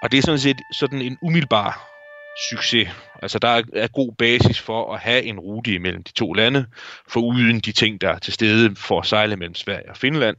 Og 0.05 0.11
det 0.11 0.17
er 0.17 0.21
sådan 0.21 0.39
set 0.39 0.61
sådan 0.71 1.01
en 1.01 1.17
umiddelbar 1.21 1.88
succes. 2.49 3.04
Altså 3.21 3.39
der 3.39 3.63
er, 3.73 3.88
god 3.88 4.13
basis 4.17 4.60
for 4.60 4.93
at 4.93 4.99
have 4.99 5.23
en 5.23 5.39
rute 5.39 5.73
imellem 5.73 6.04
de 6.04 6.12
to 6.12 6.34
lande, 6.34 6.65
for 7.08 7.19
uden 7.19 7.60
de 7.60 7.71
ting, 7.71 8.01
der 8.01 8.10
er 8.10 8.19
til 8.19 8.34
stede 8.34 8.75
for 8.75 8.99
at 8.99 9.06
sejle 9.06 9.36
mellem 9.36 9.56
Sverige 9.56 9.89
og 9.89 9.97
Finland. 9.97 10.38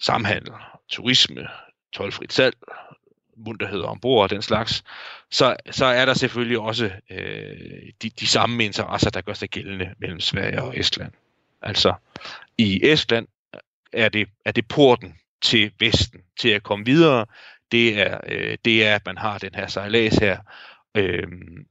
Samhandel, 0.00 0.52
turisme, 0.88 1.48
tolvfrit 1.92 2.32
salg, 2.32 2.54
munterhed 3.36 3.80
ombord 3.80 4.22
og 4.22 4.30
den 4.30 4.42
slags, 4.42 4.84
så, 5.30 5.56
så 5.70 5.84
er 5.84 6.04
der 6.04 6.14
selvfølgelig 6.14 6.58
også 6.58 6.90
øh, 7.10 7.92
de, 8.02 8.10
de 8.20 8.26
samme 8.26 8.64
interesser, 8.64 9.10
der 9.10 9.20
gør 9.20 9.32
sig 9.32 9.48
gældende 9.48 9.94
mellem 9.98 10.20
Sverige 10.20 10.62
og 10.62 10.78
Estland. 10.78 11.12
Altså, 11.62 11.94
i 12.58 12.80
Estland 12.82 13.26
er 13.92 14.08
det, 14.08 14.28
er 14.44 14.52
det 14.52 14.68
porten 14.68 15.14
til 15.42 15.72
Vesten, 15.80 16.20
til 16.38 16.48
at 16.48 16.62
komme 16.62 16.84
videre. 16.84 17.26
Det 17.72 18.00
er, 18.00 18.20
øh, 18.28 18.58
det 18.64 18.86
er 18.86 18.94
at 18.94 19.06
man 19.06 19.18
har 19.18 19.38
den 19.38 19.54
her 19.54 19.66
sejlads 19.66 20.16
her, 20.16 20.38
øh, 20.98 21.26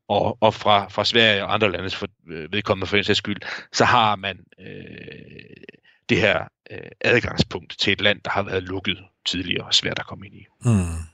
og, 0.07 0.37
og 0.41 0.53
fra, 0.53 0.87
fra 0.87 1.05
Sverige 1.05 1.43
og 1.43 1.53
andre 1.53 1.71
landes 1.71 1.95
for, 1.95 2.07
øh, 2.29 2.53
vedkommende 2.53 2.87
for 2.87 2.97
en 2.97 3.03
sags 3.03 3.17
skyld, 3.17 3.37
så 3.73 3.85
har 3.85 4.15
man 4.15 4.39
øh, 4.59 5.67
det 6.09 6.21
her 6.21 6.47
øh, 6.71 6.91
adgangspunkt 7.01 7.79
til 7.79 7.93
et 7.93 8.01
land, 8.01 8.21
der 8.25 8.31
har 8.31 8.43
været 8.43 8.63
lukket 8.63 8.97
tidligere 9.25 9.65
og 9.65 9.73
svært 9.73 9.99
at 9.99 10.05
komme 10.05 10.25
ind 10.25 10.35
i. 10.35 10.45
Mm. 10.61 11.07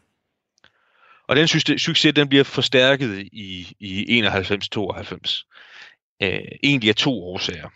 Og 1.28 1.36
den 1.36 1.48
succes, 1.48 2.14
den 2.16 2.30
bliver 2.30 2.44
forstærket 2.44 3.30
i, 3.32 3.76
i 3.80 4.22
91-92. 4.22 5.50
Øh, 6.24 6.40
egentlig 6.64 6.90
af 6.90 6.96
to 6.96 7.24
årsager. 7.24 7.70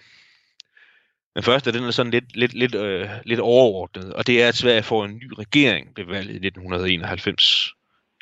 Den 1.36 1.43
første, 1.43 1.71
den 1.71 1.84
er 1.84 1.91
sådan 1.91 2.12
lidt, 2.12 2.36
lidt, 2.36 2.54
lidt, 2.54 2.76
øh, 2.76 3.10
lidt 3.26 3.39
overordnet, 3.39 4.13
og 4.13 4.28
det 4.28 4.43
er, 4.43 4.47
at 4.47 4.56
Sverige 4.56 4.84
får 4.84 5.06
en 5.06 5.15
ny 5.15 5.32
regering 5.39 5.88
ved 5.95 6.06
valget 6.06 6.34
i 6.34 6.47
1991. 6.47 7.73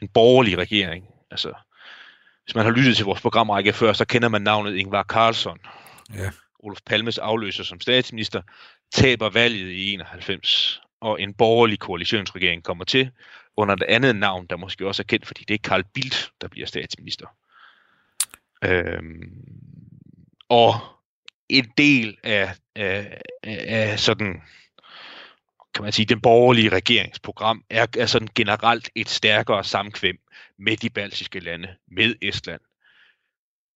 En 0.01 0.08
borgerlig 0.08 0.58
regering. 0.58 1.06
Altså, 1.32 1.54
hvis 2.45 2.55
man 2.55 2.65
har 2.65 2.71
lyttet 2.71 2.95
til 2.95 3.05
vores 3.05 3.21
programrække 3.21 3.73
før, 3.73 3.93
så 3.93 4.05
kender 4.05 4.29
man 4.29 4.41
navnet 4.41 4.75
Ingvar 4.75 5.03
Carlsson. 5.03 5.60
Ja. 6.15 6.29
Olof 6.60 6.77
Palmes 6.86 7.17
afløser 7.17 7.63
som 7.63 7.81
statsminister, 7.81 8.41
taber 8.93 9.29
valget 9.29 9.71
i 9.71 9.93
91, 9.93 10.81
og 11.01 11.21
en 11.21 11.34
borgerlig 11.34 11.79
koalitionsregering 11.79 12.63
kommer 12.63 12.84
til 12.84 13.12
under 13.58 13.75
et 13.75 13.84
andet 13.84 14.15
navn, 14.15 14.45
der 14.49 14.58
måske 14.58 14.88
også 14.88 15.01
er 15.01 15.05
kendt, 15.08 15.27
fordi 15.27 15.45
det 15.47 15.53
er 15.53 15.69
Carl 15.69 15.84
Bildt, 15.93 16.31
der 16.41 16.47
bliver 16.47 16.67
statsminister. 16.67 17.27
Øhm, 18.63 19.45
og 20.49 20.73
en 21.49 21.71
del 21.77 22.17
af, 22.23 22.55
af, 22.75 23.21
af 23.43 23.99
sådan, 23.99 24.41
kan 25.75 25.83
man 25.83 25.93
sige, 25.93 26.05
den 26.05 26.21
borgerlige 26.21 26.69
regeringsprogram 26.69 27.63
er, 27.69 27.88
er 27.97 28.05
sådan 28.05 28.27
generelt 28.35 28.89
et 28.95 29.09
stærkere 29.09 29.63
samkvem 29.63 30.17
med 30.57 30.77
de 30.77 30.89
baltiske 30.89 31.39
lande, 31.39 31.75
med 31.88 32.15
Estland. 32.21 32.61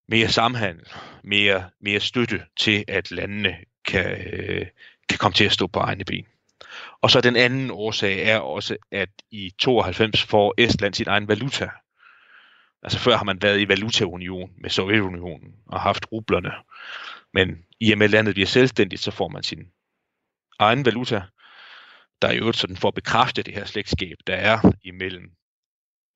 Mere 0.08 0.28
samhandel, 0.28 0.88
mere, 1.24 1.70
mere 1.80 2.00
støtte 2.00 2.44
til, 2.56 2.84
at 2.88 3.10
landene 3.10 3.56
kan, 3.84 4.26
øh, 4.32 4.66
kan 5.08 5.18
komme 5.18 5.34
til 5.34 5.44
at 5.44 5.52
stå 5.52 5.66
på 5.66 5.78
egne 5.78 6.04
ben. 6.04 6.26
Og 7.02 7.10
så 7.10 7.20
den 7.20 7.36
anden 7.36 7.70
årsag 7.70 8.28
er 8.28 8.38
også, 8.38 8.76
at 8.90 9.08
i 9.30 9.52
92 9.58 10.22
får 10.22 10.54
Estland 10.58 10.94
sin 10.94 11.08
egen 11.08 11.28
valuta. 11.28 11.70
Altså 12.82 12.98
før 12.98 13.16
har 13.16 13.24
man 13.24 13.42
været 13.42 13.60
i 13.60 13.68
valutaunion 13.68 14.52
med 14.58 14.70
Sovjetunionen 14.70 15.54
og 15.66 15.80
haft 15.80 16.06
rublerne. 16.12 16.52
Men 17.34 17.64
i 17.80 17.92
og 17.92 17.98
med 17.98 18.08
landet 18.08 18.34
bliver 18.34 18.46
selvstændigt, 18.46 19.02
så 19.02 19.10
får 19.10 19.28
man 19.28 19.42
sin 19.42 19.68
egen 20.58 20.84
valuta, 20.84 21.22
der 22.22 22.28
er 22.28 22.32
jo 22.32 22.52
sådan 22.52 22.76
for 22.76 22.88
at 22.88 22.94
bekræfte 22.94 23.42
det 23.42 23.54
her 23.54 23.64
slægtskab, 23.64 24.16
der 24.26 24.34
er 24.34 24.72
imellem 24.84 25.30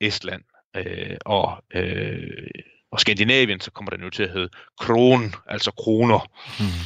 Estland 0.00 0.42
øh, 0.76 1.16
og, 1.24 1.64
øh, 1.74 2.50
og 2.90 3.00
Skandinavien, 3.00 3.60
så 3.60 3.70
kommer 3.70 3.90
der 3.90 3.98
nu 3.98 4.10
til 4.10 4.22
at 4.22 4.32
hedde 4.32 4.48
kron, 4.80 5.34
altså 5.46 5.70
kroner. 5.70 6.30
Hmm. 6.58 6.84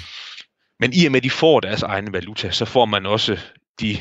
Men 0.81 0.93
i 0.93 1.07
og 1.07 1.13
med, 1.13 1.21
at 1.21 1.25
de 1.25 1.31
får 1.31 1.61
deres 1.61 1.83
egen 1.83 2.13
valuta, 2.13 2.51
så 2.51 2.65
får 2.65 2.85
man 2.85 3.07
også 3.07 3.39
de 3.81 3.97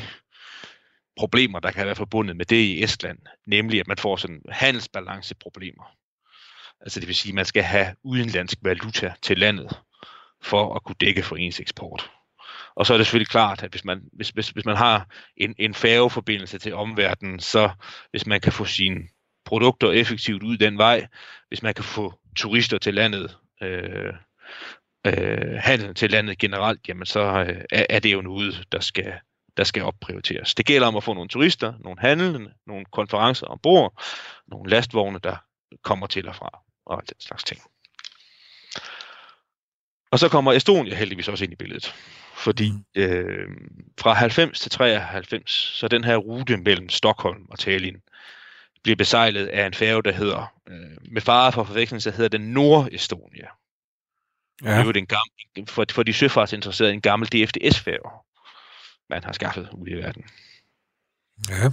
problemer, 1.16 1.60
der 1.60 1.70
kan 1.70 1.86
være 1.86 1.96
forbundet 1.96 2.36
med 2.36 2.46
det 2.46 2.56
i 2.56 2.84
Estland, 2.84 3.18
nemlig 3.46 3.80
at 3.80 3.88
man 3.88 3.98
får 3.98 4.16
sådan 4.16 4.42
handelsbalanceproblemer. 4.48 5.84
Altså 6.80 7.00
det 7.00 7.08
vil 7.08 7.16
sige, 7.16 7.30
at 7.30 7.34
man 7.34 7.44
skal 7.44 7.62
have 7.62 7.94
udenlandsk 8.02 8.58
valuta 8.62 9.14
til 9.22 9.38
landet 9.38 9.80
for 10.42 10.74
at 10.74 10.84
kunne 10.84 10.96
dække 11.00 11.22
for 11.22 11.36
ens 11.36 11.60
eksport. 11.60 12.10
Og 12.78 12.86
så 12.86 12.92
er 12.92 12.96
det 12.96 13.06
selvfølgelig 13.06 13.28
klart, 13.28 13.62
at 13.62 13.70
hvis 13.70 13.84
man, 13.84 14.02
hvis, 14.12 14.28
hvis, 14.28 14.48
hvis 14.48 14.64
man 14.64 14.76
har 14.76 15.06
en, 15.36 15.54
en 15.58 15.74
færgeforbindelse 15.74 16.58
til 16.58 16.74
omverdenen, 16.74 17.40
så 17.40 17.70
hvis 18.10 18.26
man 18.26 18.40
kan 18.40 18.52
få 18.52 18.64
sine 18.64 19.00
produkter 19.44 19.90
effektivt 19.90 20.42
ud 20.42 20.56
den 20.56 20.78
vej, 20.78 21.06
hvis 21.48 21.62
man 21.62 21.74
kan 21.74 21.84
få 21.84 22.14
turister 22.36 22.78
til 22.78 22.94
landet, 22.94 23.36
øh, 23.62 24.12
øh, 25.06 25.58
handel 25.58 25.94
til 25.94 26.10
landet 26.10 26.38
generelt, 26.38 26.88
jamen 26.88 27.06
så 27.06 27.20
øh, 27.48 27.62
er 27.70 27.98
det 27.98 28.12
jo 28.12 28.20
noget, 28.20 28.64
der 28.72 28.80
skal, 28.80 29.12
der 29.56 29.64
skal 29.64 29.82
opprioriteres. 29.82 30.54
Det 30.54 30.66
gælder 30.66 30.88
om 30.88 30.96
at 30.96 31.04
få 31.04 31.14
nogle 31.14 31.28
turister, 31.28 31.72
nogle 31.80 32.00
handlende, 32.00 32.52
nogle 32.66 32.84
konferencer 32.92 33.46
ombord, 33.46 34.02
nogle 34.46 34.70
lastvogne, 34.70 35.18
der 35.18 35.36
kommer 35.82 36.06
til 36.06 36.28
og 36.28 36.36
fra, 36.36 36.60
og 36.86 37.02
den 37.08 37.20
slags 37.20 37.44
ting. 37.44 37.60
Og 40.10 40.18
så 40.18 40.28
kommer 40.28 40.52
Estonia 40.52 40.94
heldigvis 40.94 41.28
også 41.28 41.44
ind 41.44 41.52
i 41.52 41.56
billedet. 41.56 41.94
Fordi 42.38 42.70
mm. 42.70 43.02
øh, 43.02 43.48
fra 44.00 44.12
90 44.12 44.60
til 44.60 44.70
93, 44.70 45.50
så 45.50 45.88
den 45.88 46.04
her 46.04 46.16
rute 46.16 46.56
mellem 46.56 46.88
Stockholm 46.88 47.46
og 47.50 47.58
Tallinn 47.58 48.02
bliver 48.82 48.96
besejlet 48.96 49.46
af 49.46 49.66
en 49.66 49.74
færge, 49.74 50.02
der 50.02 50.12
hedder, 50.12 50.54
øh, 50.68 51.12
med 51.12 51.22
fare 51.22 51.52
for 51.52 51.64
forveksling, 51.64 52.02
så 52.02 52.10
hedder 52.10 52.38
den 52.38 52.54
Nord-Estonia. 52.54 53.48
Ja. 54.62 54.70
Det 54.70 54.80
er 54.80 54.84
jo 54.84 54.92
den 54.92 55.06
gamle, 55.06 55.66
for, 55.66 55.84
for 55.90 56.02
de 56.02 56.12
søfartsinteresserede 56.12 56.92
en 56.92 57.00
gammel 57.00 57.28
DFDS-færge, 57.28 58.10
man 59.10 59.24
har 59.24 59.32
skaffet 59.32 59.68
ude 59.72 59.90
i 59.90 59.94
verden. 59.94 60.24
Ja. 61.48 61.70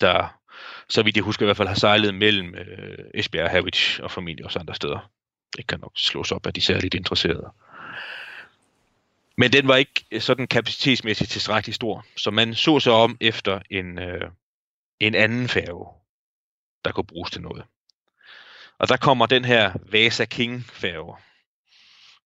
Der, 0.00 0.40
så 0.88 1.02
vidt 1.02 1.16
jeg 1.16 1.24
husker, 1.24 1.44
i 1.44 1.46
hvert 1.46 1.56
fald 1.56 1.68
har 1.68 1.74
sejlet 1.74 2.14
mellem 2.14 2.54
øh, 2.54 2.98
Esbjerg, 3.14 3.50
Havich 3.50 4.00
og 4.02 4.10
formentlig 4.10 4.44
også 4.44 4.58
andre 4.58 4.74
steder. 4.74 5.10
Det 5.56 5.66
kan 5.66 5.80
nok 5.80 5.92
slås 5.96 6.32
op 6.32 6.46
af 6.46 6.54
de 6.54 6.60
særligt 6.60 6.94
interesserede. 6.94 7.52
Men 9.38 9.52
den 9.52 9.68
var 9.68 9.76
ikke 9.76 10.20
sådan 10.20 10.46
kapacitetsmæssigt 10.46 11.30
tilstrækkeligt 11.30 11.76
stor, 11.76 12.06
så 12.16 12.30
man 12.30 12.54
så 12.54 12.80
sig 12.80 12.92
om 12.92 13.16
efter 13.20 13.60
en, 13.70 13.98
øh, 13.98 14.30
en 15.00 15.14
anden 15.14 15.48
færge, 15.48 15.86
der 16.84 16.92
kunne 16.92 17.06
bruges 17.06 17.30
til 17.30 17.42
noget. 17.42 17.64
Og 18.78 18.88
der 18.88 18.96
kommer 18.96 19.26
den 19.26 19.44
her 19.44 19.72
Vasa 19.92 20.24
King 20.24 20.64
færge. 20.64 21.16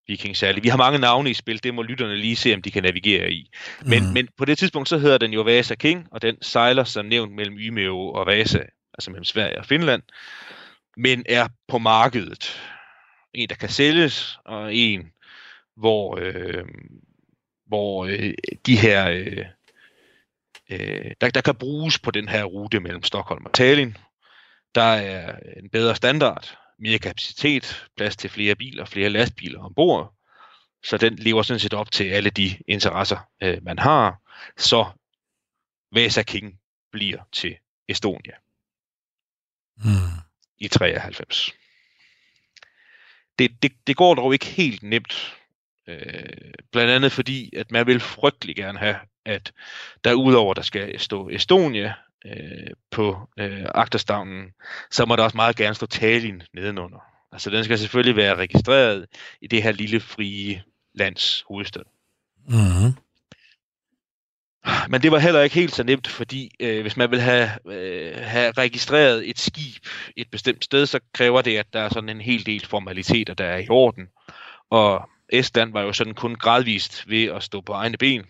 Viking 0.07 0.37
særligt. 0.37 0.65
Vi 0.65 0.69
har 0.69 0.77
mange 0.77 0.99
navne 0.99 1.31
i 1.31 1.35
spil, 1.35 1.63
det 1.63 1.75
må 1.75 1.83
lytterne 1.83 2.17
lige 2.17 2.37
se, 2.37 2.55
om 2.55 2.63
de 2.63 2.71
kan 2.71 2.83
navigere 2.83 3.33
i. 3.33 3.51
Men, 3.83 4.07
mm. 4.07 4.13
men 4.13 4.29
på 4.39 4.45
det 4.45 4.59
tidspunkt, 4.59 4.89
så 4.89 4.99
hedder 4.99 5.19
den 5.19 5.33
jo 5.33 5.43
Vasa 5.43 5.75
King, 5.75 6.09
og 6.11 6.23
den 6.23 6.43
sejler 6.43 6.85
som 6.85 7.07
nævnt 7.07 7.33
mellem 7.33 7.59
Ymeo 7.59 8.13
og 8.13 8.27
Vasa, 8.27 8.63
altså 8.95 9.11
mellem 9.11 9.25
Sverige 9.25 9.59
og 9.59 9.67
Finland, 9.67 10.03
men 10.97 11.25
er 11.29 11.49
på 11.69 11.79
markedet. 11.79 12.61
En, 13.35 13.49
der 13.49 13.55
kan 13.55 13.69
sælges, 13.69 14.39
og 14.45 14.75
en, 14.75 15.13
hvor, 15.79 16.19
øh, 16.21 16.65
hvor 17.67 18.05
øh, 18.05 18.35
de 18.67 18.77
her, 18.77 19.09
øh, 19.09 19.47
øh, 20.71 21.11
der, 21.21 21.31
der 21.31 21.41
kan 21.41 21.55
bruges 21.55 21.99
på 21.99 22.11
den 22.11 22.29
her 22.29 22.45
rute 22.45 22.81
mellem 22.81 23.03
Stockholm 23.03 23.45
og 23.45 23.53
Tallinn. 23.53 23.97
Der 24.75 24.83
er 24.83 25.39
en 25.57 25.71
bedre 25.71 25.97
standard, 25.97 26.59
mere 26.79 26.99
kapacitet, 26.99 27.87
plads 27.97 28.17
til 28.17 28.31
flere 28.31 28.55
biler, 28.55 28.85
flere 28.85 29.09
lastbiler 29.09 29.61
ombord. 29.61 30.15
Så 30.85 30.97
den 30.97 31.17
lever 31.17 31.43
sådan 31.43 31.61
set 31.61 31.75
op 31.75 31.91
til 31.91 32.05
alle 32.05 32.31
de 32.31 32.59
interesser, 32.69 33.19
øh, 33.43 33.63
man 33.63 33.79
har. 33.79 34.21
Så 34.57 34.87
Vasa 35.93 36.23
King 36.23 36.61
bliver 36.93 37.23
til 37.33 37.57
Estonia. 37.89 38.35
Hmm. 39.77 40.19
I 40.59 40.69
93. 40.69 41.53
Det, 43.39 43.63
det, 43.63 43.73
det 43.87 43.97
går 43.97 44.15
dog 44.15 44.33
ikke 44.33 44.47
helt 44.47 44.83
nemt. 44.83 45.38
Øh, 45.89 46.53
blandt 46.73 46.91
andet 46.91 47.13
fordi, 47.13 47.57
at 47.57 47.71
man 47.71 47.87
vil 47.87 48.01
frygtelig 48.01 48.57
gerne 48.57 48.79
have, 48.79 48.97
at 49.25 49.53
der 50.05 50.13
udover 50.13 50.55
der 50.55 50.63
skal 50.63 51.01
stå 51.01 51.29
Estonia, 51.29 51.95
øh, 52.27 52.71
på 52.91 53.29
øh, 53.39 53.67
agterstavnen, 53.75 54.51
så 54.91 55.05
må 55.05 55.17
der 55.17 55.23
også 55.23 55.37
meget 55.37 55.57
gerne 55.57 55.75
stå 55.75 55.87
Tallinn 55.87 56.43
nedenunder. 56.55 56.99
Altså 57.33 57.51
den 57.51 57.65
skal 57.65 57.79
selvfølgelig 57.79 58.17
være 58.17 58.35
registreret 58.35 59.07
i 59.43 59.47
det 59.47 59.63
her 59.63 59.73
lille 59.73 60.01
frie 60.01 60.63
lands 60.95 61.45
hovedstad. 61.49 61.83
Mm-hmm. 62.49 62.93
Men 64.89 65.03
det 65.03 65.13
var 65.13 65.19
heller 65.19 65.41
ikke 65.41 65.55
helt 65.55 65.75
så 65.75 65.83
nemt, 65.83 66.07
fordi 66.07 66.51
øh, 66.61 66.83
hvis 66.83 66.97
man 66.97 67.11
vil 67.11 67.21
have, 67.21 67.51
øh, 67.67 68.17
have 68.17 68.53
registreret 68.53 69.31
et 69.31 69.39
skib 69.39 69.85
et 70.17 70.31
bestemt 70.31 70.65
sted, 70.65 70.87
så 70.87 71.01
kræver 71.13 71.43
det, 71.43 71.59
at 71.59 71.73
der 71.73 71.81
er 71.81 71.89
sådan 71.89 72.09
en 72.09 72.21
hel 72.21 72.47
del 72.47 72.67
formaliteter, 72.67 73.35
der 73.35 73.45
er 73.45 73.59
i 73.59 73.69
orden. 73.69 74.09
Og 74.71 75.09
Estland 75.29 75.73
var 75.73 75.83
jo 75.83 75.93
sådan 75.93 76.15
kun 76.15 76.35
gradvist 76.35 77.09
ved 77.09 77.25
at 77.25 77.43
stå 77.43 77.61
på 77.61 77.73
egne 77.73 77.97
ben 77.97 78.25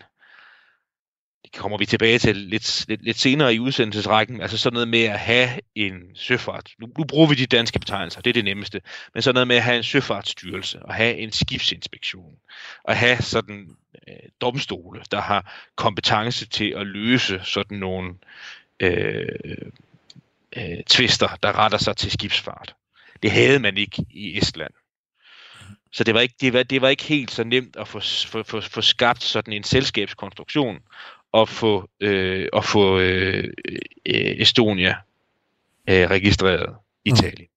det 1.43 1.59
kommer 1.59 1.77
vi 1.77 1.85
tilbage 1.85 2.19
til 2.19 2.35
lidt, 2.35 2.85
lidt, 2.87 3.03
lidt 3.03 3.19
senere 3.19 3.55
i 3.55 3.59
udsendelsesrækken, 3.59 4.41
altså 4.41 4.57
sådan 4.57 4.73
noget 4.73 4.87
med 4.87 5.03
at 5.03 5.19
have 5.19 5.49
en 5.75 6.15
søfart. 6.15 6.73
Nu, 6.79 6.87
nu 6.97 7.03
bruger 7.03 7.27
vi 7.27 7.35
de 7.35 7.45
danske 7.45 7.79
betegnelser, 7.79 8.21
det 8.21 8.29
er 8.29 8.33
det 8.33 8.43
nemmeste, 8.43 8.81
men 9.13 9.23
sådan 9.23 9.33
noget 9.33 9.47
med 9.47 9.55
at 9.55 9.63
have 9.63 9.77
en 9.77 9.83
søfartsstyrelse, 9.83 10.79
og 10.83 10.93
have 10.93 11.17
en 11.17 11.31
skibsinspektion, 11.31 12.35
og 12.83 12.97
have 12.97 13.17
sådan 13.17 13.75
øh, 14.07 14.15
domstole, 14.41 15.01
der 15.11 15.21
har 15.21 15.69
kompetence 15.75 16.45
til 16.45 16.73
at 16.77 16.87
løse 16.87 17.41
sådan 17.43 17.77
nogle 17.77 18.15
øh, 18.79 19.25
øh, 20.57 20.83
tvister, 20.87 21.27
der 21.43 21.57
retter 21.57 21.77
sig 21.77 21.97
til 21.97 22.11
skibsfart. 22.11 22.75
Det 23.23 23.31
havde 23.31 23.59
man 23.59 23.77
ikke 23.77 24.05
i 24.11 24.37
Estland. 24.37 24.73
Så 25.91 26.03
det 26.03 26.13
var 26.13 26.19
ikke, 26.19 26.35
det 26.41 26.53
var, 26.53 26.63
det 26.63 26.81
var 26.81 26.89
ikke 26.89 27.03
helt 27.03 27.31
så 27.31 27.43
nemt 27.43 27.75
at 27.75 27.87
få, 27.87 27.99
få, 28.27 28.43
få, 28.43 28.61
få 28.61 28.81
skabt 28.81 29.23
sådan 29.23 29.53
en 29.53 29.63
selskabskonstruktion 29.63 30.79
og 31.31 31.49
få, 31.49 31.89
øh, 31.99 32.47
og 32.53 32.65
få 32.65 32.99
øh, 32.99 33.53
øh, 34.05 34.35
Estonia 34.41 34.95
øh, 35.89 36.09
registreret 36.09 36.75
i 37.05 37.09
Italien. 37.09 37.47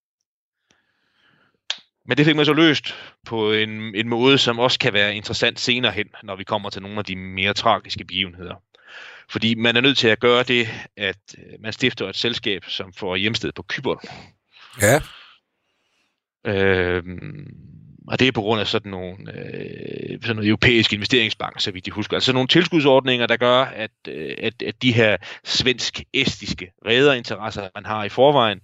Men 2.04 2.16
det 2.16 2.26
fik 2.26 2.36
man 2.36 2.46
så 2.46 2.52
løst 2.52 2.94
på 3.26 3.52
en, 3.52 3.94
en 3.94 4.08
måde, 4.08 4.38
som 4.38 4.58
også 4.58 4.78
kan 4.78 4.92
være 4.92 5.16
interessant 5.16 5.60
senere 5.60 5.92
hen, 5.92 6.06
når 6.22 6.36
vi 6.36 6.44
kommer 6.44 6.70
til 6.70 6.82
nogle 6.82 6.98
af 6.98 7.04
de 7.04 7.16
mere 7.16 7.54
tragiske 7.54 8.04
begivenheder. 8.04 8.62
Fordi 9.30 9.54
man 9.54 9.76
er 9.76 9.80
nødt 9.80 9.98
til 9.98 10.08
at 10.08 10.20
gøre 10.20 10.42
det, 10.42 10.68
at 10.96 11.18
øh, 11.38 11.60
man 11.60 11.72
stifter 11.72 12.08
et 12.08 12.16
selskab, 12.16 12.64
som 12.68 12.92
får 12.92 13.16
hjemsted 13.16 13.52
på 13.52 13.62
Kyberen. 13.62 14.08
Ja. 14.82 15.00
Øhm, 16.44 17.81
og 18.08 18.18
det 18.18 18.28
er 18.28 18.32
på 18.32 18.40
grund 18.40 18.60
af 18.60 18.66
sådan 18.66 18.90
nogle, 18.90 19.16
øh, 19.34 20.20
sådan 20.20 20.36
nogle 20.36 20.48
europæiske 20.48 20.94
investeringsbanker, 20.94 21.60
så 21.60 21.70
vidt 21.70 21.86
jeg 21.86 21.94
husker. 21.94 22.16
Altså 22.16 22.32
nogle 22.32 22.48
tilskudsordninger, 22.48 23.26
der 23.26 23.36
gør, 23.36 23.64
at, 23.64 23.90
øh, 24.08 24.34
at, 24.38 24.62
at 24.62 24.82
de 24.82 24.92
her 24.92 25.16
svensk-estiske 25.44 26.72
rederinteresser, 26.86 27.68
man 27.74 27.86
har 27.86 28.04
i 28.04 28.08
forvejen, 28.08 28.60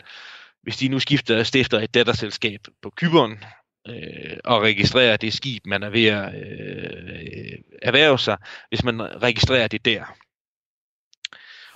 hvis 0.62 0.77
de 0.77 0.88
nu 0.88 0.98
skifter 0.98 1.42
stifter 1.42 1.81
et 1.81 1.94
datterselskab 1.94 2.61
på 2.83 2.90
Kyberen, 2.96 3.44
øh, 3.88 4.37
og 4.44 4.62
registrerer 4.62 5.16
det 5.16 5.33
skib, 5.33 5.66
man 5.66 5.83
er 5.83 5.90
ved 5.90 6.07
at 6.07 6.35
øh, 6.35 7.59
erhverve 7.83 8.18
sig, 8.18 8.37
hvis 8.68 8.85
man 8.85 9.22
registrerer 9.22 9.68
det 9.68 9.85
der. 9.85 10.05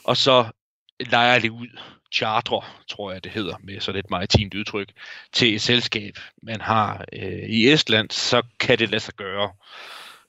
Og 0.04 0.16
så 0.16 0.46
leger 1.00 1.38
det 1.38 1.50
ud, 1.50 1.78
charter, 2.12 2.82
tror 2.88 3.12
jeg 3.12 3.24
det 3.24 3.32
hedder, 3.32 3.56
med 3.62 3.80
sådan 3.80 3.98
et 3.98 4.10
maritimt 4.10 4.54
udtryk, 4.54 4.92
til 5.32 5.54
et 5.54 5.62
selskab, 5.62 6.18
man 6.42 6.60
har 6.60 7.04
øh, 7.12 7.48
i 7.48 7.72
Estland, 7.72 8.10
så 8.10 8.42
kan 8.60 8.78
det 8.78 8.90
lade 8.90 9.00
sig 9.00 9.14
gøre 9.14 9.52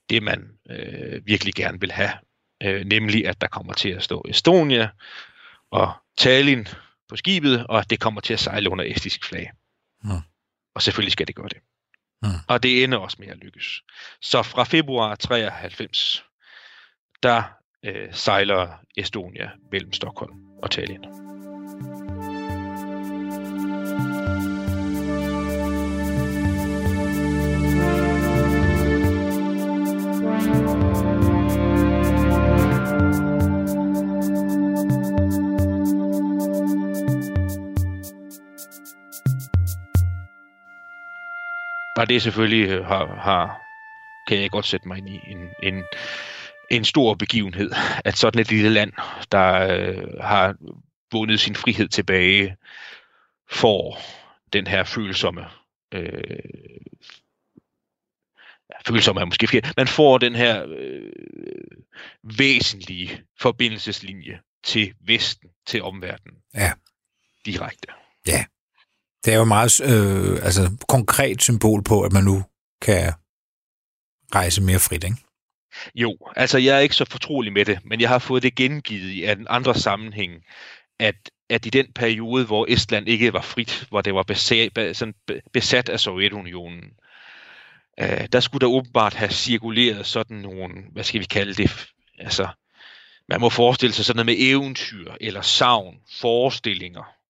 det, 0.10 0.24
man 0.24 0.50
øh, 0.70 1.26
virkelig 1.26 1.54
gerne 1.54 1.80
vil 1.80 1.92
have. 1.92 2.12
Øh, 2.64 2.86
nemlig, 2.86 3.28
at 3.28 3.42
der 3.42 3.48
kommer 3.48 3.74
til 3.74 3.90
at 3.90 4.04
stå 4.04 4.26
Estonia 4.30 4.90
og 5.72 5.94
Tallinn 6.18 6.68
på 7.10 7.16
skibet, 7.16 7.68
og 7.68 7.80
at 7.80 7.90
det 7.90 8.00
kommer 8.00 8.22
til 8.22 8.34
at 8.34 8.40
sejle 8.40 8.70
under 8.70 8.86
estisk 8.86 9.26
flag. 9.26 9.52
Mm. 10.04 10.12
Og 10.76 10.82
selvfølgelig 10.82 11.12
skal 11.12 11.28
det 11.28 11.36
gøre 11.36 11.50
det. 11.50 11.58
Mm. 12.24 12.30
Og 12.48 12.64
det 12.64 12.84
ender 12.84 12.98
også 12.98 13.18
med 13.20 13.28
at 13.28 13.38
lykkes. 13.38 13.82
Så 14.22 14.44
fra 14.44 14.64
februar 14.64 15.16
93, 15.16 16.26
der 17.24 17.44
øh, 17.86 18.14
sejler 18.14 18.70
Estonia 18.98 19.52
mellem 19.72 19.94
Stockholm 19.94 20.34
og 20.62 20.72
Tallinn. 20.72 21.23
Og 42.04 42.10
det 42.10 42.16
er 42.16 42.20
selvfølgelig 42.20 42.70
øh, 42.70 42.86
har, 42.86 43.16
har, 43.16 43.62
kan 44.28 44.42
jeg 44.42 44.52
godt 44.52 44.66
sætte 44.66 44.88
mig 44.88 44.98
ind 44.98 45.10
i 45.10 45.20
en, 45.28 45.50
en, 45.64 45.84
en 46.72 46.86
stor 46.86 47.14
begivenhed, 47.14 47.72
at 48.06 48.18
sådan 48.18 48.42
et 48.42 48.52
lille 48.52 48.70
land, 48.70 48.92
der 49.32 49.78
øh, 49.78 50.20
har 50.22 50.56
vundet 51.12 51.40
sin 51.40 51.56
frihed 51.56 51.88
tilbage, 51.88 52.58
får 53.52 54.02
den 54.54 54.68
her 54.68 54.84
følsomme 54.84 55.46
øh, 55.94 56.40
følsomme 58.88 59.22
er 59.22 59.26
måske 59.26 59.48
forkert, 59.48 59.74
man 59.78 59.88
får 59.88 60.18
den 60.18 60.36
her 60.36 60.66
øh, 60.68 61.12
væsentlige 62.38 63.24
forbindelseslinje 63.40 64.40
til 64.64 64.94
Vesten, 65.08 65.50
til 65.66 65.84
omverdenen. 65.84 66.38
Ja. 66.54 66.72
Direkte. 67.46 67.88
Ja. 68.28 68.46
Det 69.26 69.34
er 69.34 69.38
jo 69.38 69.44
meget 69.44 69.82
øh, 69.82 70.46
altså, 70.46 70.78
konkret 70.88 71.42
symbol 71.42 71.84
på, 71.84 72.02
at 72.02 72.14
man 72.14 72.24
nu 72.24 72.44
kan 72.82 73.14
rejse 74.36 74.62
mere 74.62 74.80
frit, 74.80 75.04
ikke? 75.04 75.18
Jo, 75.96 76.18
altså 76.36 76.58
jeg 76.58 76.76
er 76.76 76.80
ikke 76.80 76.96
så 76.96 77.06
fortrolig 77.06 77.54
med 77.54 77.66
det, 77.66 77.80
men 77.86 78.02
jeg 78.02 78.10
har 78.10 78.20
fået 78.20 78.44
det 78.44 78.56
gengivet 78.56 79.10
i 79.10 79.26
en 79.26 79.48
andre 79.50 79.76
sammenhæng, 79.76 80.32
at, 81.00 81.16
at 81.50 81.66
i 81.66 81.70
den 81.70 81.86
periode, 81.96 82.46
hvor 82.46 82.66
Estland 82.70 83.08
ikke 83.08 83.34
var 83.34 83.42
frit, 83.42 83.86
hvor 83.90 84.02
det 84.02 84.16
var 84.16 84.24
besat, 84.24 84.98
sådan 84.98 85.14
besat 85.54 85.90
af 85.90 86.00
Sovjetunionen, 86.00 86.84
øh, 88.00 88.28
der 88.32 88.40
skulle 88.40 88.62
der 88.62 88.74
åbenbart 88.74 89.14
have 89.14 89.32
cirkuleret 89.32 90.06
sådan 90.06 90.38
nogle, 90.38 90.74
hvad 90.92 91.04
skal 91.04 91.20
vi 91.20 91.26
kalde 91.26 91.54
det, 91.54 91.88
altså 92.20 92.48
man 93.30 93.42
må 93.42 93.50
forestille 93.50 93.94
sig 93.94 94.06
sådan 94.06 94.26
noget 94.26 94.40
med 94.40 94.50
eventyr 94.50 95.14
eller 95.22 95.42
savn, 95.42 95.96
forestillinger. 96.22 97.23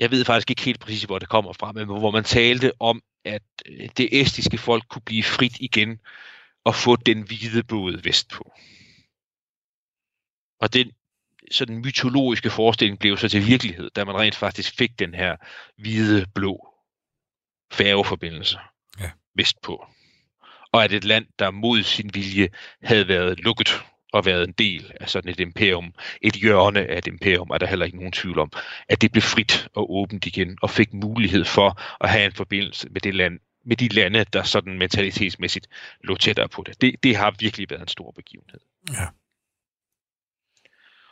Jeg 0.00 0.10
ved 0.10 0.24
faktisk 0.24 0.50
ikke 0.50 0.62
helt 0.62 0.80
præcis, 0.80 1.04
hvor 1.04 1.18
det 1.18 1.28
kommer 1.28 1.52
fra, 1.52 1.72
men 1.72 1.86
hvor 1.86 2.10
man 2.10 2.24
talte 2.24 2.72
om, 2.80 3.02
at 3.24 3.42
øh, 3.66 3.88
det 3.96 4.20
estiske 4.20 4.58
folk 4.58 4.88
kunne 4.88 5.02
blive 5.06 5.22
frit 5.22 5.56
igen 5.60 5.98
og 6.64 6.74
få 6.74 6.96
den 6.96 7.22
hvide 7.22 7.62
båd 7.62 8.02
vestpå. 8.02 8.52
Og 10.60 10.74
den 10.74 10.92
sådan 11.50 11.78
mytologiske 11.78 12.50
forestilling 12.50 12.98
blev 12.98 13.16
så 13.16 13.28
til 13.28 13.46
virkelighed, 13.46 13.90
da 13.90 14.04
man 14.04 14.14
rent 14.14 14.34
faktisk 14.34 14.76
fik 14.78 14.98
den 14.98 15.14
her 15.14 15.36
hvide-blå 15.78 16.68
færgeforbindelse 17.72 18.58
ja. 19.00 19.10
vestpå. 19.34 19.86
Og 20.72 20.84
at 20.84 20.92
et 20.92 21.04
land, 21.04 21.26
der 21.38 21.50
mod 21.50 21.82
sin 21.82 22.10
vilje 22.14 22.48
havde 22.82 23.08
været 23.08 23.40
lukket 23.40 23.84
og 24.12 24.26
været 24.26 24.48
en 24.48 24.52
del 24.52 24.92
af 25.00 25.08
sådan 25.08 25.30
et 25.30 25.40
imperium, 25.40 25.94
et 26.22 26.34
hjørne 26.34 26.86
af 26.86 26.98
et 26.98 27.06
imperium, 27.06 27.50
er 27.50 27.58
der 27.58 27.66
heller 27.66 27.86
ikke 27.86 27.96
nogen 27.96 28.12
tvivl 28.12 28.38
om, 28.38 28.52
at 28.88 29.02
det 29.02 29.12
blev 29.12 29.22
frit 29.22 29.68
og 29.74 29.94
åbent 29.94 30.26
igen, 30.26 30.58
og 30.62 30.70
fik 30.70 30.92
mulighed 30.92 31.44
for 31.44 31.80
at 32.00 32.10
have 32.10 32.24
en 32.24 32.32
forbindelse 32.32 32.88
med 32.90 33.00
det 33.00 33.14
land, 33.14 33.38
med 33.64 33.76
de 33.76 33.88
lande, 33.88 34.24
der 34.32 34.42
sådan 34.42 34.78
mentalitetsmæssigt 34.78 35.66
lå 36.04 36.16
tættere 36.16 36.48
på 36.48 36.62
det. 36.66 36.80
det. 36.80 37.02
Det 37.02 37.16
har 37.16 37.34
virkelig 37.38 37.70
været 37.70 37.82
en 37.82 37.88
stor 37.88 38.10
begivenhed. 38.10 38.60
Ja. 38.92 39.06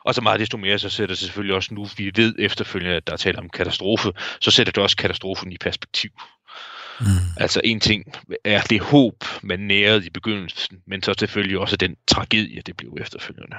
Og 0.04 0.14
så 0.14 0.20
meget 0.20 0.40
desto 0.40 0.56
mere, 0.56 0.78
så 0.78 0.90
sætter 0.90 1.14
det 1.14 1.18
selvfølgelig 1.18 1.56
også 1.56 1.74
nu, 1.74 1.86
vi 1.96 2.10
ved 2.16 2.34
efterfølgende, 2.38 2.96
at 2.96 3.06
der 3.06 3.12
er 3.12 3.16
tale 3.16 3.38
om 3.38 3.50
katastrofe, 3.50 4.12
så 4.40 4.50
sætter 4.50 4.72
det 4.72 4.82
også 4.82 4.96
katastrofen 4.96 5.52
i 5.52 5.58
perspektiv. 5.58 6.10
Mm. 7.00 7.06
Altså 7.36 7.60
en 7.64 7.80
ting 7.80 8.12
er 8.44 8.62
det 8.62 8.80
håb, 8.80 9.24
man 9.42 9.60
nærede 9.60 10.06
i 10.06 10.10
begyndelsen, 10.10 10.82
men 10.86 11.02
så 11.02 11.14
selvfølgelig 11.18 11.58
også 11.58 11.76
den 11.76 11.96
tragedie, 12.08 12.62
det 12.62 12.76
blev 12.76 12.96
efterfølgende 13.00 13.56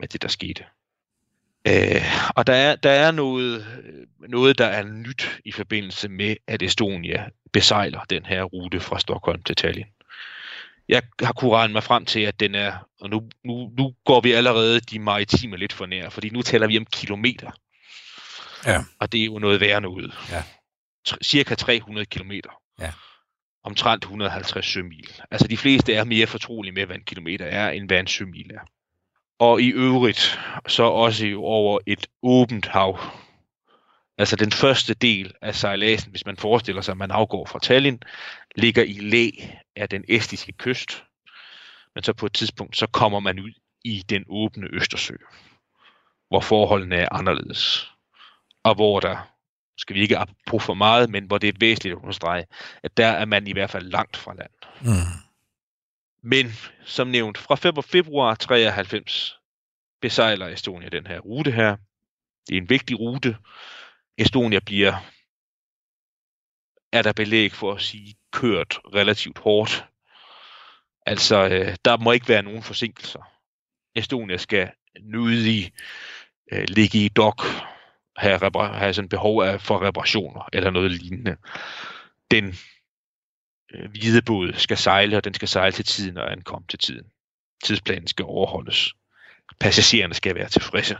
med 0.00 0.08
det, 0.08 0.22
der 0.22 0.28
skete. 0.28 0.64
Øh, 1.68 2.02
og 2.36 2.46
der 2.46 2.54
er, 2.54 2.76
der 2.76 2.90
er 2.90 3.10
noget, 3.10 3.66
noget, 4.28 4.58
der 4.58 4.66
er 4.66 4.84
nyt 4.84 5.40
i 5.44 5.52
forbindelse 5.52 6.08
med, 6.08 6.36
at 6.46 6.62
Estonia 6.62 7.28
besejler 7.52 8.00
den 8.10 8.26
her 8.26 8.42
rute 8.42 8.80
fra 8.80 8.98
Stockholm 8.98 9.42
til 9.42 9.56
Tallinn. 9.56 9.88
Jeg 10.88 11.02
har 11.22 11.32
kunnet 11.32 11.54
regne 11.54 11.72
mig 11.72 11.82
frem 11.82 12.04
til, 12.04 12.20
at 12.20 12.40
den 12.40 12.54
er, 12.54 12.88
og 13.00 13.10
nu, 13.10 13.22
nu, 13.44 13.70
nu 13.78 13.94
går 14.04 14.20
vi 14.20 14.32
allerede 14.32 14.80
de 14.80 14.98
maritime 14.98 15.56
lidt 15.56 15.72
for 15.72 15.86
nær, 15.86 16.08
fordi 16.08 16.30
nu 16.30 16.42
taler 16.42 16.66
vi 16.66 16.78
om 16.78 16.86
kilometer. 16.86 17.50
Ja. 18.66 18.80
Og 18.98 19.12
det 19.12 19.20
er 19.20 19.24
jo 19.24 19.38
noget 19.38 19.60
værre 19.60 19.80
noget. 19.80 20.14
Ja. 20.30 20.42
Cirka 21.22 21.54
300 21.54 22.06
kilometer. 22.06 22.50
Ja. 22.80 22.92
Omtrent 23.64 24.04
150 24.04 24.66
sømil. 24.66 25.22
Altså 25.30 25.48
de 25.48 25.56
fleste 25.56 25.94
er 25.94 26.04
mere 26.04 26.26
fortrolige 26.26 26.72
med, 26.72 26.86
hvad 26.86 26.96
en 26.96 27.04
kilometer 27.04 27.46
er, 27.46 27.70
end 27.70 27.86
hvad 27.86 28.00
en 28.00 28.06
sømil 28.06 28.50
er. 28.54 28.60
Og 29.38 29.60
i 29.62 29.68
øvrigt 29.68 30.40
så 30.68 30.82
også 30.82 31.34
over 31.36 31.78
et 31.86 32.06
åbent 32.22 32.66
hav. 32.66 33.00
Altså 34.18 34.36
den 34.36 34.52
første 34.52 34.94
del 34.94 35.32
af 35.42 35.54
sejladsen, 35.54 36.10
hvis 36.10 36.26
man 36.26 36.36
forestiller 36.36 36.82
sig, 36.82 36.92
at 36.92 36.98
man 36.98 37.10
afgår 37.10 37.46
fra 37.46 37.58
Tallinn, 37.58 38.02
ligger 38.56 38.82
i 38.82 38.92
læ 38.92 39.30
af 39.76 39.88
den 39.88 40.04
estiske 40.08 40.52
kyst. 40.52 41.04
Men 41.94 42.04
så 42.04 42.12
på 42.12 42.26
et 42.26 42.32
tidspunkt, 42.32 42.76
så 42.76 42.86
kommer 42.86 43.20
man 43.20 43.40
ud 43.40 43.52
i 43.84 44.04
den 44.08 44.24
åbne 44.28 44.68
Østersø, 44.72 45.16
hvor 46.28 46.40
forholdene 46.40 46.96
er 46.96 47.08
anderledes. 47.12 47.90
Og 48.64 48.74
hvor 48.74 49.00
der, 49.00 49.32
skal 49.76 49.96
vi 49.96 50.00
ikke 50.00 50.18
på 50.46 50.58
for 50.58 50.74
meget, 50.74 51.10
men 51.10 51.24
hvor 51.24 51.38
det 51.38 51.48
er 51.48 51.58
væsentligt 51.60 51.92
at 51.92 51.98
understrege, 52.02 52.46
at 52.82 52.96
der 52.96 53.06
er 53.06 53.24
man 53.24 53.46
i 53.46 53.52
hvert 53.52 53.70
fald 53.70 53.90
langt 53.90 54.16
fra 54.16 54.34
land. 54.34 54.50
Mm. 54.80 55.22
Men 56.22 56.46
som 56.84 57.08
nævnt, 57.08 57.38
fra 57.38 57.82
februar 57.82 58.34
93 58.34 59.38
besejler 60.00 60.48
Estonia 60.48 60.88
den 60.88 61.06
her 61.06 61.18
rute 61.18 61.50
her. 61.50 61.76
Det 62.48 62.56
er 62.56 62.60
en 62.60 62.70
vigtig 62.70 63.00
rute. 63.00 63.36
Estonia 64.18 64.58
bliver, 64.58 64.92
er 66.92 67.02
der 67.02 67.12
belæg 67.12 67.52
for 67.52 67.72
at 67.72 67.82
sige, 67.82 68.14
kørt 68.32 68.78
relativt 68.94 69.38
hårdt. 69.38 69.84
Altså, 71.06 71.48
øh, 71.48 71.76
der 71.84 71.96
må 71.96 72.12
ikke 72.12 72.28
være 72.28 72.42
nogen 72.42 72.62
forsinkelser. 72.62 73.32
Estonia 73.94 74.36
skal 74.36 74.70
nødig 75.00 75.72
øh, 76.52 76.64
ligge 76.68 77.04
i 77.04 77.08
dok, 77.08 77.42
have, 78.16 78.36
repar- 78.36 78.78
have 78.78 78.94
sådan 78.94 79.08
behov 79.08 79.42
af, 79.42 79.60
for 79.60 79.86
reparationer 79.86 80.48
eller 80.52 80.70
noget 80.70 80.90
lignende. 80.90 81.36
Den 82.30 82.54
øh, 83.74 83.90
hvide 83.90 84.22
båd 84.22 84.52
skal 84.52 84.76
sejle, 84.76 85.16
og 85.16 85.24
den 85.24 85.34
skal 85.34 85.48
sejle 85.48 85.72
til 85.72 85.84
tiden 85.84 86.16
og 86.16 86.32
ankomme 86.32 86.66
til 86.68 86.78
tiden. 86.78 87.06
Tidsplanen 87.64 88.06
skal 88.06 88.24
overholdes. 88.24 88.94
Passagererne 89.60 90.14
skal 90.14 90.34
være 90.34 90.48
tilfredse. 90.48 90.96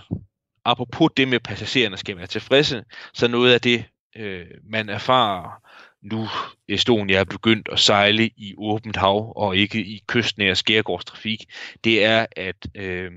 Apropos 0.65 1.11
det 1.17 1.29
med, 1.29 1.35
at 1.35 1.43
passagererne 1.43 1.97
skal 1.97 2.17
være 2.17 2.27
tilfredse, 2.27 2.85
så 3.15 3.29
noget 3.29 3.55
af 3.55 3.61
det, 3.61 3.85
øh, 4.17 4.47
man 4.65 4.89
erfarer 4.89 5.63
nu 6.03 6.29
Estonia 6.69 7.19
er 7.19 7.25
begyndt 7.25 7.69
at 7.73 7.79
sejle 7.79 8.31
i 8.37 8.55
åbent 8.59 8.97
hav 8.97 9.33
og 9.37 9.57
ikke 9.57 9.79
i 9.79 10.03
kystnære 10.07 10.55
skærgårdstrafik, 10.55 11.45
det 11.85 12.05
er, 12.05 12.27
at 12.37 12.67
øh, 12.75 13.13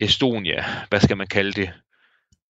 Estonia, 0.00 0.64
hvad 0.88 1.00
skal 1.00 1.16
man 1.16 1.26
kalde 1.26 1.52
det, 1.52 1.72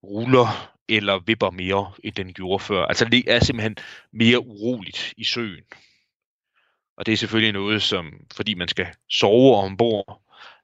ruller 0.04 0.72
eller 0.88 1.18
vipper 1.18 1.50
mere, 1.50 1.92
end 2.04 2.14
den 2.14 2.32
gjorde 2.32 2.64
før. 2.64 2.84
Altså 2.86 3.04
det 3.04 3.24
er 3.26 3.38
simpelthen 3.38 3.76
mere 4.12 4.46
uroligt 4.46 5.14
i 5.16 5.24
søen. 5.24 5.64
Og 6.96 7.06
det 7.06 7.12
er 7.12 7.16
selvfølgelig 7.16 7.52
noget, 7.52 7.82
som, 7.82 8.12
fordi 8.36 8.54
man 8.54 8.68
skal 8.68 8.86
sove 9.10 9.56
ombord, 9.56 10.22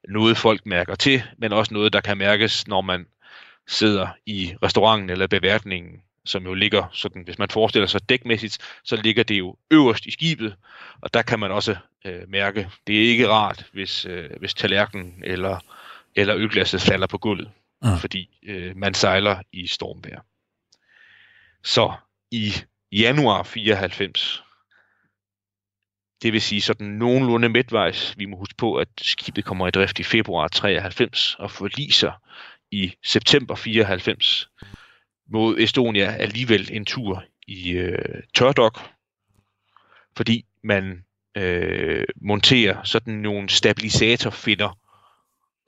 noget 0.08 0.36
folk 0.36 0.66
mærker 0.66 0.94
til, 0.94 1.22
men 1.38 1.52
også 1.52 1.74
noget, 1.74 1.92
der 1.92 2.00
kan 2.00 2.18
mærkes, 2.18 2.68
når 2.68 2.80
man 2.80 3.06
sidder 3.68 4.08
i 4.26 4.54
restauranten 4.62 5.10
eller 5.10 5.26
beværtningen, 5.26 6.02
som 6.24 6.44
jo 6.44 6.54
ligger 6.54 6.84
sådan, 6.92 7.22
hvis 7.22 7.38
man 7.38 7.50
forestiller 7.50 7.86
sig 7.86 8.08
dækmæssigt, 8.08 8.58
så 8.84 8.96
ligger 8.96 9.22
det 9.22 9.38
jo 9.38 9.56
øverst 9.70 10.06
i 10.06 10.10
skibet, 10.10 10.56
og 11.00 11.14
der 11.14 11.22
kan 11.22 11.38
man 11.38 11.50
også 11.50 11.76
øh, 12.04 12.22
mærke, 12.28 12.68
det 12.86 12.96
er 12.96 13.08
ikke 13.08 13.28
rart, 13.28 13.66
hvis, 13.72 14.06
øh, 14.06 14.30
hvis 14.38 14.54
tallerkenen 14.54 15.22
eller, 15.24 15.58
eller 16.16 16.36
ølglasset 16.36 16.80
falder 16.80 17.06
på 17.06 17.18
gulvet 17.18 17.50
mm. 17.82 17.98
fordi 18.00 18.38
øh, 18.42 18.76
man 18.76 18.94
sejler 18.94 19.42
i 19.52 19.66
stormvejr. 19.66 20.20
Så 21.64 21.92
i 22.30 22.52
januar 22.92 23.42
94, 23.42 24.42
det 26.22 26.32
vil 26.32 26.40
sige 26.40 26.60
sådan 26.60 26.86
nogenlunde 26.86 27.48
midtvejs, 27.48 28.14
vi 28.18 28.26
må 28.26 28.36
huske 28.36 28.54
på, 28.58 28.74
at 28.74 28.88
skibet 29.00 29.44
kommer 29.44 29.68
i 29.68 29.70
drift 29.70 29.98
i 29.98 30.02
februar 30.02 30.48
93 30.48 31.34
og 31.38 31.50
forliser 31.50 32.12
i 32.70 32.94
september 33.04 33.54
94, 33.54 34.48
mod 35.30 35.58
Estonia 35.58 36.16
alligevel 36.16 36.68
en 36.72 36.84
tur 36.84 37.24
i 37.46 37.70
øh, 37.70 38.22
tørdok, 38.34 38.80
fordi 40.16 40.44
man 40.62 41.04
øh, 41.36 42.04
monterer 42.20 42.82
sådan 42.82 43.14
nogle 43.14 43.48
stabilisatorfinder 43.48 44.78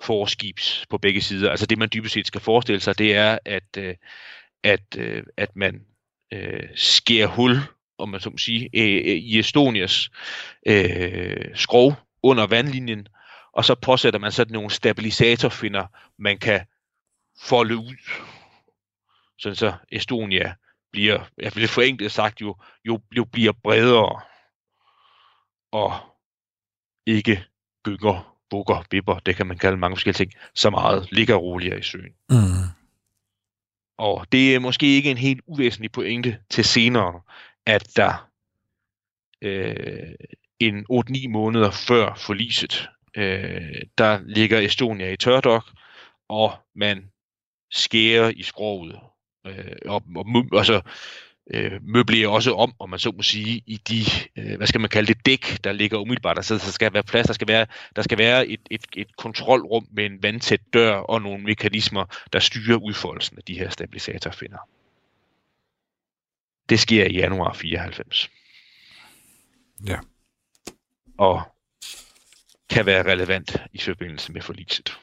forskibs 0.00 0.86
på 0.90 0.98
begge 0.98 1.20
sider. 1.20 1.50
Altså 1.50 1.66
det, 1.66 1.78
man 1.78 1.88
dybest 1.94 2.14
set 2.14 2.26
skal 2.26 2.40
forestille 2.40 2.80
sig, 2.80 2.98
det 2.98 3.16
er, 3.16 3.38
at, 3.44 3.76
øh, 3.78 3.94
at, 4.62 4.96
øh, 4.98 5.22
at 5.36 5.56
man 5.56 5.86
øh, 6.32 6.68
skærer 6.74 7.26
hul, 7.26 7.56
om 7.98 8.08
man 8.08 8.20
så 8.20 8.30
må 8.30 8.38
sige, 8.38 8.70
øh, 8.74 9.16
i 9.16 9.38
Estonias 9.38 10.10
øh, 10.66 11.56
skrov 11.56 11.94
under 12.22 12.46
vandlinjen, 12.46 13.08
og 13.52 13.64
så 13.64 13.74
påsætter 13.74 14.20
man 14.20 14.32
sådan 14.32 14.52
nogle 14.52 14.70
stabilisatorfinder, 14.70 15.86
man 16.18 16.38
kan 16.38 16.66
folde 17.42 17.76
ud, 17.76 17.96
sådan 19.38 19.56
så 19.56 19.72
Estonia 19.92 20.54
bliver, 20.92 21.28
jeg 21.38 21.52
vil 21.54 21.68
forenklet 21.68 22.12
sagt, 22.12 22.40
jo, 22.40 22.56
jo, 22.84 23.00
jo 23.16 23.24
bliver 23.24 23.52
bredere 23.62 24.20
og 25.72 25.92
ikke 27.06 27.44
gynger 27.84 28.29
bukker, 28.50 28.84
vipper, 28.90 29.18
det 29.18 29.36
kan 29.36 29.46
man 29.46 29.58
kalde 29.58 29.76
mange 29.76 29.96
forskellige 29.96 30.18
ting, 30.18 30.32
så 30.54 30.70
meget 30.70 31.08
ligger 31.12 31.34
roligere 31.34 31.78
i 31.78 31.82
søen. 31.82 32.12
Mm. 32.30 32.68
Og 33.98 34.26
det 34.32 34.54
er 34.54 34.58
måske 34.58 34.96
ikke 34.96 35.10
en 35.10 35.16
helt 35.16 35.40
uvæsentlig 35.46 35.92
pointe 35.92 36.38
til 36.50 36.64
senere, 36.64 37.20
at 37.66 37.96
der 37.96 38.28
øh, 39.42 40.14
en 40.58 40.86
8-9 40.92 41.28
måneder 41.28 41.70
før 41.70 42.14
forliset, 42.14 42.88
øh, 43.16 43.82
der 43.98 44.20
ligger 44.24 44.58
Estonia 44.58 45.12
i 45.12 45.16
tørdok, 45.16 45.64
og 46.28 46.52
man 46.74 47.10
skærer 47.70 48.32
i 48.36 48.42
skroget. 48.42 49.00
Øh, 49.46 49.76
og, 49.86 50.02
og, 50.16 50.44
altså, 50.52 50.80
øh, 51.54 51.82
møblerer 51.82 52.28
også 52.28 52.54
om, 52.54 52.74
om 52.78 52.90
man 52.90 52.98
så 52.98 53.12
må 53.16 53.22
sige, 53.22 53.62
i 53.66 53.76
de, 53.76 54.04
øh, 54.36 54.56
hvad 54.56 54.66
skal 54.66 54.80
man 54.80 54.90
kalde 54.90 55.14
det, 55.14 55.26
dæk, 55.26 55.64
der 55.64 55.72
ligger 55.72 55.98
umiddelbart. 55.98 56.36
Der, 56.36 56.42
så 56.42 56.54
der 56.54 56.60
skal 56.60 56.92
være 56.92 57.02
plads, 57.02 57.26
der 57.26 57.32
skal 57.32 57.48
være, 57.48 57.66
der 57.96 58.02
skal 58.02 58.18
være 58.18 58.46
et, 58.46 58.60
et, 58.70 58.86
et 58.96 59.16
kontrolrum 59.16 59.88
med 59.92 60.06
en 60.06 60.22
vandtæt 60.22 60.60
dør 60.72 60.94
og 60.94 61.22
nogle 61.22 61.44
mekanismer, 61.44 62.04
der 62.32 62.38
styrer 62.38 62.76
udfoldelsen 62.76 63.38
af 63.38 63.44
de 63.44 63.58
her 63.58 63.70
stabilisatorfinder. 63.70 64.58
Det 66.68 66.80
sker 66.80 67.04
i 67.04 67.12
januar 67.12 67.52
94. 67.52 68.30
Ja. 69.86 69.98
Og 71.18 71.42
kan 72.70 72.86
være 72.86 73.12
relevant 73.12 73.56
i 73.72 73.78
forbindelse 73.78 74.32
med 74.32 74.42
forliset. 74.42 74.98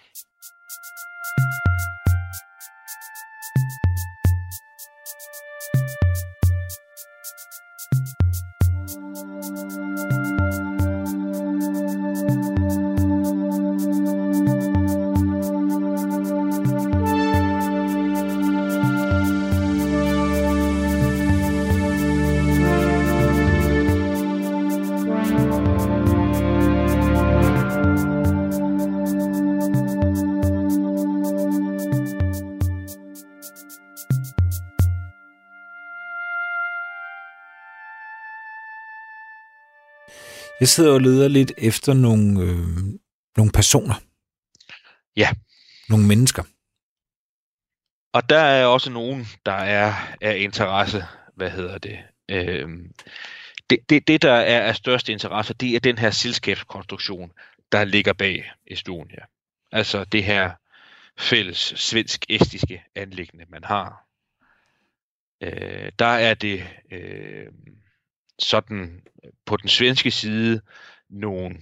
Jeg 40.68 40.72
sidder 40.72 40.93
og 40.93 41.01
leder 41.01 41.28
lidt 41.28 41.51
efter 41.57 41.93
nogle, 41.93 42.41
øh, 42.41 42.68
nogle 43.38 43.51
personer. 43.51 43.95
Ja. 45.15 45.30
Nogle 45.89 46.07
mennesker. 46.07 46.43
Og 48.13 48.30
der 48.30 48.39
er 48.39 48.65
også 48.65 48.89
nogen, 48.89 49.28
der 49.45 49.51
er 49.51 49.93
af 50.22 50.38
interesse, 50.38 51.05
hvad 51.36 51.51
hedder 51.51 51.78
det, 51.78 51.99
øh, 52.30 52.70
det, 53.70 53.80
det, 53.89 54.07
det, 54.07 54.22
der 54.22 54.34
er 54.34 54.61
af 54.61 54.76
største 54.76 55.11
interesse, 55.11 55.53
det 55.53 55.76
er 55.76 55.80
den 55.80 55.97
her 55.97 56.11
selskabskonstruktion, 56.11 57.32
der 57.72 57.84
ligger 57.84 58.13
bag 58.13 58.51
Estonia. 58.68 59.26
Altså 59.72 60.03
det 60.03 60.24
her 60.24 60.51
fælles 61.18 61.74
svensk-estiske 61.76 62.84
anlæggende, 62.95 63.45
man 63.49 63.63
har. 63.63 64.07
Øh, 65.41 65.91
der 65.99 66.05
er 66.05 66.34
det 66.34 66.68
øh, 66.91 67.47
sådan 68.39 69.01
øh, 69.23 69.31
på 69.45 69.57
den 69.57 69.69
svenske 69.69 70.11
side 70.11 70.61
nogle 71.09 71.55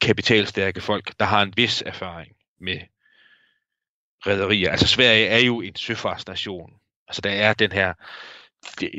kapitalstærke 0.00 0.80
folk, 0.80 1.18
der 1.20 1.26
har 1.26 1.42
en 1.42 1.52
vis 1.56 1.82
erfaring 1.86 2.36
med 2.60 2.80
rædderier. 4.26 4.70
Altså 4.70 4.86
Sverige 4.86 5.26
er 5.26 5.38
jo 5.38 5.60
en 5.60 5.76
søfartsnation. 5.76 6.70
Altså 7.08 7.20
der 7.20 7.30
er 7.30 7.54
den 7.54 7.72
her 7.72 7.94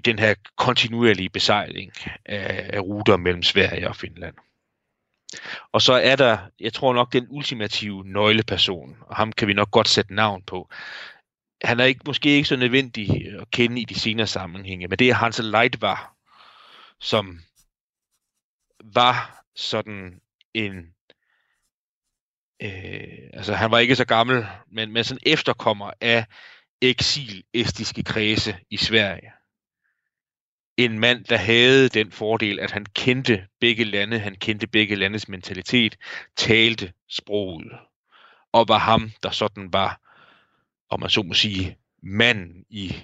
den 0.05 0.19
her 0.19 0.35
kontinuerlige 0.57 1.29
besejling 1.29 1.91
af, 2.25 2.69
af 2.73 2.79
ruter 2.79 3.17
mellem 3.17 3.43
Sverige 3.43 3.87
og 3.87 3.95
Finland. 3.95 4.35
Og 5.71 5.81
så 5.81 5.93
er 5.93 6.15
der, 6.15 6.37
jeg 6.59 6.73
tror 6.73 6.93
nok, 6.93 7.13
den 7.13 7.27
ultimative 7.29 8.03
nøgleperson, 8.05 8.97
og 9.01 9.15
ham 9.15 9.31
kan 9.31 9.47
vi 9.47 9.53
nok 9.53 9.71
godt 9.71 9.87
sætte 9.87 10.13
navn 10.13 10.43
på. 10.43 10.69
Han 11.63 11.79
er 11.79 11.83
ikke, 11.83 12.01
måske 12.05 12.29
ikke 12.29 12.47
så 12.47 12.55
nødvendig 12.55 13.33
at 13.41 13.51
kende 13.51 13.81
i 13.81 13.85
de 13.85 13.99
senere 13.99 14.27
sammenhænge, 14.27 14.87
men 14.87 14.99
det 14.99 15.09
er 15.09 15.13
Hans 15.13 15.39
Leitvar, 15.39 16.14
som 16.99 17.39
var 18.83 19.43
sådan 19.55 20.21
en 20.53 20.95
øh, 22.61 23.29
altså 23.33 23.53
han 23.53 23.71
var 23.71 23.79
ikke 23.79 23.95
så 23.95 24.05
gammel, 24.05 24.45
men, 24.71 24.91
men 24.91 25.03
sådan 25.03 25.21
efterkommer 25.25 25.91
af 26.01 26.25
eksil-estiske 26.81 28.03
kredse 28.03 28.57
i 28.69 28.77
Sverige. 28.77 29.31
En 30.77 30.99
mand, 30.99 31.25
der 31.25 31.37
havde 31.37 31.89
den 31.89 32.11
fordel, 32.11 32.59
at 32.59 32.71
han 32.71 32.85
kendte 32.85 33.47
begge 33.59 33.83
lande, 33.83 34.19
han 34.19 34.35
kendte 34.35 34.67
begge 34.67 34.95
landes 34.95 35.27
mentalitet, 35.27 35.97
talte 36.37 36.93
sproget, 37.09 37.71
og 38.51 38.65
var 38.67 38.77
ham, 38.77 39.11
der 39.23 39.29
sådan 39.29 39.73
var, 39.73 40.01
om 40.89 40.99
man 40.99 41.09
så 41.09 41.23
må 41.23 41.33
sige, 41.33 41.77
mand 42.03 42.65
i 42.69 42.95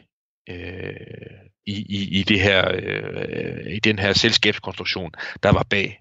øh, 0.50 1.51
i, 1.66 1.86
i, 1.90 2.20
i, 2.20 2.24
det 2.24 2.40
her, 2.40 2.72
øh, 2.74 3.74
i 3.74 3.80
den 3.80 4.00
her 4.00 4.14
selskabskonstruktion, 4.14 5.12
der 5.44 5.50
var 5.50 5.64
bag 5.70 6.00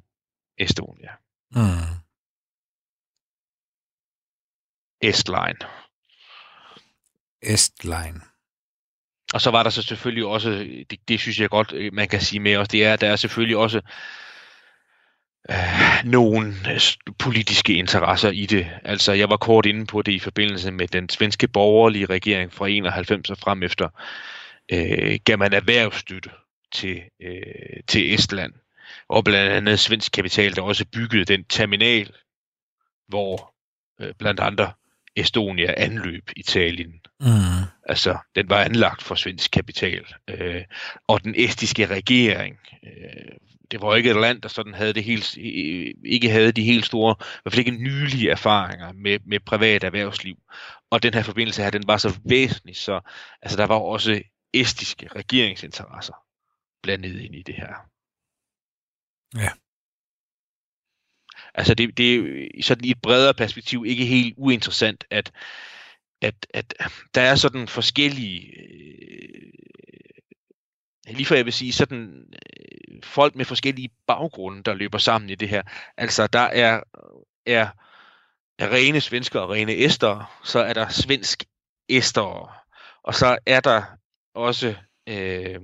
Estonia. 0.58 1.10
Mm. 1.50 2.00
Estline. 5.02 5.58
Estline. 7.42 8.20
og 9.34 9.40
så 9.40 9.50
var 9.50 9.62
der 9.62 9.70
så 9.70 9.82
selvfølgelig 9.82 10.26
også, 10.26 10.50
det, 10.90 11.08
det 11.08 11.20
synes 11.20 11.40
jeg 11.40 11.50
godt, 11.50 11.72
øh, 11.72 11.92
man 11.92 12.08
kan 12.08 12.20
sige 12.20 12.40
med 12.40 12.56
os, 12.56 12.68
det 12.68 12.84
er, 12.84 12.92
at 12.92 13.00
der 13.00 13.10
er 13.10 13.16
selvfølgelig 13.16 13.56
også 13.56 13.80
øh, 15.50 16.04
nogle 16.04 16.54
politiske 17.18 17.74
interesser 17.74 18.30
i 18.30 18.46
det. 18.46 18.66
Altså, 18.84 19.12
jeg 19.12 19.30
var 19.30 19.36
kort 19.36 19.66
inde 19.66 19.86
på 19.86 20.02
det 20.02 20.12
i 20.12 20.18
forbindelse 20.18 20.70
med 20.70 20.88
den 20.88 21.08
svenske 21.08 21.48
borgerlige 21.48 22.06
regering 22.06 22.52
fra 22.52 22.68
91 22.68 23.30
og 23.30 23.38
frem 23.38 23.62
efter, 23.62 23.88
øh, 24.72 25.18
gav 25.24 25.38
man 25.38 25.52
erhvervsstøtte 25.52 26.30
til, 26.72 27.02
øh, 27.22 27.82
til 27.88 28.14
Estland. 28.14 28.52
Og 29.08 29.24
blandt 29.24 29.52
andet 29.52 29.78
svensk 29.78 30.12
kapital, 30.12 30.56
der 30.56 30.62
også 30.62 30.84
byggede 30.92 31.24
den 31.24 31.44
terminal, 31.44 32.12
hvor 33.08 33.54
øh, 34.00 34.14
blandt 34.18 34.40
andre 34.40 34.72
Estonia 35.16 35.74
anløb 35.76 36.30
Italien. 36.36 37.00
Mm. 37.20 37.26
Altså, 37.88 38.18
den 38.34 38.48
var 38.48 38.62
anlagt 38.64 39.02
for 39.02 39.14
svensk 39.14 39.50
kapital. 39.50 40.04
Øh, 40.28 40.64
og 41.08 41.24
den 41.24 41.34
estiske 41.36 41.86
regering, 41.86 42.58
øh, 42.84 43.36
det 43.70 43.80
var 43.80 43.96
ikke 43.96 44.10
et 44.10 44.20
land, 44.20 44.42
der 44.42 44.48
sådan 44.48 44.74
havde 44.74 44.92
det 44.92 45.04
helt, 45.04 45.36
ikke 46.04 46.30
havde 46.30 46.52
de 46.52 46.62
helt 46.62 46.86
store, 46.86 47.14
i 47.20 47.40
hvert 47.42 47.52
fald 47.52 47.66
ikke 47.66 47.82
nylige 47.82 48.30
erfaringer 48.30 48.92
med, 48.92 49.18
med 49.26 49.40
privat 49.40 49.84
erhvervsliv. 49.84 50.36
Og 50.90 51.02
den 51.02 51.14
her 51.14 51.22
forbindelse 51.22 51.62
her, 51.62 51.70
den 51.70 51.86
var 51.86 51.96
så 51.96 52.18
væsentlig, 52.24 52.76
så 52.76 53.00
altså, 53.42 53.56
der 53.56 53.66
var 53.66 53.74
også 53.74 54.22
estiske 54.54 55.08
regeringsinteresser 55.08 56.14
blandet 56.82 57.20
ind 57.20 57.34
i 57.34 57.42
det 57.42 57.54
her. 57.54 57.74
Ja. 59.36 59.50
Altså 61.54 61.74
det, 61.74 61.96
det 61.96 62.14
er 62.14 62.62
sådan 62.62 62.84
i 62.84 62.90
et 62.90 63.02
bredere 63.02 63.34
perspektiv 63.34 63.84
ikke 63.86 64.04
helt 64.04 64.34
uinteressant, 64.36 65.04
at, 65.10 65.32
at, 66.22 66.46
at 66.54 66.74
der 67.14 67.20
er 67.20 67.34
sådan 67.34 67.68
forskellige, 67.68 68.52
øh, 68.58 69.52
lige 71.06 71.26
for 71.26 71.34
jeg 71.34 71.44
vil 71.44 71.52
sige, 71.52 71.72
sådan 71.72 72.26
øh, 72.32 73.02
folk 73.02 73.34
med 73.34 73.44
forskellige 73.44 73.90
baggrunde, 74.06 74.62
der 74.62 74.74
løber 74.74 74.98
sammen 74.98 75.30
i 75.30 75.34
det 75.34 75.48
her. 75.48 75.62
Altså 75.96 76.26
der 76.26 76.40
er, 76.40 76.82
er, 77.46 77.68
er 78.58 78.72
rene 78.72 79.00
svensker 79.00 79.40
og 79.40 79.50
rene 79.50 79.72
æster, 79.72 80.40
så 80.44 80.58
er 80.58 80.72
der 80.72 80.88
svensk 80.88 81.44
æster, 81.88 82.56
og 83.02 83.14
så 83.14 83.38
er 83.46 83.60
der 83.60 83.99
også 84.40 84.74
øh, 85.08 85.60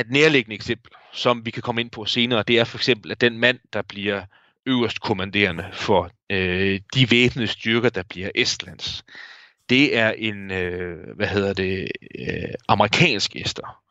et 0.00 0.10
nærliggende 0.10 0.54
eksempel, 0.54 0.92
som 1.12 1.46
vi 1.46 1.50
kan 1.50 1.62
komme 1.62 1.80
ind 1.80 1.90
på 1.90 2.04
senere, 2.04 2.42
det 2.42 2.58
er 2.58 2.64
for 2.64 2.78
eksempel, 2.78 3.10
at 3.10 3.20
den 3.20 3.38
mand, 3.38 3.58
der 3.72 3.82
bliver 3.82 4.24
øverst 4.66 5.00
kommanderende 5.00 5.70
for 5.72 6.10
øh, 6.30 6.80
de 6.94 7.10
væbnede 7.10 7.46
styrker, 7.46 7.88
der 7.88 8.02
bliver 8.02 8.30
Estlands, 8.34 9.04
det 9.68 9.96
er 9.96 10.10
en, 10.10 10.50
øh, 10.50 11.16
hvad 11.16 11.26
hedder 11.26 11.54
det, 11.54 11.88
øh, 12.18 12.54
amerikansk 12.68 13.36
æster. 13.36 13.82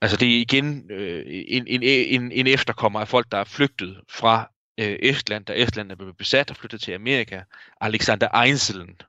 Altså 0.00 0.16
det 0.16 0.28
er 0.28 0.40
igen 0.40 0.90
øh, 0.90 1.24
en, 1.26 1.66
en, 1.66 1.82
en, 1.82 2.32
en 2.32 2.46
efterkommer 2.46 3.00
af 3.00 3.08
folk, 3.08 3.26
der 3.32 3.38
er 3.38 3.44
flygtet 3.44 4.00
fra 4.10 4.50
øh, 4.80 4.98
Estland, 5.02 5.44
da 5.44 5.52
Estland 5.56 5.90
er 5.90 5.96
blevet 5.96 6.16
besat 6.16 6.50
og 6.50 6.56
flyttet 6.56 6.80
til 6.80 6.92
Amerika. 6.92 7.42
Alexander 7.80 8.42
Einzeln, 8.42 9.00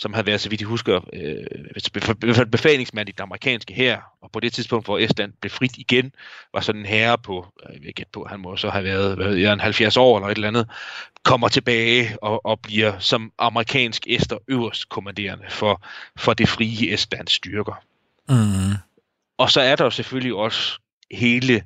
som 0.00 0.14
havde 0.14 0.26
været, 0.26 0.40
så 0.40 0.48
vidt 0.48 0.60
jeg 0.60 0.68
husker, 0.68 1.00
øh, 1.12 2.46
befalingsmand 2.50 3.08
i 3.08 3.12
den 3.12 3.22
amerikanske 3.22 3.74
hær, 3.74 4.12
og 4.22 4.30
på 4.32 4.40
det 4.40 4.52
tidspunkt, 4.52 4.86
hvor 4.86 4.98
Estland 4.98 5.32
blev 5.40 5.50
frit 5.50 5.76
igen, 5.76 6.12
var 6.54 6.60
sådan 6.60 6.80
en 6.80 6.86
herre 6.86 7.18
på, 7.18 7.46
øh, 7.68 7.86
jeg 7.86 7.92
ved 7.96 8.04
på, 8.12 8.26
han 8.30 8.40
må 8.40 8.56
så 8.56 8.70
have 8.70 8.84
været, 8.84 9.16
hvad 9.16 9.28
ved 9.28 9.36
jeg, 9.36 9.52
en 9.52 9.60
70 9.60 9.96
år 9.96 10.18
eller 10.18 10.28
et 10.28 10.34
eller 10.34 10.48
andet, 10.48 10.68
kommer 11.24 11.48
tilbage 11.48 12.16
og, 12.22 12.46
og 12.46 12.60
bliver 12.60 12.98
som 12.98 13.32
amerikansk 13.38 14.06
Ester 14.06 14.38
øverst 14.48 14.88
kommanderende 14.88 15.44
for, 15.48 15.82
for 16.16 16.34
det 16.34 16.48
frie 16.48 16.92
Estlands 16.92 17.32
styrker. 17.32 17.82
Mm. 18.28 18.76
Og 19.38 19.50
så 19.50 19.60
er 19.60 19.76
der 19.76 19.84
jo 19.84 19.90
selvfølgelig 19.90 20.34
også 20.34 20.78
hele, 21.10 21.62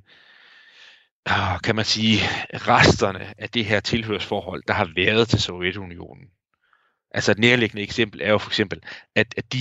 ah, 1.26 1.60
kan 1.60 1.76
man 1.76 1.84
sige, 1.84 2.18
resterne 2.54 3.34
af 3.38 3.48
det 3.50 3.64
her 3.64 3.80
tilhørsforhold, 3.80 4.62
der 4.68 4.74
har 4.74 4.90
været 4.96 5.28
til 5.28 5.42
Sovjetunionen. 5.42 6.28
Altså 7.14 7.32
et 7.32 7.38
nærliggende 7.38 7.82
eksempel 7.82 8.20
er 8.22 8.30
jo 8.30 8.38
for 8.38 8.50
eksempel, 8.50 8.80
at, 9.14 9.34
at 9.36 9.52
de 9.52 9.58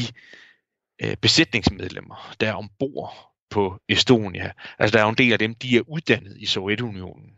øh, 1.04 1.18
besætningsmedlemmer, 1.18 2.36
der 2.40 2.50
er 2.50 2.54
ombord 2.54 3.34
på 3.50 3.80
Estonia, 3.90 4.52
altså 4.80 4.94
der 4.94 5.00
er 5.00 5.06
jo 5.06 5.10
en 5.10 5.18
del 5.18 5.34
af 5.34 5.40
dem, 5.40 5.56
de 5.56 5.78
er 5.78 5.82
uddannet 5.88 6.38
i 6.38 6.46
Sovjetunionen. 6.46 7.30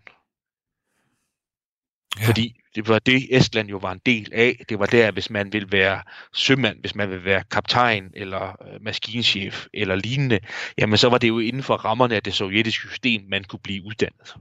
Ja. 2.20 2.28
Fordi 2.28 2.62
det 2.76 2.88
var 2.88 3.00
det, 3.00 3.38
Estland 3.38 3.70
jo 3.70 3.78
var 3.78 3.92
en 3.92 4.02
del 4.06 4.34
af. 4.34 4.64
Det 4.70 4.80
var 4.80 4.86
der, 4.86 5.12
hvis 5.12 5.30
man 5.30 5.54
vil 5.54 5.72
være 5.72 6.04
sømand, 6.34 6.80
hvis 6.80 6.96
man 6.96 7.10
vil 7.10 7.24
være 7.24 7.44
kaptajn 7.44 8.12
eller 8.14 8.64
øh, 8.68 8.82
maskinchef 8.82 9.68
eller 9.74 9.96
lignende, 9.96 10.40
jamen 10.78 10.98
så 10.98 11.10
var 11.10 11.18
det 11.18 11.28
jo 11.28 11.40
inden 11.40 11.64
for 11.64 11.76
rammerne 11.76 12.16
af 12.16 12.24
det 12.24 12.34
sovjetiske 12.34 12.88
system, 12.88 13.24
man 13.30 13.44
kunne 13.44 13.60
blive 13.60 13.84
uddannet. 13.84 14.36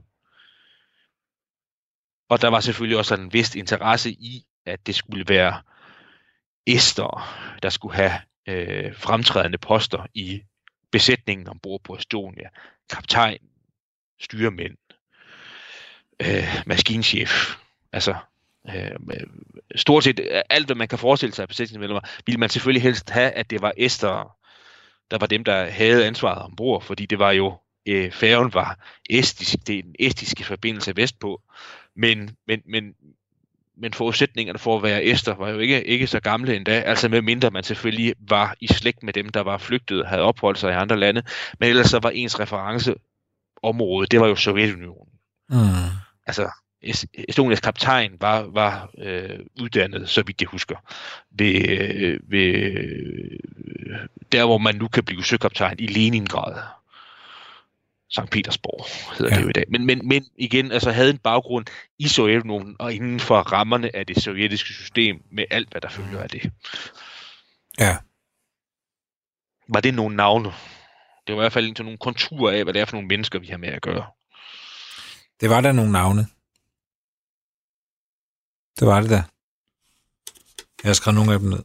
Og 2.29 2.41
der 2.41 2.47
var 2.47 2.59
selvfølgelig 2.59 2.97
også 2.97 3.15
en 3.15 3.33
vis 3.33 3.55
interesse 3.55 4.11
i, 4.11 4.45
at 4.65 4.87
det 4.87 4.95
skulle 4.95 5.25
være 5.27 5.61
æster, 6.67 7.37
der 7.63 7.69
skulle 7.69 7.95
have 7.95 8.13
øh, 8.47 8.95
fremtrædende 8.95 9.57
poster 9.57 10.05
i 10.13 10.41
besætningen 10.91 11.47
ombord 11.47 11.81
på 11.83 11.95
Estonia. 11.95 12.49
Kaptajn, 12.89 13.39
styrmænd, 14.19 14.77
øh, 16.19 16.63
maskinchef, 16.65 17.55
altså 17.91 18.15
øh, 18.69 18.91
stort 19.75 20.03
set 20.03 20.19
øh, 20.19 20.41
alt, 20.49 20.65
hvad 20.65 20.75
man 20.75 20.87
kan 20.87 20.99
forestille 20.99 21.35
sig 21.35 21.43
af 21.43 21.47
besætningsmedlemmer, 21.47 22.01
ville 22.25 22.39
man 22.39 22.49
selvfølgelig 22.49 22.83
helst 22.83 23.09
have, 23.09 23.31
at 23.31 23.49
det 23.49 23.61
var 23.61 23.73
æster, 23.77 24.37
der 25.11 25.17
var 25.17 25.27
dem, 25.27 25.43
der 25.43 25.69
havde 25.69 26.07
ansvaret 26.07 26.43
ombord, 26.43 26.81
fordi 26.81 27.05
det 27.05 27.19
var 27.19 27.31
jo, 27.31 27.57
øh, 27.85 28.11
færgen 28.11 28.53
var 28.53 28.79
estisk, 29.09 29.67
det 29.67 29.77
er 29.77 29.83
den 29.83 29.95
estiske 29.99 30.43
forbindelse 30.43 30.95
vestpå, 30.95 31.41
men, 31.95 32.37
men, 32.47 32.61
men, 32.65 32.95
men 33.77 33.93
forudsætningerne 33.93 34.59
for 34.59 34.77
at 34.77 34.83
være 34.83 35.03
æster 35.03 35.35
var 35.35 35.49
jo 35.49 35.59
ikke, 35.59 35.87
ikke 35.87 36.07
så 36.07 36.19
gamle 36.19 36.55
endda, 36.55 36.79
altså 36.79 37.09
med 37.09 37.21
mindre 37.21 37.51
man 37.51 37.63
selvfølgelig 37.63 38.13
var 38.19 38.55
i 38.59 38.67
slægt 38.67 39.03
med 39.03 39.13
dem, 39.13 39.29
der 39.29 39.41
var 39.41 39.57
flygtet 39.57 40.07
havde 40.07 40.21
opholdt 40.21 40.59
sig 40.59 40.71
i 40.71 40.75
andre 40.75 40.99
lande, 40.99 41.23
men 41.59 41.69
ellers 41.69 41.89
så 41.89 41.99
var 41.99 42.09
ens 42.09 42.39
referenceområde, 42.39 44.07
det 44.07 44.19
var 44.19 44.27
jo 44.27 44.35
Sovjetunionen. 44.35 45.09
Mm. 45.49 45.55
Altså, 46.27 46.49
Estonias 47.29 47.59
kaptajn 47.59 48.17
var, 48.21 48.41
var 48.41 48.89
øh, 48.97 49.39
uddannet, 49.61 50.09
så 50.09 50.23
vidt 50.25 50.41
jeg 50.41 50.47
husker, 50.47 50.75
ved, 51.31 51.69
øh, 51.69 52.19
ved 52.27 52.53
øh, 52.53 53.39
der, 54.31 54.45
hvor 54.45 54.57
man 54.57 54.75
nu 54.75 54.87
kan 54.87 55.03
blive 55.03 55.23
søkaptajn 55.23 55.75
i 55.79 55.87
Leningrad. 55.87 56.61
St. 58.15 58.29
Petersborg 58.31 58.85
hedder 59.17 59.31
ja. 59.31 59.37
det 59.37 59.43
jo 59.43 59.49
i 59.49 59.53
dag. 59.53 59.65
Men, 59.69 59.85
men, 59.85 60.07
men 60.07 60.25
igen, 60.37 60.71
altså 60.71 60.91
havde 60.91 61.09
en 61.09 61.17
baggrund 61.17 61.65
i 61.99 62.07
Sovjetunionen 62.07 62.75
og 62.79 62.93
inden 62.93 63.19
for 63.19 63.39
rammerne 63.39 63.95
af 63.95 64.05
det 64.05 64.23
sovjetiske 64.23 64.73
system 64.73 65.23
med 65.31 65.45
alt, 65.51 65.71
hvad 65.71 65.81
der 65.81 65.89
følger 65.89 66.21
af 66.21 66.29
det. 66.29 66.51
Ja. 67.79 67.97
Var 69.67 69.79
det 69.79 69.93
nogle 69.93 70.15
navne? 70.15 70.53
Det 71.27 71.35
var 71.35 71.41
i 71.41 71.43
hvert 71.43 71.53
fald 71.53 71.83
nogle 71.83 71.97
konturer 71.97 72.57
af, 72.57 72.63
hvad 72.63 72.73
det 72.73 72.81
er 72.81 72.85
for 72.85 72.95
nogle 72.95 73.07
mennesker, 73.07 73.39
vi 73.39 73.47
har 73.47 73.57
med 73.57 73.69
at 73.69 73.81
gøre. 73.81 74.05
Det 75.41 75.49
var 75.49 75.61
der 75.61 75.71
nogle 75.71 75.91
navne. 75.91 76.27
Det 78.79 78.87
var 78.87 79.01
det 79.01 79.09
da. 79.09 79.23
Jeg 80.83 80.89
har 80.89 80.93
skrevet 80.93 81.15
nogle 81.15 81.33
af 81.33 81.39
dem 81.39 81.49
ned. 81.49 81.63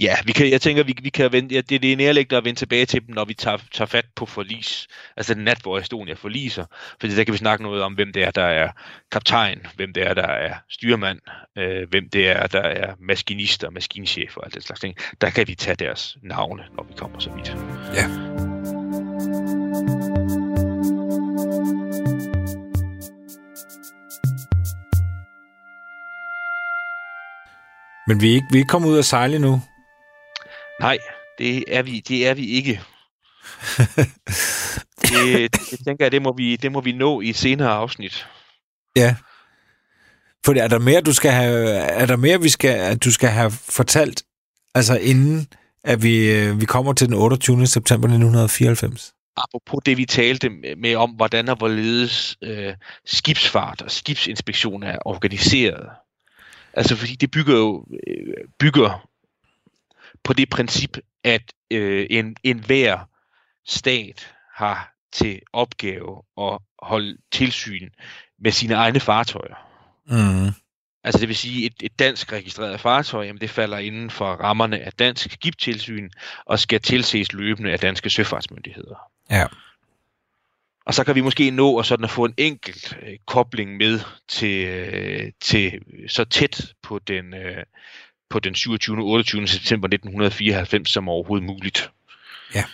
Ja, 0.00 0.16
vi 0.24 0.32
kan, 0.32 0.50
jeg 0.50 0.60
tænker, 0.60 0.82
vi, 0.82 0.94
vi 1.02 1.10
kan 1.10 1.32
vente, 1.32 1.54
ja, 1.54 1.60
det, 1.60 1.82
det 1.82 1.92
er 1.92 1.96
nærliggende 1.96 2.36
at 2.36 2.44
vende 2.44 2.58
tilbage 2.58 2.86
til 2.86 3.06
dem, 3.06 3.14
når 3.14 3.24
vi 3.24 3.34
tager, 3.34 3.58
tager 3.72 3.86
fat 3.86 4.06
på 4.16 4.26
forlis. 4.26 4.88
Altså 5.16 5.34
den 5.34 5.44
nat, 5.44 5.58
hvor 5.62 5.78
Estonia 5.78 6.14
forliser. 6.14 6.64
Fordi 7.00 7.16
der 7.16 7.24
kan 7.24 7.32
vi 7.32 7.38
snakke 7.38 7.64
noget 7.64 7.82
om, 7.82 7.94
hvem 7.94 8.12
det 8.12 8.22
er, 8.22 8.30
der 8.30 8.44
er 8.44 8.70
kaptajn, 9.12 9.66
hvem 9.74 9.92
det 9.92 10.06
er, 10.06 10.14
der 10.14 10.26
er 10.26 10.54
styrmand, 10.70 11.18
øh, 11.58 11.88
hvem 11.90 12.08
det 12.10 12.28
er, 12.28 12.46
der 12.46 12.60
er 12.60 12.94
maskinister, 13.00 13.70
maskinchef 13.70 14.36
og 14.36 14.46
alt 14.46 14.54
det 14.54 14.62
slags 14.62 14.80
ting. 14.80 14.94
Der 15.20 15.30
kan 15.30 15.48
vi 15.48 15.54
tage 15.54 15.76
deres 15.76 16.16
navne, 16.22 16.62
når 16.76 16.84
vi 16.88 16.94
kommer 16.96 17.18
så 17.18 17.30
vidt. 17.30 17.56
Ja. 17.94 18.49
Men 28.10 28.20
vi 28.20 28.30
er 28.30 28.34
ikke, 28.34 28.46
vi 28.50 28.56
er 28.56 28.60
ikke 28.60 28.68
kommet 28.68 28.88
ud 28.88 28.96
af 28.96 29.04
sejle 29.04 29.38
nu. 29.38 29.60
Nej, 30.80 30.98
det 31.38 31.64
er 31.68 31.82
vi, 31.82 32.00
det 32.00 32.28
er 32.28 32.34
vi 32.34 32.46
ikke. 32.46 32.70
det, 35.02 35.52
det, 35.70 35.78
tænker 35.86 36.04
jeg, 36.04 36.12
det 36.12 36.22
må, 36.22 36.32
vi, 36.36 36.56
det 36.56 36.72
må 36.72 36.80
vi 36.80 36.92
nå 36.92 37.20
i 37.20 37.28
et 37.28 37.36
senere 37.36 37.68
afsnit. 37.68 38.26
Ja. 38.96 39.16
For 40.44 40.52
er 40.52 40.68
der 40.68 40.78
mere, 40.78 41.00
du 41.00 41.12
skal 41.12 41.30
have, 41.30 41.68
er 41.70 42.06
der 42.06 42.16
mere, 42.16 42.40
vi 42.40 42.48
skal, 42.48 42.78
at 42.78 43.04
du 43.04 43.12
skal 43.12 43.28
have 43.28 43.50
fortalt, 43.50 44.22
altså 44.74 44.96
inden 44.96 45.48
at 45.84 46.02
vi, 46.02 46.32
øh, 46.32 46.60
vi 46.60 46.64
kommer 46.64 46.92
til 46.92 47.06
den 47.06 47.14
28. 47.14 47.66
september 47.66 48.08
1994? 48.08 49.12
apropos 49.36 49.80
det, 49.86 49.96
vi 49.96 50.06
talte 50.06 50.50
med 50.76 50.96
om, 50.96 51.10
hvordan 51.10 51.48
og 51.48 51.56
hvorledes 51.56 52.36
øh, 52.42 52.74
skibsfart 53.04 53.82
og 53.82 53.90
skibsinspektion 53.90 54.82
er 54.82 54.98
organiseret. 55.04 55.88
Altså 56.74 56.96
fordi 56.96 57.14
det 57.14 57.30
bygger 57.30 57.56
jo 57.56 57.86
øh, 58.06 58.34
bygger 58.58 59.08
på 60.24 60.32
det 60.32 60.50
princip, 60.50 60.98
at 61.24 61.52
øh, 61.70 62.06
en, 62.10 62.36
en 62.42 62.58
hver 62.58 62.98
stat 63.66 64.34
har 64.54 64.94
til 65.12 65.40
opgave 65.52 66.22
at 66.40 66.58
holde 66.82 67.16
tilsyn 67.32 67.90
med 68.38 68.52
sine 68.52 68.74
egne 68.74 69.00
fartøjer. 69.00 69.54
Mm. 70.06 70.54
Altså 71.04 71.20
det 71.20 71.28
vil 71.28 71.36
sige, 71.36 71.66
et, 71.66 71.74
et 71.82 71.98
dansk 71.98 72.32
registreret 72.32 72.80
fartøj, 72.80 73.24
jamen 73.24 73.40
det 73.40 73.50
falder 73.50 73.78
inden 73.78 74.10
for 74.10 74.32
rammerne 74.32 74.78
af 74.78 74.92
dansk 74.92 75.32
skibstilsyn 75.32 76.10
og 76.44 76.58
skal 76.58 76.80
tilses 76.80 77.32
løbende 77.32 77.72
af 77.72 77.78
danske 77.78 78.10
søfartsmyndigheder. 78.10 78.96
Ja. 79.30 79.46
Og 80.90 80.94
så 80.94 81.04
kan 81.04 81.14
vi 81.14 81.20
måske 81.20 81.50
nå 81.50 81.78
at, 81.78 81.86
sådan 81.86 82.04
at 82.04 82.10
få 82.10 82.24
en 82.24 82.34
enkelt 82.36 82.98
øh, 83.02 83.16
kobling 83.26 83.76
med 83.76 84.00
til, 84.28 84.66
øh, 84.66 85.32
til 85.40 85.80
så 86.08 86.24
tæt 86.24 86.72
på 86.82 86.98
den, 86.98 87.34
øh, 87.34 87.62
på 88.30 88.38
den 88.38 88.54
27. 88.54 88.96
og 88.96 89.06
28. 89.06 89.46
september 89.46 89.88
1994 89.88 90.90
som 90.90 91.08
overhovedet 91.08 91.46
muligt. 91.46 91.90
Ja. 92.54 92.64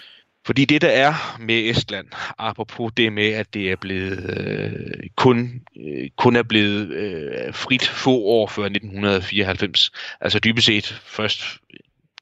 Fordi 0.46 0.64
det 0.64 0.82
der 0.82 0.88
er 0.88 1.36
med 1.40 1.70
Estland, 1.70 2.06
apropos 2.38 2.92
det 2.96 3.12
med, 3.12 3.32
at 3.32 3.54
det 3.54 3.70
er 3.70 3.76
blevet 3.76 4.38
øh, 4.38 5.10
kun, 5.16 5.62
øh, 5.76 6.10
kun 6.16 6.36
er 6.36 6.42
blevet 6.42 6.88
øh, 6.88 7.54
frit 7.54 7.86
få 7.88 8.18
år 8.18 8.46
før 8.46 8.64
1994, 8.64 9.90
altså 10.20 10.38
dybest 10.38 10.66
set 10.66 11.02
først 11.04 11.42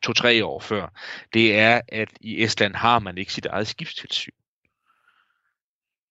to-tre 0.02 0.44
år 0.44 0.60
før, 0.60 0.92
det 1.34 1.58
er, 1.58 1.80
at 1.88 2.08
i 2.20 2.42
Estland 2.42 2.74
har 2.74 2.98
man 2.98 3.18
ikke 3.18 3.32
sit 3.32 3.46
eget 3.46 3.66
skibstilsyn. 3.66 4.32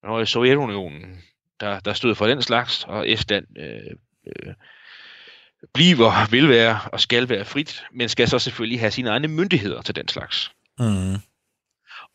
Og 0.04 0.22
i 0.22 0.26
Sovjetunionen, 0.26 1.24
der, 1.60 1.80
der 1.80 1.94
stod 1.94 2.16
for 2.16 2.28
den 2.28 2.42
slags, 2.42 2.84
og 2.88 3.10
Estland 3.10 3.46
øh, 3.58 3.96
øh, 4.28 4.54
bliver, 5.74 6.30
vil 6.30 6.50
være 6.50 6.80
og 6.94 7.00
skal 7.00 7.30
være 7.30 7.46
frit, 7.46 7.84
men 7.92 8.10
skal 8.10 8.28
så 8.28 8.40
selvfølgelig 8.40 8.80
have 8.80 8.92
sine 8.92 9.10
egne 9.10 9.28
myndigheder 9.28 9.82
til 9.82 9.96
den 9.96 10.08
slags. 10.08 10.52
Mm. 10.80 11.16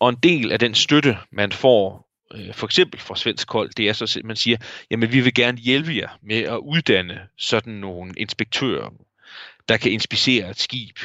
Og 0.00 0.08
en 0.08 0.16
del 0.22 0.52
af 0.52 0.58
den 0.58 0.74
støtte, 0.74 1.18
man 1.32 1.52
får, 1.52 2.08
øh, 2.34 2.54
for 2.54 2.66
eksempel 2.66 3.00
fra 3.00 3.16
Svensk 3.16 3.52
Hold, 3.52 3.70
det 3.70 3.88
er 3.88 3.92
så, 3.92 4.18
at 4.18 4.24
man 4.24 4.36
siger, 4.36 4.56
jamen 4.90 5.12
vi 5.12 5.20
vil 5.20 5.34
gerne 5.34 5.58
hjælpe 5.58 5.96
jer 5.96 6.08
med 6.22 6.42
at 6.42 6.56
uddanne 6.56 7.20
sådan 7.38 7.72
nogle 7.72 8.14
inspektører, 8.16 8.90
der 9.68 9.76
kan 9.76 9.92
inspicere 9.92 10.50
et 10.50 10.58
skib. 10.58 10.98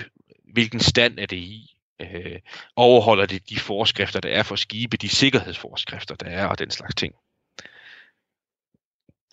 Hvilken 0.54 0.80
stand 0.80 1.20
er 1.20 1.26
det 1.26 1.38
i? 1.38 1.73
Øh, 2.14 2.40
overholder 2.76 3.26
det 3.26 3.50
de 3.50 3.60
forskrifter, 3.60 4.20
der 4.20 4.30
er 4.30 4.44
for 4.44 4.56
skibe, 4.56 4.98
de 4.98 5.10
sikkerhedsforskrifter, 5.10 6.16
der 6.16 6.26
er, 6.26 6.48
og 6.48 6.60
den 6.60 6.72
slags 6.72 6.96
ting. 6.96 7.14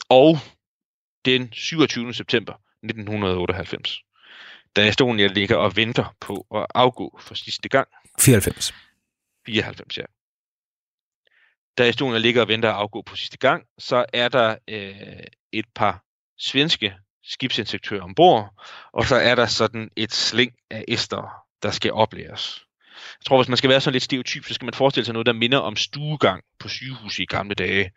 Og 0.08 0.36
den 1.24 1.52
27. 1.52 2.14
september 2.14 2.52
1998, 2.52 4.02
da 4.76 4.88
Estonia 4.88 5.26
ligger 5.26 5.56
og 5.56 5.76
venter 5.76 6.16
på 6.20 6.46
at 6.54 6.66
afgå 6.74 7.18
for 7.20 7.34
sidste 7.34 7.68
gang, 7.68 7.88
94. 8.20 8.74
94, 9.46 9.98
ja. 9.98 10.04
Da 11.78 11.88
Estonia 11.88 12.18
ligger 12.18 12.42
og 12.42 12.48
venter 12.48 12.68
at 12.68 12.74
afgå 12.74 13.02
på 13.02 13.16
sidste 13.16 13.38
gang, 13.38 13.66
så 13.78 14.04
er 14.12 14.28
der 14.28 14.56
øh, 14.68 15.22
et 15.52 15.66
par 15.74 16.04
svenske 16.38 16.94
skibsinspektører 17.24 18.02
ombord, 18.02 18.62
og 18.92 19.04
så 19.04 19.16
er 19.16 19.34
der 19.34 19.46
sådan 19.46 19.90
et 19.96 20.12
sling 20.12 20.52
af 20.70 20.84
æster, 20.88 21.39
der 21.62 21.70
skal 21.70 21.92
oplæres. 21.92 22.66
Jeg 23.18 23.24
tror, 23.26 23.38
hvis 23.38 23.48
man 23.48 23.56
skal 23.56 23.70
være 23.70 23.80
sådan 23.80 23.92
lidt 23.92 24.04
stereotyp, 24.04 24.44
så 24.44 24.54
skal 24.54 24.64
man 24.64 24.74
forestille 24.74 25.04
sig 25.04 25.12
noget, 25.12 25.26
der 25.26 25.32
minder 25.32 25.58
om 25.58 25.76
stuegang 25.76 26.44
på 26.58 26.68
sygehus 26.68 27.18
i 27.18 27.24
gamle 27.24 27.54
dage. 27.54 27.92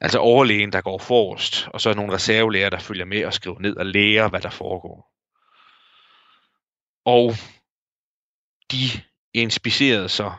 Altså 0.00 0.18
overlægen, 0.18 0.72
der 0.72 0.80
går 0.80 0.98
forrest, 0.98 1.68
og 1.68 1.80
så 1.80 1.90
er 1.90 1.94
nogle 1.94 2.12
reservelæger, 2.12 2.70
der 2.70 2.78
følger 2.78 3.04
med 3.04 3.24
og 3.24 3.34
skriver 3.34 3.60
ned 3.60 3.76
og 3.76 3.86
lærer, 3.86 4.28
hvad 4.28 4.40
der 4.40 4.50
foregår. 4.50 5.10
Og 7.04 7.34
de 8.70 9.02
inspicerede 9.34 10.08
så 10.08 10.32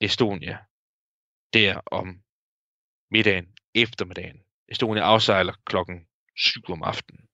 Estonia 0.00 0.58
der 1.52 1.80
om 1.86 2.20
middagen, 3.10 3.46
eftermiddagen. 3.74 4.36
Estonia 4.68 5.02
afsejler 5.02 5.52
klokken 5.66 6.06
7 6.36 6.60
om 6.68 6.82
aftenen. 6.82 7.24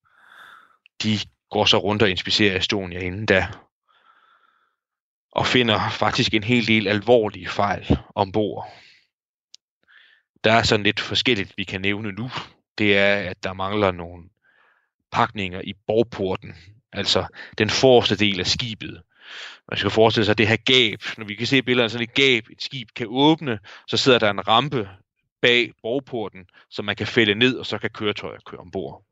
De 1.03 1.19
går 1.51 1.65
så 1.65 1.79
rundt 1.79 2.03
og 2.03 2.11
inspicerer 2.11 2.57
Estonia 2.57 2.99
inden 2.99 3.27
da, 3.27 3.49
og 5.37 5.47
finder 5.47 5.91
faktisk 5.91 6.35
en 6.35 6.45
hel 6.45 6.67
del 6.67 6.89
alvorlige 6.89 7.49
fejl 7.49 7.99
ombord. 8.15 8.73
Der 10.45 10.53
er 10.53 10.63
sådan 10.63 10.85
lidt 10.85 11.01
forskelligt, 11.01 11.55
vi 11.57 11.65
kan 11.65 11.81
nævne 11.81 12.13
nu. 12.13 12.31
Det 12.79 12.99
er, 12.99 13.31
at 13.31 13.43
der 13.43 13.53
mangler 13.53 13.91
nogle 13.91 14.25
pakninger 15.13 15.61
i 15.61 15.73
borgporten, 15.87 16.55
altså 16.93 17.27
den 17.59 17.71
forreste 17.71 18.17
del 18.17 18.41
af 18.41 18.47
skibet. 18.47 19.03
Man 19.71 19.79
skal 19.79 19.91
forestille 19.91 20.27
sig 20.27 20.39
det 20.39 20.49
her 20.49 20.57
gab. 20.57 20.99
Når 21.19 21.25
vi 21.25 21.35
kan 21.35 21.47
se 21.47 21.63
billederne, 21.63 21.91
sådan 21.91 22.09
et 22.09 22.15
gab, 22.15 22.45
et 22.51 22.63
skib 22.63 22.89
kan 22.97 23.07
åbne, 23.11 23.59
så 23.87 23.97
sidder 23.97 24.19
der 24.19 24.31
en 24.31 24.49
rampe 24.49 24.89
bag 25.43 25.73
borgporten, 25.83 26.47
som 26.71 26.85
man 26.85 26.97
kan 26.97 27.07
fælde 27.07 27.35
ned, 27.35 27.57
og 27.57 27.67
så 27.67 27.79
kan 27.79 27.91
køretøjer 27.91 28.39
køre 28.47 28.61
ombord. 28.61 29.05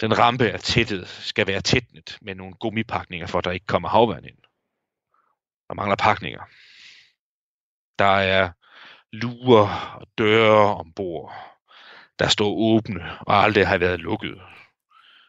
Den 0.00 0.18
rampe 0.18 0.48
er 0.48 0.58
tættet, 0.58 1.08
skal 1.08 1.46
være 1.46 1.60
tætnet 1.60 2.18
med 2.22 2.34
nogle 2.34 2.54
gummipakninger, 2.54 3.26
for 3.26 3.38
at 3.38 3.44
der 3.44 3.50
ikke 3.50 3.66
kommer 3.66 3.88
havvand 3.88 4.26
ind. 4.26 4.39
Der 5.70 5.74
mangler 5.74 5.96
pakninger. 5.96 6.42
Der 7.98 8.04
er 8.04 8.50
lurer 9.12 9.96
og 10.00 10.06
døre 10.18 10.76
ombord, 10.76 11.32
der 12.18 12.28
står 12.28 12.50
åbne 12.50 13.18
og 13.20 13.34
aldrig 13.34 13.66
har 13.66 13.78
været 13.78 14.00
lukket. 14.00 14.40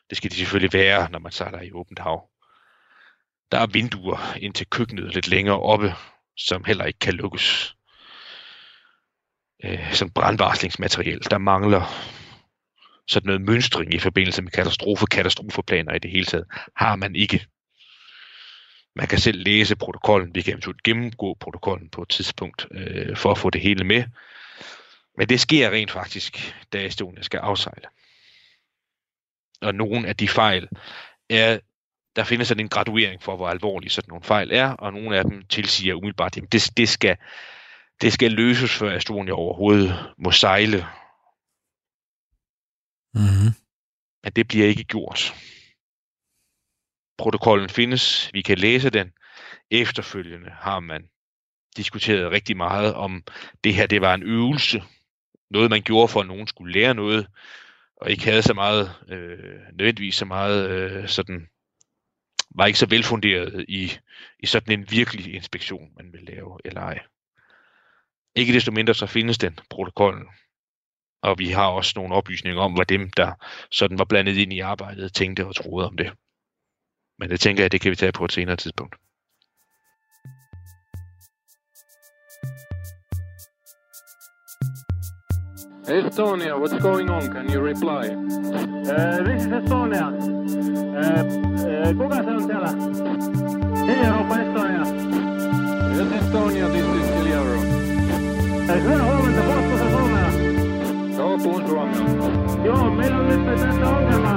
Det 0.09 0.17
skal 0.17 0.31
de 0.31 0.35
selvfølgelig 0.35 0.73
være, 0.73 1.11
når 1.11 1.19
man 1.19 1.31
sejler 1.31 1.61
i 1.61 1.71
åbent 1.71 1.99
hav. 1.99 2.29
Der 3.51 3.59
er 3.59 3.67
vinduer 3.67 4.37
ind 4.37 4.53
til 4.53 4.67
køkkenet 4.67 5.13
lidt 5.13 5.27
længere 5.27 5.59
oppe, 5.59 5.93
som 6.37 6.63
heller 6.63 6.85
ikke 6.85 6.99
kan 6.99 7.13
lukkes. 7.13 7.75
Øh, 9.63 9.93
som 9.93 10.11
brandvarslingsmateriel. 10.11 11.29
Der 11.29 11.37
mangler 11.37 11.81
sådan 13.07 13.27
noget 13.27 13.41
mønstring 13.41 13.93
i 13.93 13.99
forbindelse 13.99 14.41
med 14.41 14.51
katastrofe, 14.51 15.05
katastrofeplaner 15.05 15.93
i 15.93 15.99
det 15.99 16.11
hele 16.11 16.25
taget. 16.25 16.45
Har 16.75 16.95
man 16.95 17.15
ikke. 17.15 17.47
Man 18.95 19.07
kan 19.07 19.19
selv 19.19 19.43
læse 19.43 19.75
protokollen. 19.75 20.35
Vi 20.35 20.41
kan 20.41 20.53
eventuelt 20.53 20.83
gennemgå 20.83 21.33
protokollen 21.33 21.89
på 21.89 22.01
et 22.01 22.09
tidspunkt 22.09 22.67
øh, 22.71 23.17
for 23.17 23.31
at 23.31 23.37
få 23.37 23.49
det 23.49 23.61
hele 23.61 23.83
med. 23.83 24.03
Men 25.17 25.29
det 25.29 25.39
sker 25.39 25.69
rent 25.69 25.91
faktisk, 25.91 26.55
da 26.73 26.85
Estonia 26.85 27.21
skal 27.21 27.37
afsejle. 27.37 27.85
Og 29.61 29.75
nogle 29.75 30.07
af 30.07 30.15
de 30.15 30.27
fejl 30.27 30.67
er 31.29 31.59
der 32.15 32.23
findes 32.23 32.47
sådan 32.47 32.65
en 32.65 32.69
graduering 32.69 33.23
for, 33.23 33.35
hvor 33.35 33.49
alvorlige 33.49 33.89
sådan 33.89 34.09
nogle 34.09 34.23
fejl 34.23 34.51
er, 34.51 34.69
og 34.69 34.93
nogle 34.93 35.17
af 35.17 35.23
dem 35.23 35.45
tilsiger 35.45 35.95
umiddelbart, 35.95 36.37
at 36.37 36.51
det, 36.51 36.77
det, 36.77 36.89
skal, 36.89 37.17
det 38.01 38.13
skal 38.13 38.31
løses, 38.31 38.71
før 38.71 38.95
Estonia 38.97 39.33
overhovedet 39.33 40.13
må 40.17 40.31
sejle. 40.31 40.77
Mm-hmm. 43.13 43.53
Men 44.23 44.33
det 44.35 44.47
bliver 44.47 44.67
ikke 44.67 44.83
gjort. 44.83 45.35
Protokollen 47.21 47.69
findes, 47.69 48.29
vi 48.33 48.41
kan 48.41 48.57
læse 48.57 48.89
den. 48.89 49.11
Efterfølgende 49.71 50.49
har 50.49 50.79
man 50.79 51.09
diskuteret 51.77 52.31
rigtig 52.31 52.57
meget 52.57 52.93
om, 52.93 53.23
det 53.63 53.73
her 53.73 53.87
det 53.87 54.01
var 54.01 54.13
en 54.13 54.23
øvelse. 54.23 54.83
Noget 55.49 55.69
man 55.69 55.81
gjorde 55.81 56.07
for, 56.07 56.19
at 56.19 56.27
nogen 56.27 56.47
skulle 56.47 56.73
lære 56.73 56.93
noget, 56.93 57.27
og 57.95 58.11
ikke 58.11 58.23
havde 58.23 58.41
så 58.41 58.53
meget, 58.53 58.95
øh, 59.07 59.59
nødvendigvis 59.73 60.15
så 60.15 60.25
meget 60.25 60.69
øh, 60.69 61.07
sådan 61.07 61.47
var 62.55 62.65
ikke 62.65 62.79
så 62.79 62.85
velfunderet 62.85 63.65
i, 63.67 63.91
i 64.39 64.45
sådan 64.45 64.79
en 64.79 64.91
virkelig 64.91 65.33
inspektion, 65.33 65.89
man 65.97 66.13
vil 66.13 66.21
lave 66.21 66.59
eller 66.65 66.81
ej. 66.81 66.99
Ikke 68.35 68.53
desto 68.53 68.71
mindre 68.71 68.93
så 68.93 69.05
findes 69.05 69.37
den 69.37 69.59
protokollen, 69.69 70.27
og 71.21 71.39
vi 71.39 71.49
har 71.49 71.67
også 71.67 71.93
nogle 71.95 72.15
oplysninger 72.15 72.61
om, 72.61 72.73
hvad 72.73 72.85
dem, 72.85 73.11
der 73.11 73.33
sådan 73.71 73.99
var 73.99 74.05
blandet 74.05 74.37
ind 74.37 74.53
i 74.53 74.59
arbejdet, 74.59 75.13
tænkte 75.13 75.45
og 75.45 75.55
troede 75.55 75.87
om 75.87 75.97
det. 75.97 76.11
Men 77.21 77.29
det 77.29 77.39
tænker 77.39 77.63
jeg, 77.63 77.71
det 77.71 77.81
kan 77.81 77.91
vi 77.91 77.95
tage 77.95 78.11
på 78.11 78.25
et 78.25 78.31
senere 78.31 78.55
tidspunkt. 78.55 78.95
Estonia, 85.87 86.53
what's 86.61 86.81
going 86.81 87.09
on? 87.09 87.21
Can 87.21 87.45
you 87.53 87.59
reply? 87.71 88.03
Uh, 88.93 89.23
this 89.27 89.45
is 89.45 89.51
Estonia. 89.59 90.07
Uh, 91.01 91.21
uh, 91.69 91.91
kuka 91.99 92.17
se 92.23 92.31
on 92.37 92.43
siellä? 92.49 92.71
Europa 94.07 94.35
Estonia. 94.43 94.83
Yes, 95.97 96.11
Estonia, 96.19 96.67
this 96.69 96.85
is 96.85 97.07
Kiliaro. 97.15 97.55
Uh, 97.55 98.83
hyvää 98.83 99.03
huomenta, 99.05 99.41
puhutko 99.41 99.77
se 99.77 99.85
Suomea? 99.91 100.29
Joo, 101.17 101.37
puhun 101.37 101.67
suomea. 101.67 102.65
Joo, 102.65 102.91
meillä 102.91 103.17
on 103.17 103.27
nyt 103.27 103.45
tässä 103.45 103.89
ongelma. 103.89 104.31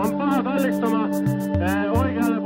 On 0.00 0.18
paha 0.18 0.42
kallistuma 0.42 1.00
oikealle 1.04 1.12
puolelle. 1.12 1.33